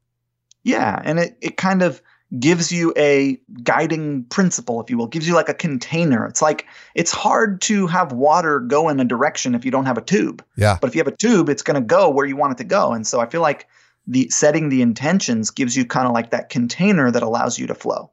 Yeah. 0.63 1.01
And 1.05 1.19
it, 1.19 1.37
it 1.41 1.57
kind 1.57 1.83
of 1.83 2.01
gives 2.39 2.73
you 2.73 2.95
a 2.97 3.39
guiding 3.63 4.25
principle, 4.25 4.81
if 4.81 4.89
you 4.89 4.97
will, 4.97 5.09
gives 5.09 5.29
you 5.29 5.35
like 5.35 5.51
a 5.51 5.55
container. 5.55 6.27
It's 6.27 6.41
like, 6.41 6.67
it's 6.95 7.11
hard 7.11 7.61
to 7.63 7.87
have 7.89 8.13
water 8.13 8.61
go 8.61 8.89
in 8.89 9.01
a 9.01 9.05
direction 9.05 9.55
if 9.55 9.65
you 9.65 9.71
don't 9.71 9.85
have 9.85 9.99
a 9.99 10.03
tube. 10.03 10.43
Yeah. 10.57 10.79
But 10.81 10.89
if 10.89 10.95
you 10.95 11.01
have 11.01 11.13
a 11.13 11.17
tube, 11.17 11.49
it's 11.51 11.63
going 11.63 11.75
to 11.75 11.87
go 11.87 12.09
where 12.09 12.25
you 12.25 12.37
want 12.37 12.53
it 12.53 12.59
to 12.59 12.65
go. 12.65 12.93
And 12.93 13.07
so 13.07 13.21
I 13.21 13.27
feel 13.27 13.43
like 13.43 13.69
the 14.07 14.31
setting 14.31 14.69
the 14.71 14.81
intentions 14.81 15.51
gives 15.51 15.77
you 15.77 15.85
kind 15.85 16.07
of 16.07 16.15
like 16.15 16.31
that 16.31 16.49
container 16.49 17.11
that 17.11 17.23
allows 17.23 17.59
you 17.59 17.67
to 17.67 17.75
flow. 17.75 18.13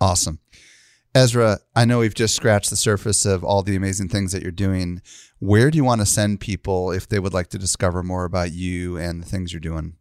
Awesome. 0.00 0.38
Ezra, 1.14 1.58
I 1.74 1.84
know 1.84 2.00
we've 2.00 2.14
just 2.14 2.36
scratched 2.36 2.70
the 2.70 2.76
surface 2.76 3.24
of 3.24 3.42
all 3.42 3.62
the 3.62 3.76
amazing 3.76 4.08
things 4.08 4.32
that 4.32 4.42
you're 4.42 4.52
doing. 4.52 5.00
Where 5.38 5.70
do 5.70 5.76
you 5.76 5.84
want 5.84 6.00
to 6.00 6.06
send 6.06 6.40
people 6.40 6.92
if 6.92 7.08
they 7.08 7.18
would 7.18 7.32
like 7.32 7.48
to 7.48 7.58
discover 7.58 8.02
more 8.02 8.24
about 8.24 8.52
you 8.52 8.96
and 8.96 9.22
the 9.22 9.26
things 9.26 9.52
you're 9.52 9.60
doing 9.60 9.96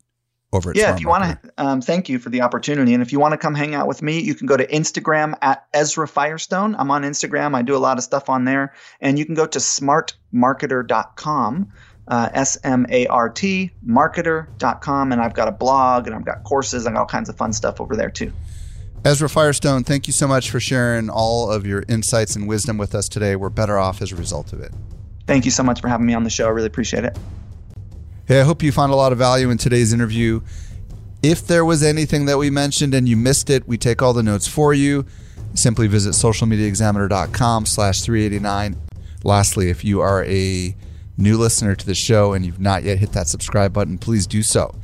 over 0.53 0.71
at 0.71 0.75
Yeah, 0.75 0.85
Smart 0.85 0.97
if 0.97 1.01
you 1.01 1.07
want 1.07 1.41
to, 1.41 1.51
um, 1.57 1.81
thank 1.81 2.09
you 2.09 2.19
for 2.19 2.29
the 2.29 2.41
opportunity. 2.41 2.93
And 2.93 3.01
if 3.01 3.11
you 3.11 3.19
want 3.19 3.31
to 3.33 3.37
come 3.37 3.55
hang 3.55 3.75
out 3.75 3.87
with 3.87 4.01
me, 4.01 4.19
you 4.19 4.35
can 4.35 4.47
go 4.47 4.57
to 4.57 4.67
Instagram 4.67 5.35
at 5.41 5.65
Ezra 5.73 6.07
Firestone. 6.07 6.75
I'm 6.75 6.91
on 6.91 7.03
Instagram. 7.03 7.55
I 7.55 7.61
do 7.61 7.75
a 7.75 7.79
lot 7.79 7.97
of 7.97 8.03
stuff 8.03 8.29
on 8.29 8.45
there. 8.45 8.73
And 9.01 9.19
you 9.19 9.25
can 9.25 9.35
go 9.35 9.45
to 9.45 9.59
smartmarketer.com. 9.59 11.71
Uh, 12.09 12.29
S 12.33 12.57
M 12.63 12.85
A 12.89 13.05
R 13.07 13.29
T, 13.29 13.71
marketer.com. 13.85 15.11
And 15.11 15.21
I've 15.21 15.33
got 15.33 15.49
a 15.49 15.51
blog 15.51 16.07
and 16.07 16.15
I've 16.15 16.23
got 16.23 16.45
courses. 16.45 16.87
I 16.87 16.91
got 16.91 16.99
all 16.99 17.05
kinds 17.05 17.27
of 17.27 17.35
fun 17.35 17.51
stuff 17.51 17.81
over 17.81 17.97
there 17.97 18.09
too. 18.09 18.31
Ezra 19.05 19.29
Firestone, 19.29 19.83
thank 19.83 20.07
you 20.07 20.13
so 20.13 20.27
much 20.27 20.51
for 20.51 20.59
sharing 20.59 21.09
all 21.09 21.49
of 21.49 21.65
your 21.65 21.83
insights 21.87 22.35
and 22.35 22.47
wisdom 22.47 22.77
with 22.77 22.93
us 22.93 23.07
today. 23.07 23.35
We're 23.35 23.49
better 23.49 23.77
off 23.77 24.01
as 24.01 24.11
a 24.11 24.15
result 24.15 24.51
of 24.51 24.59
it. 24.59 24.73
Thank 25.27 25.45
you 25.45 25.51
so 25.51 25.63
much 25.63 25.81
for 25.81 25.87
having 25.87 26.05
me 26.05 26.13
on 26.13 26.23
the 26.23 26.29
show. 26.29 26.47
I 26.47 26.49
really 26.49 26.67
appreciate 26.67 27.03
it. 27.03 27.17
Hey, 28.25 28.41
I 28.41 28.43
hope 28.43 28.61
you 28.61 28.71
found 28.71 28.91
a 28.91 28.95
lot 28.95 29.11
of 29.11 29.17
value 29.17 29.49
in 29.49 29.57
today's 29.57 29.93
interview. 29.93 30.41
If 31.23 31.47
there 31.47 31.63
was 31.63 31.83
anything 31.83 32.25
that 32.25 32.37
we 32.37 32.49
mentioned 32.49 32.93
and 32.93 33.07
you 33.07 33.15
missed 33.15 33.49
it, 33.49 33.67
we 33.67 33.77
take 33.77 34.01
all 34.01 34.13
the 34.13 34.23
notes 34.23 34.47
for 34.47 34.73
you. 34.73 35.05
Simply 35.53 35.87
visit 35.87 36.11
socialmediaexaminer.com 36.11 37.65
slash 37.65 38.01
389. 38.01 38.75
Lastly, 39.23 39.69
if 39.69 39.83
you 39.83 40.01
are 40.01 40.23
a 40.25 40.75
new 41.17 41.37
listener 41.37 41.75
to 41.75 41.85
the 41.85 41.95
show 41.95 42.33
and 42.33 42.45
you've 42.45 42.59
not 42.59 42.83
yet 42.83 42.99
hit 42.99 43.13
that 43.13 43.27
subscribe 43.27 43.73
button, 43.73 43.97
please 43.97 44.27
do 44.27 44.43
so. 44.43 44.75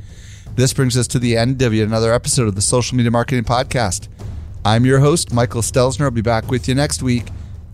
This 0.56 0.72
brings 0.72 0.96
us 0.96 1.08
to 1.08 1.18
the 1.18 1.36
end 1.36 1.60
of 1.62 1.74
yet 1.74 1.88
another 1.88 2.12
episode 2.12 2.46
of 2.46 2.54
the 2.54 2.62
Social 2.62 2.96
Media 2.96 3.10
Marketing 3.10 3.42
Podcast. 3.42 4.06
I'm 4.64 4.86
your 4.86 5.00
host, 5.00 5.32
Michael 5.32 5.62
Stelzner. 5.62 6.02
I'll 6.02 6.10
be 6.12 6.22
back 6.22 6.48
with 6.48 6.68
you 6.68 6.76
next 6.76 7.02
week. 7.02 7.26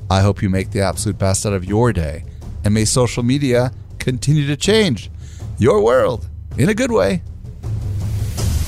I 0.08 0.22
hope 0.22 0.40
you 0.40 0.48
make 0.48 0.70
the 0.70 0.80
absolute 0.80 1.18
best 1.18 1.44
out 1.44 1.52
of 1.52 1.62
your 1.66 1.92
day. 1.92 2.24
And 2.64 2.72
may 2.72 2.86
social 2.86 3.22
media 3.22 3.72
continue 3.98 4.46
to 4.46 4.56
change 4.56 5.10
your 5.58 5.84
world 5.84 6.30
in 6.56 6.70
a 6.70 6.74
good 6.74 6.90
way. 6.90 7.22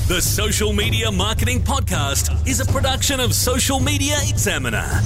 The 0.08 0.20
Social 0.20 0.74
Media 0.74 1.10
Marketing 1.10 1.62
Podcast 1.62 2.46
is 2.46 2.60
a 2.60 2.66
production 2.66 3.18
of 3.18 3.32
Social 3.32 3.80
Media 3.80 4.18
Examiner. 4.28 5.00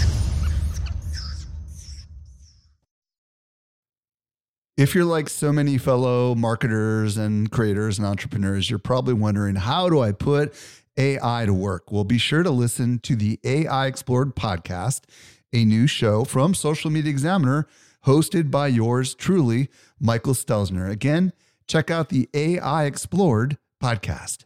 If 4.77 4.95
you're 4.95 5.07
like 5.07 5.31
so 5.31 5.53
many 5.53 5.79
fellow 5.79 6.35
marketers 6.35 7.16
and 7.16 7.51
creators 7.51 7.99
and 7.99 8.07
entrepreneurs, 8.07 8.68
you're 8.68 8.79
probably 8.79 9.14
wondering 9.14 9.55
how 9.55 9.89
do 9.89 10.01
I 10.01 10.12
put 10.12 10.53
AI 10.99 11.47
to 11.47 11.55
work? 11.55 11.91
Well, 11.91 12.05
be 12.05 12.18
sure 12.18 12.43
to 12.43 12.51
listen 12.51 12.99
to 12.99 13.16
the 13.16 13.41
AI 13.43 13.87
Explored 13.87 14.37
podcast, 14.37 15.05
a 15.51 15.64
new 15.64 15.87
show 15.87 16.24
from 16.24 16.53
Social 16.53 16.91
Media 16.91 17.11
Examiner, 17.11 17.66
hosted 18.05 18.51
by 18.51 18.66
yours 18.66 19.14
truly, 19.14 19.70
Michael 19.99 20.35
Stelzner. 20.35 20.91
Again, 20.91 21.33
check 21.66 21.91
out 21.91 22.11
the 22.11 22.29
AI 22.35 22.85
Explored 22.85 23.57
podcast. 23.83 24.45